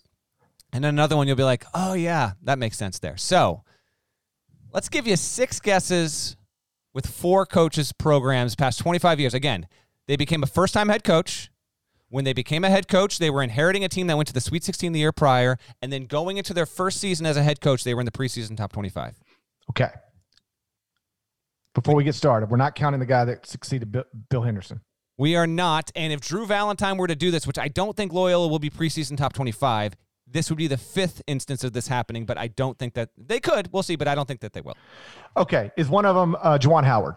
and 0.75 0.85
another 0.85 1.15
one 1.15 1.27
you'll 1.27 1.37
be 1.37 1.43
like, 1.43 1.65
oh, 1.73 1.93
yeah, 1.93 2.33
that 2.43 2.59
makes 2.59 2.77
sense 2.77 2.99
there. 2.99 3.17
So 3.17 3.63
Let's 4.75 4.89
give 4.89 5.07
you 5.07 5.15
six 5.15 5.61
guesses 5.61 6.35
with 6.93 7.07
four 7.07 7.45
coaches 7.45 7.93
programs 7.93 8.57
past 8.57 8.77
25 8.79 9.21
years. 9.21 9.33
Again, 9.33 9.69
they 10.05 10.17
became 10.17 10.43
a 10.43 10.47
first 10.47 10.73
time 10.73 10.89
head 10.89 11.05
coach. 11.05 11.49
When 12.09 12.25
they 12.25 12.33
became 12.33 12.65
a 12.65 12.69
head 12.69 12.89
coach, 12.89 13.17
they 13.17 13.29
were 13.29 13.41
inheriting 13.41 13.85
a 13.85 13.87
team 13.87 14.07
that 14.07 14.17
went 14.17 14.27
to 14.27 14.33
the 14.33 14.41
Sweet 14.41 14.65
16 14.65 14.91
the 14.91 14.99
year 14.99 15.13
prior, 15.13 15.57
and 15.81 15.93
then 15.93 16.07
going 16.07 16.35
into 16.35 16.53
their 16.53 16.65
first 16.65 16.99
season 16.99 17.25
as 17.25 17.37
a 17.37 17.41
head 17.41 17.61
coach, 17.61 17.85
they 17.85 17.93
were 17.93 18.01
in 18.01 18.05
the 18.05 18.11
preseason 18.11 18.57
top 18.57 18.73
25. 18.73 19.15
Okay. 19.69 19.91
Before 21.73 21.95
we 21.95 22.03
get 22.03 22.15
started, 22.15 22.49
we're 22.49 22.57
not 22.57 22.75
counting 22.75 22.99
the 22.99 23.05
guy 23.05 23.23
that 23.23 23.45
succeeded 23.45 23.93
Bill, 23.93 24.03
Bill 24.29 24.41
Henderson. 24.41 24.81
We 25.17 25.37
are 25.37 25.47
not. 25.47 25.89
And 25.95 26.11
if 26.11 26.19
Drew 26.19 26.45
Valentine 26.45 26.97
were 26.97 27.07
to 27.07 27.15
do 27.15 27.31
this, 27.31 27.47
which 27.47 27.57
I 27.57 27.69
don't 27.69 27.95
think 27.95 28.11
Loyola 28.11 28.49
will 28.49 28.59
be 28.59 28.69
preseason 28.69 29.15
top 29.15 29.31
25, 29.31 29.95
this 30.27 30.49
would 30.49 30.57
be 30.57 30.67
the 30.67 30.77
fifth 30.77 31.21
instance 31.27 31.63
of 31.63 31.73
this 31.73 31.87
happening, 31.87 32.25
but 32.25 32.37
I 32.37 32.47
don't 32.47 32.77
think 32.77 32.93
that 32.95 33.09
they 33.17 33.39
could. 33.39 33.71
We'll 33.71 33.83
see, 33.83 33.95
but 33.95 34.07
I 34.07 34.15
don't 34.15 34.27
think 34.27 34.41
that 34.41 34.53
they 34.53 34.61
will. 34.61 34.77
Okay. 35.37 35.71
Is 35.77 35.89
one 35.89 36.05
of 36.05 36.15
them 36.15 36.35
uh, 36.35 36.57
Juwan 36.57 36.83
Howard? 36.83 37.15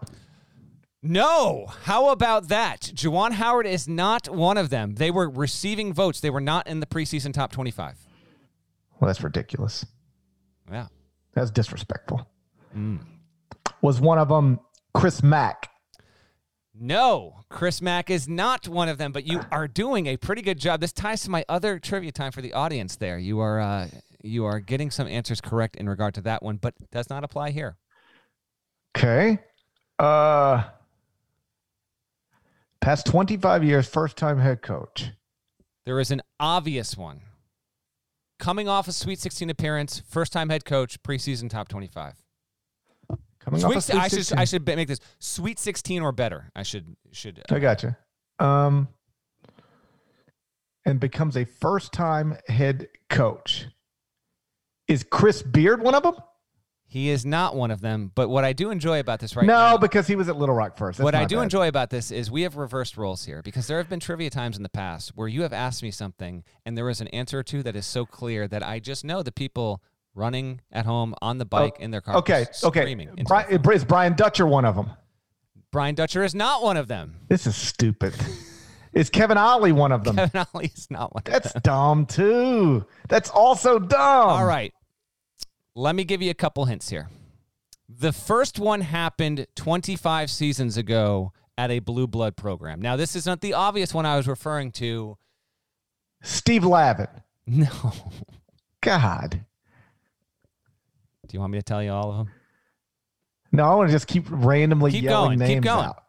No. 1.01 1.65
How 1.83 2.09
about 2.09 2.49
that? 2.49 2.81
Juwan 2.93 3.31
Howard 3.31 3.65
is 3.65 3.87
not 3.87 4.29
one 4.29 4.57
of 4.57 4.69
them. 4.69 4.95
They 4.95 5.11
were 5.11 5.29
receiving 5.29 5.93
votes. 5.93 6.19
They 6.19 6.29
were 6.29 6.41
not 6.41 6.67
in 6.67 6.79
the 6.81 6.85
preseason 6.85 7.33
top 7.33 7.51
25. 7.51 7.97
Well, 8.99 9.07
that's 9.07 9.23
ridiculous. 9.23 9.85
Yeah. 10.69 10.87
That's 11.33 11.51
disrespectful. 11.51 12.27
Mm. 12.75 12.99
Was 13.81 14.01
one 14.01 14.17
of 14.19 14.27
them 14.27 14.59
Chris 14.93 15.23
Mack? 15.23 15.69
No, 16.81 17.41
Chris 17.49 17.81
Mack 17.81 18.09
is 18.09 18.29
not 18.29 18.65
one 18.65 18.87
of 18.87 18.97
them, 18.97 19.11
but 19.11 19.27
you 19.27 19.41
are 19.51 19.67
doing 19.67 20.07
a 20.07 20.15
pretty 20.15 20.41
good 20.41 20.57
job. 20.57 20.79
This 20.79 20.93
ties 20.93 21.23
to 21.23 21.29
my 21.29 21.43
other 21.49 21.77
trivia 21.77 22.13
time 22.13 22.31
for 22.31 22.41
the 22.41 22.53
audience 22.53 22.95
there. 22.95 23.19
You 23.19 23.41
are 23.41 23.59
uh, 23.59 23.89
you 24.23 24.45
are 24.45 24.61
getting 24.61 24.89
some 24.89 25.05
answers 25.05 25.41
correct 25.41 25.75
in 25.75 25.89
regard 25.89 26.13
to 26.13 26.21
that 26.21 26.41
one, 26.41 26.55
but 26.55 26.73
does 26.89 27.09
not 27.09 27.25
apply 27.25 27.51
here. 27.51 27.75
Okay. 28.97 29.39
Uh, 29.99 30.63
past 32.79 33.05
25 33.07 33.65
years, 33.65 33.85
first 33.85 34.15
time 34.15 34.39
head 34.39 34.61
coach. 34.61 35.11
There 35.85 35.99
is 35.99 36.11
an 36.11 36.21
obvious 36.39 36.95
one. 36.95 37.19
Coming 38.39 38.69
off 38.69 38.87
a 38.87 38.93
Sweet 38.93 39.19
16 39.19 39.49
appearance, 39.49 40.01
first 40.07 40.31
time 40.31 40.47
head 40.47 40.63
coach, 40.63 41.03
preseason 41.03 41.49
top 41.49 41.67
25. 41.67 42.13
Coming 43.39 43.63
off 43.63 43.71
Sweet, 43.71 43.77
a 43.77 43.81
Sweet 43.81 43.99
I 43.99 44.07
should 44.07 44.17
16. 44.17 44.37
I 44.37 44.45
should 44.45 44.65
make 44.67 44.87
this 44.87 44.99
Sweet 45.19 45.59
16 45.59 46.01
or 46.01 46.11
better. 46.11 46.51
I 46.55 46.63
should 46.63 46.95
should 47.11 47.39
uh, 47.39 47.55
I 47.55 47.59
gotcha. 47.59 47.97
Um, 48.39 48.87
and 50.85 50.99
becomes 50.99 51.37
a 51.37 51.45
first 51.45 51.93
time 51.93 52.37
head 52.47 52.87
coach. 53.09 53.67
Is 54.87 55.03
Chris 55.03 55.41
Beard 55.41 55.81
one 55.81 55.95
of 55.95 56.03
them? 56.03 56.15
He 56.89 57.09
is 57.09 57.23
not 57.23 57.55
one 57.55 57.69
of 57.69 57.81
them, 57.81 58.11
but 58.15 58.29
what 58.29 58.43
I 58.43 58.51
do 58.51 58.71
enjoy 58.71 58.99
about 58.99 59.19
this 59.19 59.35
right 59.35 59.45
no, 59.45 59.53
now 59.53 59.71
No, 59.73 59.77
because 59.77 60.07
he 60.07 60.15
was 60.15 60.27
at 60.27 60.37
Little 60.37 60.55
Rock 60.55 60.75
first. 60.75 60.97
That's 60.97 61.03
what 61.03 61.13
I 61.13 61.25
do 61.25 61.35
bad. 61.35 61.43
enjoy 61.43 61.67
about 61.67 61.91
this 61.91 62.09
is 62.09 62.31
we 62.31 62.41
have 62.41 62.57
reversed 62.57 62.97
roles 62.97 63.25
here 63.25 63.43
because 63.43 63.67
there 63.67 63.77
have 63.77 63.87
been 63.87 63.99
trivia 63.99 64.31
times 64.31 64.57
in 64.57 64.63
the 64.63 64.69
past 64.69 65.11
where 65.13 65.27
you 65.27 65.43
have 65.43 65.53
asked 65.53 65.83
me 65.83 65.91
something 65.91 66.43
and 66.65 66.75
there 66.75 66.89
is 66.89 66.99
an 66.99 67.07
answer 67.09 67.37
or 67.37 67.43
two 67.43 67.61
that 67.61 67.75
is 67.75 67.85
so 67.85 68.07
clear 68.07 68.47
that 68.47 68.63
I 68.63 68.79
just 68.79 69.05
know 69.05 69.21
the 69.21 69.31
people 69.31 69.83
running 70.19 70.61
at 70.71 70.85
home 70.85 71.15
on 71.21 71.37
the 71.37 71.45
bike 71.45 71.77
oh, 71.79 71.83
in 71.83 71.91
their 71.91 72.01
car 72.01 72.15
Oh, 72.15 72.19
Okay, 72.19 72.45
okay. 72.63 72.81
screaming. 72.81 73.09
Bri- 73.27 73.57
the 73.57 73.71
is 73.71 73.85
Brian 73.85 74.13
Dutcher 74.13 74.45
one 74.45 74.65
of 74.65 74.75
them? 74.75 74.91
Brian 75.71 75.95
Dutcher 75.95 76.23
is 76.23 76.35
not 76.35 76.61
one 76.63 76.77
of 76.77 76.87
them. 76.87 77.15
This 77.27 77.47
is 77.47 77.55
stupid. 77.55 78.13
is 78.93 79.09
Kevin 79.09 79.37
Ollie 79.37 79.71
one 79.71 79.91
of 79.91 80.03
them? 80.03 80.15
Kevin 80.17 80.45
Ollie 80.53 80.71
is 80.75 80.89
not 80.91 81.13
one 81.13 81.23
of 81.25 81.31
That's 81.31 81.53
dumb 81.61 82.05
too. 82.05 82.85
That's 83.07 83.29
also 83.29 83.79
dumb. 83.79 83.99
All 84.29 84.45
right. 84.45 84.73
Let 85.75 85.95
me 85.95 86.03
give 86.03 86.21
you 86.21 86.29
a 86.31 86.35
couple 86.35 86.65
hints 86.65 86.89
here. 86.89 87.09
The 87.87 88.11
first 88.11 88.59
one 88.59 88.81
happened 88.81 89.47
25 89.55 90.29
seasons 90.29 90.77
ago 90.77 91.31
at 91.57 91.71
a 91.71 91.79
blue 91.79 92.07
blood 92.07 92.35
program. 92.35 92.81
Now, 92.81 92.95
this 92.95 93.15
is 93.15 93.25
not 93.25 93.41
the 93.41 93.53
obvious 93.53 93.93
one 93.93 94.05
I 94.05 94.15
was 94.17 94.27
referring 94.27 94.71
to. 94.73 95.17
Steve 96.21 96.63
Lavin. 96.65 97.07
No. 97.47 97.67
God. 98.81 99.43
Do 101.29 101.35
you 101.35 101.39
want 101.39 101.53
me 101.53 101.59
to 101.59 101.63
tell 101.63 101.81
you 101.81 101.91
all 101.91 102.09
of 102.11 102.17
them? 102.17 102.31
No, 103.51 103.63
I 103.63 103.75
want 103.75 103.89
to 103.89 103.93
just 103.95 104.07
keep 104.07 104.25
randomly 104.29 104.91
Keep 104.91 105.03
yelling 105.05 105.37
going, 105.37 105.39
keep 105.39 105.47
names 105.47 105.63
going. 105.63 105.85
out. 105.85 106.03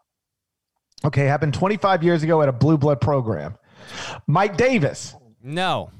Okay, 1.05 1.25
happened 1.25 1.53
25 1.53 2.03
years 2.03 2.21
ago 2.23 2.41
at 2.41 2.49
a 2.49 2.51
blue 2.51 2.77
blood 2.77 2.99
program. 3.01 3.55
Mike 4.27 4.57
Davis. 4.57 5.15
No. 5.41 5.91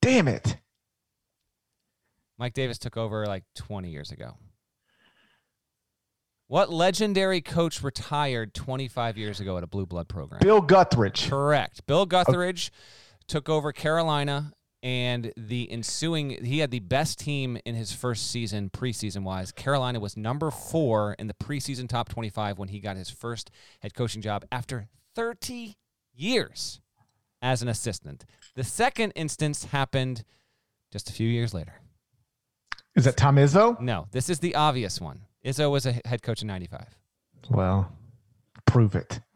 Damn 0.00 0.26
it. 0.28 0.56
Mike 2.38 2.54
Davis 2.54 2.78
took 2.78 2.96
over 2.96 3.26
like 3.26 3.44
20 3.56 3.90
years 3.90 4.10
ago. 4.12 4.36
What 6.46 6.72
legendary 6.72 7.40
coach 7.40 7.82
retired 7.82 8.54
25 8.54 9.18
years 9.18 9.38
ago 9.40 9.58
at 9.58 9.62
a 9.64 9.66
blue 9.66 9.86
blood 9.86 10.08
program? 10.08 10.40
Bill 10.40 10.62
Guthridge. 10.62 11.28
Correct. 11.28 11.86
Bill 11.86 12.06
Guthridge 12.06 12.70
took 13.26 13.48
over 13.48 13.70
Carolina, 13.72 14.52
and 14.82 15.32
the 15.36 15.70
ensuing, 15.70 16.44
he 16.44 16.60
had 16.60 16.70
the 16.70 16.80
best 16.80 17.18
team 17.18 17.58
in 17.64 17.74
his 17.74 17.92
first 17.92 18.30
season, 18.30 18.70
preseason 18.70 19.22
wise. 19.22 19.50
Carolina 19.52 19.98
was 20.00 20.16
number 20.16 20.50
four 20.50 21.14
in 21.18 21.26
the 21.26 21.34
preseason 21.34 21.88
top 21.88 22.08
25 22.08 22.58
when 22.58 22.68
he 22.68 22.78
got 22.78 22.96
his 22.96 23.10
first 23.10 23.50
head 23.80 23.94
coaching 23.94 24.22
job 24.22 24.44
after 24.52 24.88
30 25.14 25.76
years 26.14 26.80
as 27.42 27.62
an 27.62 27.68
assistant. 27.68 28.24
The 28.54 28.64
second 28.64 29.12
instance 29.12 29.64
happened 29.66 30.24
just 30.92 31.10
a 31.10 31.12
few 31.12 31.28
years 31.28 31.52
later. 31.52 31.74
Is 32.94 33.04
that 33.04 33.16
Tom 33.16 33.36
Izzo? 33.36 33.80
No, 33.80 34.06
this 34.10 34.28
is 34.28 34.38
the 34.40 34.54
obvious 34.54 35.00
one. 35.00 35.20
Izzo 35.44 35.70
was 35.70 35.86
a 35.86 36.00
head 36.04 36.22
coach 36.22 36.42
in 36.42 36.48
95. 36.48 36.84
Well, 37.50 37.92
prove 38.64 38.94
it. 38.94 39.20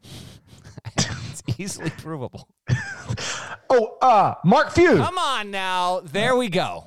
It's 0.95 1.59
easily 1.59 1.89
provable. 1.89 2.47
Oh, 3.69 3.97
uh, 4.01 4.35
Mark 4.43 4.71
Few. 4.71 4.97
Come 4.97 5.17
on 5.17 5.49
now. 5.51 6.01
There 6.01 6.35
we 6.35 6.49
go. 6.49 6.85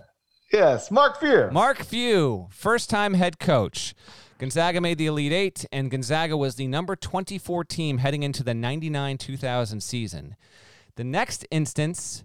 yes, 0.52 0.90
Mark 0.90 1.18
Few. 1.20 1.48
Mark 1.50 1.78
Few, 1.82 2.48
first 2.50 2.88
time 2.90 3.14
head 3.14 3.38
coach. 3.38 3.94
Gonzaga 4.38 4.80
made 4.80 4.98
the 4.98 5.06
Elite 5.06 5.32
Eight, 5.32 5.64
and 5.72 5.90
Gonzaga 5.90 6.36
was 6.36 6.56
the 6.56 6.66
number 6.66 6.94
24 6.94 7.64
team 7.64 7.98
heading 7.98 8.22
into 8.22 8.42
the 8.44 8.54
99 8.54 9.16
2000 9.18 9.82
season. 9.82 10.36
The 10.96 11.04
next 11.04 11.46
instance 11.50 12.24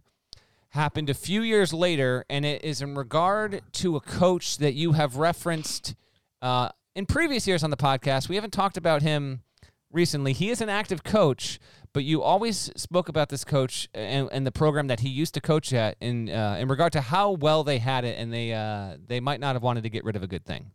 happened 0.69 1.09
a 1.09 1.13
few 1.13 1.41
years 1.41 1.73
later, 1.73 2.25
and 2.29 2.45
it 2.45 2.63
is 2.63 2.81
in 2.81 2.95
regard 2.95 3.61
to 3.73 3.95
a 3.95 4.01
coach 4.01 4.57
that 4.57 4.73
you 4.73 4.91
have 4.93 5.17
referenced 5.17 5.95
uh, 6.41 6.69
in 6.95 7.05
previous 7.05 7.47
years 7.47 7.63
on 7.63 7.69
the 7.69 7.77
podcast. 7.77 8.29
We 8.29 8.35
haven't 8.35 8.51
talked 8.51 8.77
about 8.77 9.01
him 9.01 9.41
recently. 9.91 10.33
He 10.33 10.49
is 10.49 10.61
an 10.61 10.69
active 10.69 11.03
coach, 11.03 11.59
but 11.93 12.03
you 12.03 12.21
always 12.21 12.71
spoke 12.75 13.09
about 13.09 13.29
this 13.29 13.43
coach 13.43 13.89
and, 13.93 14.29
and 14.31 14.45
the 14.45 14.51
program 14.51 14.87
that 14.87 15.01
he 15.01 15.09
used 15.09 15.33
to 15.33 15.41
coach 15.41 15.73
at 15.73 15.97
in 15.99 16.29
uh, 16.29 16.57
in 16.59 16.67
regard 16.67 16.93
to 16.93 17.01
how 17.01 17.31
well 17.31 17.63
they 17.63 17.79
had 17.79 18.05
it, 18.05 18.17
and 18.17 18.31
they 18.33 18.53
uh, 18.53 18.97
they 19.07 19.19
might 19.19 19.39
not 19.39 19.55
have 19.55 19.63
wanted 19.63 19.83
to 19.83 19.89
get 19.89 20.03
rid 20.03 20.15
of 20.15 20.23
a 20.23 20.27
good 20.27 20.45
thing. 20.45 20.71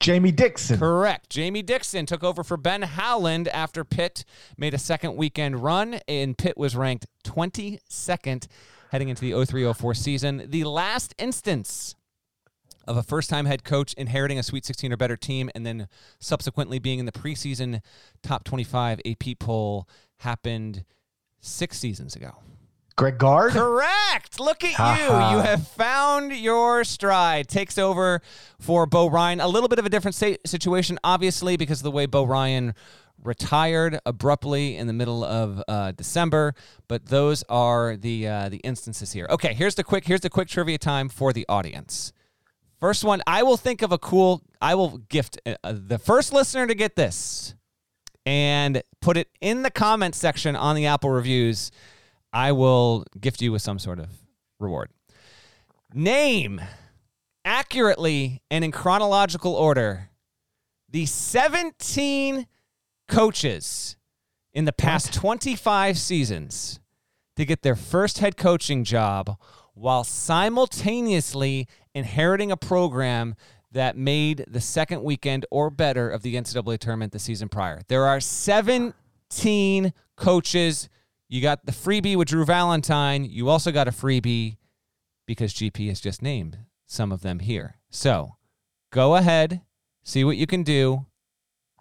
Jamie 0.00 0.32
Dixon. 0.32 0.78
Correct. 0.78 1.30
Jamie 1.30 1.62
Dixon 1.62 2.04
took 2.04 2.22
over 2.22 2.44
for 2.44 2.58
Ben 2.58 2.82
Howland 2.82 3.48
after 3.48 3.84
Pitt 3.84 4.24
made 4.58 4.74
a 4.74 4.78
second 4.78 5.16
weekend 5.16 5.62
run, 5.62 6.00
and 6.06 6.36
Pitt 6.36 6.58
was 6.58 6.76
ranked 6.76 7.06
22nd 7.24 8.46
heading 8.90 9.08
into 9.08 9.22
the 9.22 9.32
0304 9.32 9.94
season. 9.94 10.46
The 10.50 10.64
last 10.64 11.14
instance 11.18 11.96
of 12.86 12.96
a 12.96 13.02
first 13.02 13.30
time 13.30 13.46
head 13.46 13.64
coach 13.64 13.94
inheriting 13.94 14.38
a 14.38 14.42
Sweet 14.42 14.64
16 14.64 14.92
or 14.92 14.96
better 14.96 15.16
team 15.16 15.50
and 15.54 15.64
then 15.64 15.88
subsequently 16.20 16.78
being 16.78 16.98
in 16.98 17.06
the 17.06 17.12
preseason 17.12 17.80
top 18.22 18.44
25 18.44 19.00
AP 19.06 19.38
poll 19.38 19.88
happened 20.18 20.84
six 21.40 21.78
seasons 21.78 22.16
ago. 22.16 22.36
Greg 22.96 23.18
Gard. 23.18 23.52
Correct. 23.52 24.38
Look 24.38 24.62
at 24.62 24.98
you. 25.00 25.04
You 25.04 25.42
have 25.42 25.66
found 25.66 26.32
your 26.32 26.84
stride. 26.84 27.48
Takes 27.48 27.76
over 27.76 28.22
for 28.60 28.86
Bo 28.86 29.08
Ryan. 29.08 29.40
A 29.40 29.48
little 29.48 29.68
bit 29.68 29.80
of 29.80 29.86
a 29.86 29.88
different 29.88 30.14
situation, 30.14 30.98
obviously, 31.02 31.56
because 31.56 31.80
of 31.80 31.84
the 31.84 31.90
way 31.90 32.06
Bo 32.06 32.24
Ryan 32.24 32.72
retired 33.24 33.98
abruptly 34.06 34.76
in 34.76 34.86
the 34.86 34.92
middle 34.92 35.24
of 35.24 35.60
uh, 35.66 35.92
December. 35.92 36.54
But 36.86 37.06
those 37.06 37.42
are 37.48 37.96
the 37.96 38.28
uh, 38.28 38.48
the 38.48 38.58
instances 38.58 39.12
here. 39.12 39.26
Okay, 39.28 39.54
here's 39.54 39.74
the 39.74 39.84
quick 39.84 40.06
here's 40.06 40.20
the 40.20 40.30
quick 40.30 40.46
trivia 40.46 40.78
time 40.78 41.08
for 41.08 41.32
the 41.32 41.44
audience. 41.48 42.12
First 42.84 43.02
one, 43.02 43.22
I 43.26 43.44
will 43.44 43.56
think 43.56 43.80
of 43.80 43.92
a 43.92 43.98
cool. 43.98 44.42
I 44.60 44.74
will 44.74 44.98
gift 44.98 45.40
uh, 45.46 45.54
uh, 45.64 45.72
the 45.74 45.96
first 45.96 46.34
listener 46.34 46.66
to 46.66 46.74
get 46.74 46.96
this 46.96 47.54
and 48.26 48.82
put 49.00 49.16
it 49.16 49.30
in 49.40 49.62
the 49.62 49.70
comment 49.70 50.14
section 50.14 50.54
on 50.54 50.76
the 50.76 50.84
Apple 50.84 51.08
reviews. 51.08 51.70
I 52.30 52.52
will 52.52 53.06
gift 53.18 53.40
you 53.40 53.52
with 53.52 53.62
some 53.62 53.78
sort 53.78 54.00
of 54.00 54.10
reward. 54.60 54.90
Name 55.94 56.60
accurately 57.42 58.42
and 58.50 58.62
in 58.62 58.70
chronological 58.70 59.54
order 59.54 60.10
the 60.90 61.06
17 61.06 62.46
coaches 63.08 63.96
in 64.52 64.66
the 64.66 64.74
past 64.74 65.14
25 65.14 65.96
seasons 65.96 66.80
to 67.36 67.46
get 67.46 67.62
their 67.62 67.76
first 67.76 68.18
head 68.18 68.36
coaching 68.36 68.84
job 68.84 69.38
while 69.72 70.04
simultaneously 70.04 71.66
inheriting 71.94 72.50
a 72.50 72.56
program 72.56 73.34
that 73.72 73.96
made 73.96 74.44
the 74.48 74.60
second 74.60 75.02
weekend 75.02 75.44
or 75.50 75.68
better 75.68 76.08
of 76.08 76.22
the 76.22 76.36
NCAA 76.36 76.78
tournament 76.78 77.12
the 77.12 77.18
season 77.18 77.48
prior. 77.48 77.82
There 77.88 78.06
are 78.06 78.20
17 78.20 79.92
coaches. 80.16 80.88
You 81.28 81.40
got 81.42 81.66
the 81.66 81.72
freebie 81.72 82.16
with 82.16 82.28
Drew 82.28 82.44
Valentine. 82.44 83.24
You 83.24 83.48
also 83.48 83.72
got 83.72 83.88
a 83.88 83.90
freebie 83.90 84.56
because 85.26 85.52
GP 85.52 85.88
has 85.88 86.00
just 86.00 86.22
named 86.22 86.58
some 86.86 87.10
of 87.10 87.22
them 87.22 87.40
here. 87.40 87.78
So 87.90 88.36
go 88.92 89.16
ahead, 89.16 89.62
see 90.04 90.22
what 90.22 90.36
you 90.36 90.46
can 90.46 90.62
do. 90.62 91.06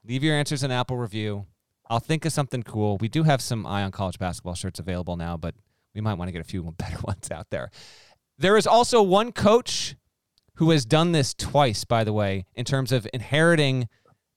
Leave 0.03 0.23
your 0.23 0.35
answers 0.35 0.63
in 0.63 0.71
Apple 0.71 0.97
review. 0.97 1.45
I'll 1.89 1.99
think 1.99 2.25
of 2.25 2.33
something 2.33 2.63
cool. 2.63 2.97
We 2.97 3.07
do 3.07 3.23
have 3.23 3.41
some 3.41 3.65
Eye 3.65 3.83
on 3.83 3.91
College 3.91 4.17
basketball 4.17 4.55
shirts 4.55 4.79
available 4.79 5.15
now, 5.15 5.37
but 5.37 5.53
we 5.93 6.01
might 6.01 6.15
want 6.15 6.29
to 6.29 6.31
get 6.31 6.41
a 6.41 6.45
few 6.45 6.63
better 6.77 6.97
ones 7.03 7.29
out 7.29 7.51
there. 7.51 7.69
There 8.37 8.57
is 8.57 8.65
also 8.65 9.01
one 9.01 9.31
coach 9.31 9.95
who 10.55 10.71
has 10.71 10.85
done 10.85 11.11
this 11.11 11.33
twice, 11.33 11.83
by 11.83 12.03
the 12.03 12.13
way, 12.13 12.45
in 12.53 12.65
terms 12.65 12.91
of 12.91 13.07
inheriting 13.13 13.87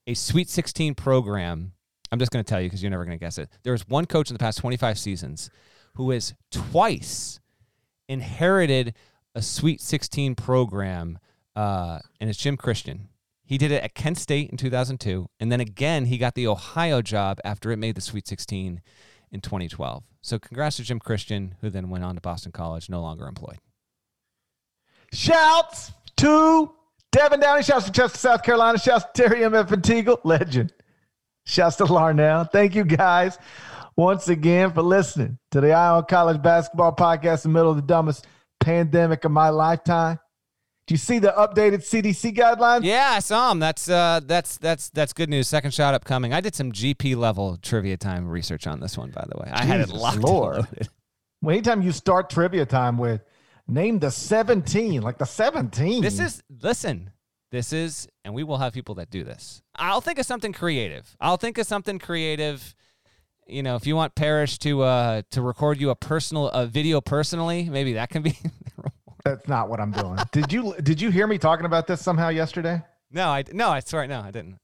a 0.07 0.13
Sweet 0.13 0.49
16 0.49 0.95
program. 0.95 1.73
I'm 2.11 2.19
just 2.19 2.31
going 2.31 2.43
to 2.43 2.49
tell 2.49 2.61
you 2.61 2.67
because 2.67 2.81
you're 2.81 2.89
never 2.89 3.05
going 3.05 3.17
to 3.17 3.23
guess 3.23 3.37
it. 3.37 3.49
There 3.63 3.73
is 3.73 3.87
one 3.87 4.05
coach 4.05 4.29
in 4.29 4.33
the 4.33 4.39
past 4.39 4.57
25 4.59 4.97
seasons 4.97 5.49
who 5.95 6.11
has 6.11 6.33
twice 6.51 7.39
inherited 8.07 8.93
a 9.35 9.41
Sweet 9.41 9.81
16 9.81 10.35
program, 10.35 11.19
uh, 11.55 11.99
and 12.19 12.29
it's 12.29 12.39
Jim 12.39 12.57
Christian. 12.57 13.09
He 13.43 13.57
did 13.57 13.71
it 13.71 13.83
at 13.83 13.93
Kent 13.93 14.17
State 14.17 14.49
in 14.49 14.57
2002, 14.57 15.27
and 15.39 15.51
then 15.51 15.59
again 15.59 16.05
he 16.05 16.17
got 16.17 16.35
the 16.35 16.47
Ohio 16.47 17.01
job 17.01 17.39
after 17.43 17.71
it 17.71 17.77
made 17.77 17.95
the 17.95 18.01
Sweet 18.01 18.27
16 18.27 18.81
in 19.31 19.41
2012. 19.41 20.03
So 20.21 20.39
congrats 20.39 20.77
to 20.77 20.83
Jim 20.83 20.99
Christian, 20.99 21.55
who 21.61 21.69
then 21.69 21.89
went 21.89 22.03
on 22.03 22.15
to 22.15 22.21
Boston 22.21 22.51
College, 22.51 22.89
no 22.89 23.01
longer 23.01 23.27
employed. 23.27 23.59
Shouts 25.13 25.91
to 26.17 26.71
Devin 27.11 27.39
Downey. 27.39 27.63
Shouts 27.63 27.85
to 27.85 27.91
Chester, 27.91 28.17
South 28.17 28.43
Carolina. 28.43 28.77
Shouts 28.77 29.05
to 29.13 29.23
Terry 29.23 29.43
M.F. 29.43 29.71
and 29.71 29.81
Teagle. 29.83 30.19
Legend. 30.23 30.73
Shouts 31.45 31.77
to 31.77 31.85
Larnell. 31.85 32.51
Thank 32.51 32.75
you 32.75 32.83
guys 32.83 33.37
once 33.95 34.27
again 34.27 34.71
for 34.73 34.81
listening 34.81 35.37
to 35.51 35.61
the 35.61 35.71
Eye 35.71 35.89
on 35.89 36.05
College 36.05 36.41
Basketball 36.41 36.95
Podcast 36.95 37.45
in 37.45 37.51
the 37.51 37.57
middle 37.59 37.71
of 37.71 37.77
the 37.77 37.81
dumbest 37.83 38.27
pandemic 38.59 39.23
of 39.25 39.31
my 39.31 39.49
lifetime. 39.49 40.19
Do 40.87 40.93
you 40.93 40.97
see 40.97 41.19
the 41.19 41.33
updated 41.37 41.79
CDC 41.79 42.33
guidelines? 42.35 42.83
Yeah, 42.83 43.09
I 43.11 43.19
saw 43.19 43.49
them. 43.49 43.59
That's 43.59 43.89
uh, 43.89 44.21
that's 44.23 44.57
that's 44.57 44.89
that's 44.91 45.11
good 45.11 45.29
news. 45.29 45.47
Second 45.47 45.73
shot 45.73 45.93
upcoming. 45.93 46.33
I 46.33 46.39
did 46.39 46.55
some 46.55 46.71
GP 46.71 47.17
level 47.17 47.57
trivia 47.61 47.97
time 47.97 48.25
research 48.27 48.67
on 48.67 48.79
this 48.79 48.97
one, 48.97 49.11
by 49.11 49.25
the 49.29 49.37
way. 49.37 49.49
I 49.51 49.65
had 49.65 49.81
it 49.81 49.87
Jesus 49.87 50.01
locked. 50.01 50.19
Lord. 50.19 50.55
and 50.55 50.65
loaded. 50.65 50.89
Well, 51.41 51.53
anytime 51.53 51.81
you 51.81 51.91
start 51.91 52.29
trivia 52.29 52.65
time 52.65 52.97
with 52.97 53.21
name 53.67 53.99
the 53.99 54.11
17, 54.11 55.01
like 55.01 55.17
the 55.17 55.25
17. 55.25 56.01
This 56.01 56.19
is 56.19 56.43
listen. 56.61 57.11
This 57.49 57.71
is, 57.71 58.07
and 58.25 58.33
we 58.33 58.43
will 58.43 58.57
have 58.57 58.73
people 58.73 58.95
that 58.95 59.09
do 59.09 59.23
this. 59.23 59.61
I'll 59.75 60.01
think 60.01 60.19
of 60.19 60.25
something 60.25 60.51
creative. 60.51 61.15
I'll 61.21 61.37
think 61.37 61.57
of 61.57 61.65
something 61.65 61.97
creative. 61.97 62.75
You 63.47 63.63
know, 63.63 63.75
if 63.75 63.87
you 63.87 63.95
want 63.95 64.15
Parrish 64.15 64.57
to 64.59 64.81
uh 64.81 65.21
to 65.31 65.41
record 65.41 65.79
you 65.79 65.89
a 65.89 65.95
personal 65.95 66.49
a 66.49 66.65
video 66.65 66.99
personally, 66.99 67.69
maybe 67.69 67.93
that 67.93 68.09
can 68.09 68.21
be. 68.21 68.37
That's 69.23 69.47
not 69.47 69.69
what 69.69 69.79
I'm 69.79 69.91
doing. 69.91 70.17
did 70.31 70.51
you 70.51 70.75
did 70.81 70.99
you 70.99 71.09
hear 71.09 71.27
me 71.27 71.37
talking 71.37 71.65
about 71.65 71.87
this 71.87 72.01
somehow 72.01 72.29
yesterday? 72.29 72.81
no, 73.11 73.29
I 73.29 73.45
no, 73.53 73.69
I 73.69 73.79
swear, 73.79 74.05
no, 74.07 74.19
I 74.19 74.31
didn't. 74.31 74.57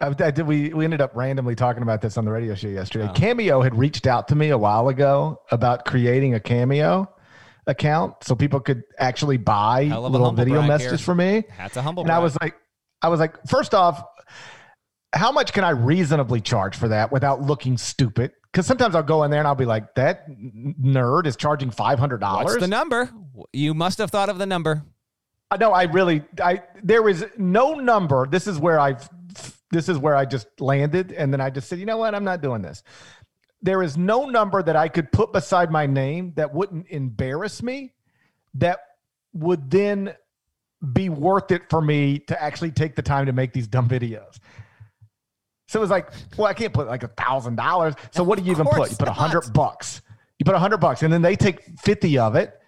I, 0.00 0.06
I 0.06 0.30
did. 0.30 0.46
We 0.46 0.68
we 0.72 0.84
ended 0.84 1.00
up 1.00 1.16
randomly 1.16 1.56
talking 1.56 1.82
about 1.82 2.00
this 2.00 2.16
on 2.16 2.24
the 2.24 2.30
radio 2.30 2.54
show 2.54 2.68
yesterday. 2.68 3.08
Oh. 3.10 3.14
Cameo 3.14 3.60
had 3.60 3.76
reached 3.76 4.06
out 4.06 4.28
to 4.28 4.36
me 4.36 4.50
a 4.50 4.58
while 4.58 4.88
ago 4.88 5.40
about 5.50 5.84
creating 5.84 6.34
a 6.34 6.40
Cameo 6.40 7.12
account 7.68 8.24
so 8.24 8.34
people 8.34 8.58
could 8.58 8.82
actually 8.98 9.36
buy 9.36 9.84
Hell 9.84 10.06
of 10.06 10.10
a 10.10 10.16
little 10.16 10.32
video 10.32 10.62
messages 10.62 11.00
for 11.00 11.14
me. 11.14 11.44
That's 11.56 11.76
a 11.76 11.82
humble. 11.82 12.02
And 12.02 12.10
I 12.10 12.18
was 12.18 12.36
like, 12.40 12.56
I 13.02 13.08
was 13.08 13.20
like, 13.20 13.36
first 13.46 13.74
off, 13.74 14.02
how 15.12 15.30
much 15.30 15.52
can 15.52 15.62
I 15.62 15.70
reasonably 15.70 16.40
charge 16.40 16.76
for 16.76 16.88
that 16.88 17.12
without 17.12 17.40
looking 17.40 17.78
stupid? 17.78 18.32
Because 18.50 18.66
sometimes 18.66 18.94
I'll 18.94 19.02
go 19.02 19.22
in 19.22 19.30
there 19.30 19.40
and 19.40 19.46
I'll 19.46 19.54
be 19.54 19.66
like, 19.66 19.94
that 19.94 20.28
nerd 20.28 21.26
is 21.26 21.36
charging 21.36 21.70
five 21.70 21.98
hundred 21.98 22.22
What's 22.22 22.44
dollars. 22.46 22.60
the 22.60 22.66
number? 22.66 23.10
You 23.52 23.74
must 23.74 23.98
have 23.98 24.10
thought 24.10 24.28
of 24.28 24.38
the 24.38 24.46
number. 24.46 24.82
I 25.50 25.56
know. 25.58 25.72
I 25.72 25.84
really. 25.84 26.22
I 26.42 26.62
there 26.82 27.08
is 27.08 27.24
no 27.36 27.74
number. 27.74 28.26
This 28.26 28.46
is 28.46 28.58
where 28.58 28.80
I've. 28.80 29.08
This 29.70 29.90
is 29.90 29.98
where 29.98 30.16
I 30.16 30.24
just 30.24 30.48
landed, 30.60 31.12
and 31.12 31.30
then 31.30 31.42
I 31.42 31.50
just 31.50 31.68
said, 31.68 31.78
you 31.78 31.84
know 31.84 31.98
what? 31.98 32.14
I'm 32.14 32.24
not 32.24 32.40
doing 32.40 32.62
this. 32.62 32.82
There 33.62 33.82
is 33.82 33.96
no 33.96 34.26
number 34.26 34.62
that 34.62 34.76
I 34.76 34.88
could 34.88 35.10
put 35.10 35.32
beside 35.32 35.70
my 35.70 35.86
name 35.86 36.32
that 36.36 36.54
wouldn't 36.54 36.86
embarrass 36.88 37.62
me. 37.62 37.92
That 38.54 38.78
would 39.32 39.70
then 39.70 40.14
be 40.92 41.08
worth 41.08 41.50
it 41.50 41.62
for 41.68 41.80
me 41.80 42.20
to 42.20 42.40
actually 42.40 42.70
take 42.70 42.94
the 42.94 43.02
time 43.02 43.26
to 43.26 43.32
make 43.32 43.52
these 43.52 43.66
dumb 43.66 43.88
videos. 43.88 44.38
So 45.66 45.80
it 45.80 45.82
was 45.82 45.90
like, 45.90 46.10
well, 46.36 46.46
I 46.46 46.54
can't 46.54 46.72
put 46.72 46.86
like 46.86 47.02
a 47.02 47.08
thousand 47.08 47.56
dollars. 47.56 47.94
So 48.12 48.22
what 48.22 48.38
do 48.38 48.44
you 48.44 48.52
even 48.52 48.66
put? 48.66 48.90
You 48.90 48.96
put 48.96 49.08
a 49.08 49.12
hundred 49.12 49.52
bucks. 49.52 50.02
You 50.38 50.44
put 50.44 50.54
a 50.54 50.58
hundred 50.58 50.78
bucks, 50.78 51.02
and 51.02 51.12
then 51.12 51.20
they 51.20 51.34
take 51.36 51.64
fifty 51.80 52.16
of 52.16 52.36
it. 52.36 52.58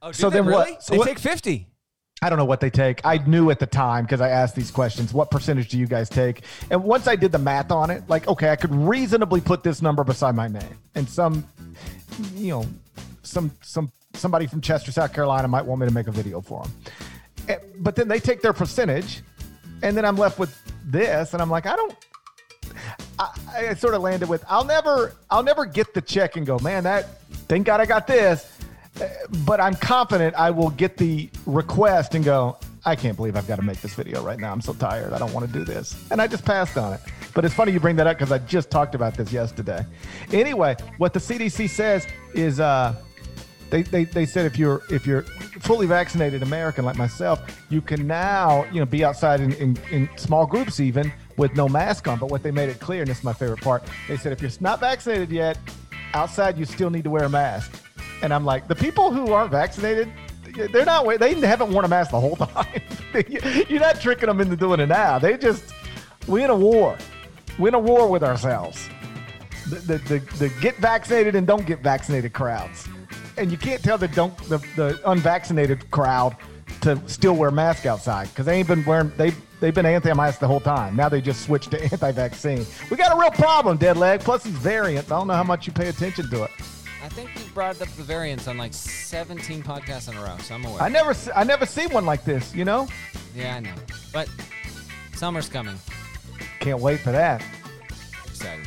Oh, 0.00 0.08
did 0.12 0.16
So 0.16 0.30
they 0.30 0.36
then 0.40 0.46
what- 0.46 0.82
so 0.82 0.92
they 0.92 0.98
what- 0.98 1.08
take 1.08 1.18
fifty. 1.18 1.68
I 2.22 2.30
don't 2.30 2.38
know 2.38 2.46
what 2.46 2.60
they 2.60 2.70
take. 2.70 3.04
I 3.04 3.18
knew 3.18 3.50
at 3.50 3.58
the 3.58 3.66
time 3.66 4.04
because 4.04 4.22
I 4.22 4.30
asked 4.30 4.56
these 4.56 4.70
questions. 4.70 5.12
What 5.12 5.30
percentage 5.30 5.68
do 5.68 5.78
you 5.78 5.86
guys 5.86 6.08
take? 6.08 6.44
And 6.70 6.82
once 6.82 7.06
I 7.06 7.14
did 7.14 7.30
the 7.30 7.38
math 7.38 7.70
on 7.70 7.90
it, 7.90 8.08
like, 8.08 8.26
okay, 8.26 8.48
I 8.48 8.56
could 8.56 8.74
reasonably 8.74 9.42
put 9.42 9.62
this 9.62 9.82
number 9.82 10.02
beside 10.02 10.34
my 10.34 10.48
name, 10.48 10.78
and 10.94 11.06
some, 11.08 11.46
you 12.34 12.52
know, 12.52 12.66
some 13.22 13.50
some 13.62 13.92
somebody 14.14 14.46
from 14.46 14.62
Chester, 14.62 14.90
South 14.92 15.12
Carolina, 15.12 15.46
might 15.46 15.66
want 15.66 15.82
me 15.82 15.86
to 15.86 15.92
make 15.92 16.06
a 16.06 16.12
video 16.12 16.40
for 16.40 16.62
them. 16.62 16.72
Eh, 17.48 17.58
but 17.80 17.94
then 17.96 18.08
they 18.08 18.18
take 18.18 18.40
their 18.40 18.54
percentage, 18.54 19.20
and 19.82 19.94
then 19.94 20.06
I'm 20.06 20.16
left 20.16 20.38
with 20.38 20.56
this, 20.86 21.34
and 21.34 21.42
I'm 21.42 21.50
like, 21.50 21.66
I 21.66 21.76
don't. 21.76 21.94
I, 23.18 23.30
I 23.56 23.74
sort 23.74 23.94
of 23.94 24.02
landed 24.02 24.28
with, 24.28 24.44
I'll 24.48 24.64
never, 24.64 25.14
I'll 25.30 25.42
never 25.42 25.64
get 25.64 25.94
the 25.94 26.02
check 26.02 26.36
and 26.36 26.46
go, 26.46 26.58
man, 26.58 26.84
that. 26.84 27.20
Thank 27.48 27.66
God 27.66 27.80
I 27.80 27.86
got 27.86 28.06
this 28.06 28.55
but 29.44 29.60
I'm 29.60 29.74
confident 29.74 30.34
I 30.36 30.50
will 30.50 30.70
get 30.70 30.96
the 30.96 31.28
request 31.46 32.14
and 32.14 32.24
go, 32.24 32.58
I 32.84 32.94
can't 32.94 33.16
believe 33.16 33.36
I've 33.36 33.48
got 33.48 33.56
to 33.56 33.62
make 33.62 33.80
this 33.80 33.94
video 33.94 34.22
right 34.22 34.38
now. 34.38 34.52
I'm 34.52 34.60
so 34.60 34.72
tired. 34.72 35.12
I 35.12 35.18
don't 35.18 35.32
want 35.32 35.46
to 35.46 35.52
do 35.52 35.64
this. 35.64 36.00
And 36.10 36.22
I 36.22 36.28
just 36.28 36.44
passed 36.44 36.78
on 36.78 36.94
it. 36.94 37.00
But 37.34 37.44
it's 37.44 37.52
funny 37.52 37.72
you 37.72 37.80
bring 37.80 37.96
that 37.96 38.06
up 38.06 38.16
because 38.16 38.32
I 38.32 38.38
just 38.38 38.70
talked 38.70 38.94
about 38.94 39.16
this 39.16 39.32
yesterday. 39.32 39.84
Anyway, 40.32 40.76
what 40.98 41.12
the 41.12 41.18
CDC 41.18 41.68
says 41.68 42.06
is 42.32 42.60
uh, 42.60 42.94
they, 43.70 43.82
they, 43.82 44.04
they 44.04 44.24
said 44.24 44.46
if 44.46 44.56
you're 44.56 44.82
if 44.88 45.06
you're 45.06 45.22
fully 45.60 45.86
vaccinated 45.86 46.42
American 46.42 46.84
like 46.84 46.96
myself, 46.96 47.40
you 47.68 47.80
can 47.80 48.06
now 48.06 48.64
you 48.72 48.78
know 48.78 48.86
be 48.86 49.04
outside 49.04 49.40
in, 49.40 49.52
in, 49.54 49.76
in 49.90 50.08
small 50.16 50.46
groups 50.46 50.78
even 50.78 51.12
with 51.36 51.54
no 51.56 51.68
mask 51.68 52.06
on. 52.06 52.18
But 52.18 52.30
what 52.30 52.42
they 52.42 52.52
made 52.52 52.68
it 52.68 52.78
clear, 52.78 53.02
and 53.02 53.10
this 53.10 53.18
is 53.18 53.24
my 53.24 53.32
favorite 53.32 53.60
part, 53.60 53.82
they 54.08 54.16
said 54.16 54.32
if 54.32 54.40
you're 54.40 54.50
not 54.60 54.78
vaccinated 54.78 55.30
yet, 55.30 55.58
outside 56.14 56.56
you 56.56 56.64
still 56.64 56.90
need 56.90 57.04
to 57.04 57.10
wear 57.10 57.24
a 57.24 57.28
mask. 57.28 57.85
And 58.22 58.32
I'm 58.32 58.44
like, 58.44 58.68
the 58.68 58.74
people 58.74 59.12
who 59.12 59.32
aren't 59.32 59.50
vaccinated, 59.50 60.10
they're 60.72 60.84
not. 60.84 61.06
They 61.18 61.34
haven't 61.34 61.72
worn 61.72 61.84
a 61.84 61.88
mask 61.88 62.10
the 62.10 62.20
whole 62.20 62.36
time. 62.36 62.82
You're 63.68 63.80
not 63.80 64.00
tricking 64.00 64.26
them 64.26 64.40
into 64.40 64.56
doing 64.56 64.80
it 64.80 64.86
now. 64.86 65.18
They 65.18 65.36
just 65.36 65.72
we 66.26 66.44
in 66.44 66.50
a 66.50 66.56
war. 66.56 66.96
We 67.58 67.68
in 67.68 67.74
a 67.74 67.78
war 67.78 68.08
with 68.08 68.22
ourselves. 68.22 68.88
The 69.68 69.76
the, 69.76 69.98
the, 69.98 70.18
the 70.38 70.48
get 70.60 70.76
vaccinated 70.76 71.34
and 71.34 71.46
don't 71.46 71.66
get 71.66 71.80
vaccinated 71.80 72.32
crowds, 72.32 72.88
and 73.36 73.50
you 73.50 73.58
can't 73.58 73.82
tell 73.82 73.98
the 73.98 74.08
don't 74.08 74.36
the, 74.48 74.58
the 74.76 75.00
unvaccinated 75.10 75.90
crowd 75.90 76.36
to 76.82 77.00
still 77.08 77.34
wear 77.34 77.50
masks 77.50 77.86
outside 77.86 78.28
because 78.28 78.46
they 78.46 78.56
ain't 78.58 78.68
been 78.68 78.84
wearing 78.84 79.12
they 79.16 79.32
they've 79.60 79.74
been 79.74 79.86
anti-mask 79.86 80.40
the 80.40 80.46
whole 80.46 80.60
time. 80.60 80.94
Now 80.96 81.08
they 81.08 81.20
just 81.20 81.42
switched 81.42 81.70
to 81.72 81.82
anti-vaccine. 81.92 82.66
We 82.90 82.96
got 82.96 83.16
a 83.16 83.20
real 83.20 83.30
problem, 83.30 83.76
dead 83.76 83.96
leg. 83.96 84.20
Plus 84.20 84.44
these 84.44 84.54
variants. 84.54 85.10
I 85.10 85.18
don't 85.18 85.26
know 85.26 85.34
how 85.34 85.44
much 85.44 85.66
you 85.66 85.72
pay 85.72 85.88
attention 85.88 86.30
to 86.30 86.44
it. 86.44 86.50
I 87.02 87.08
think 87.08 87.30
brought 87.56 87.80
up 87.80 87.88
the 87.88 88.02
variants 88.02 88.48
on 88.48 88.58
like 88.58 88.74
17 88.74 89.62
podcasts 89.62 90.10
in 90.10 90.16
a 90.18 90.20
row, 90.20 90.36
so 90.42 90.54
I'm 90.54 90.64
aware. 90.66 90.82
I 90.82 90.90
never, 90.90 91.14
I 91.34 91.42
never 91.42 91.64
see 91.64 91.86
one 91.86 92.04
like 92.04 92.22
this. 92.22 92.54
You 92.54 92.66
know, 92.66 92.86
yeah, 93.34 93.56
I 93.56 93.60
know. 93.60 93.72
But 94.12 94.28
summer's 95.14 95.48
coming. 95.48 95.78
can't 96.60 96.80
wait 96.80 97.00
for 97.00 97.12
that. 97.12 97.42
Excited. 98.26 98.66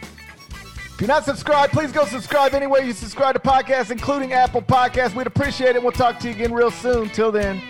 If 0.00 0.96
you're 0.98 1.06
not 1.06 1.26
subscribed, 1.26 1.72
please 1.72 1.92
go 1.92 2.04
subscribe 2.06 2.54
anywhere 2.54 2.82
you 2.82 2.92
subscribe 2.92 3.34
to 3.36 3.40
podcasts, 3.40 3.92
including 3.92 4.32
Apple 4.32 4.62
Podcasts. 4.62 5.14
We'd 5.14 5.28
appreciate 5.28 5.76
it. 5.76 5.82
We'll 5.82 5.92
talk 5.92 6.18
to 6.18 6.28
you 6.28 6.34
again 6.34 6.52
real 6.52 6.72
soon. 6.72 7.10
Till 7.10 7.30
then, 7.30 7.62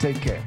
take 0.00 0.20
care. 0.20 0.46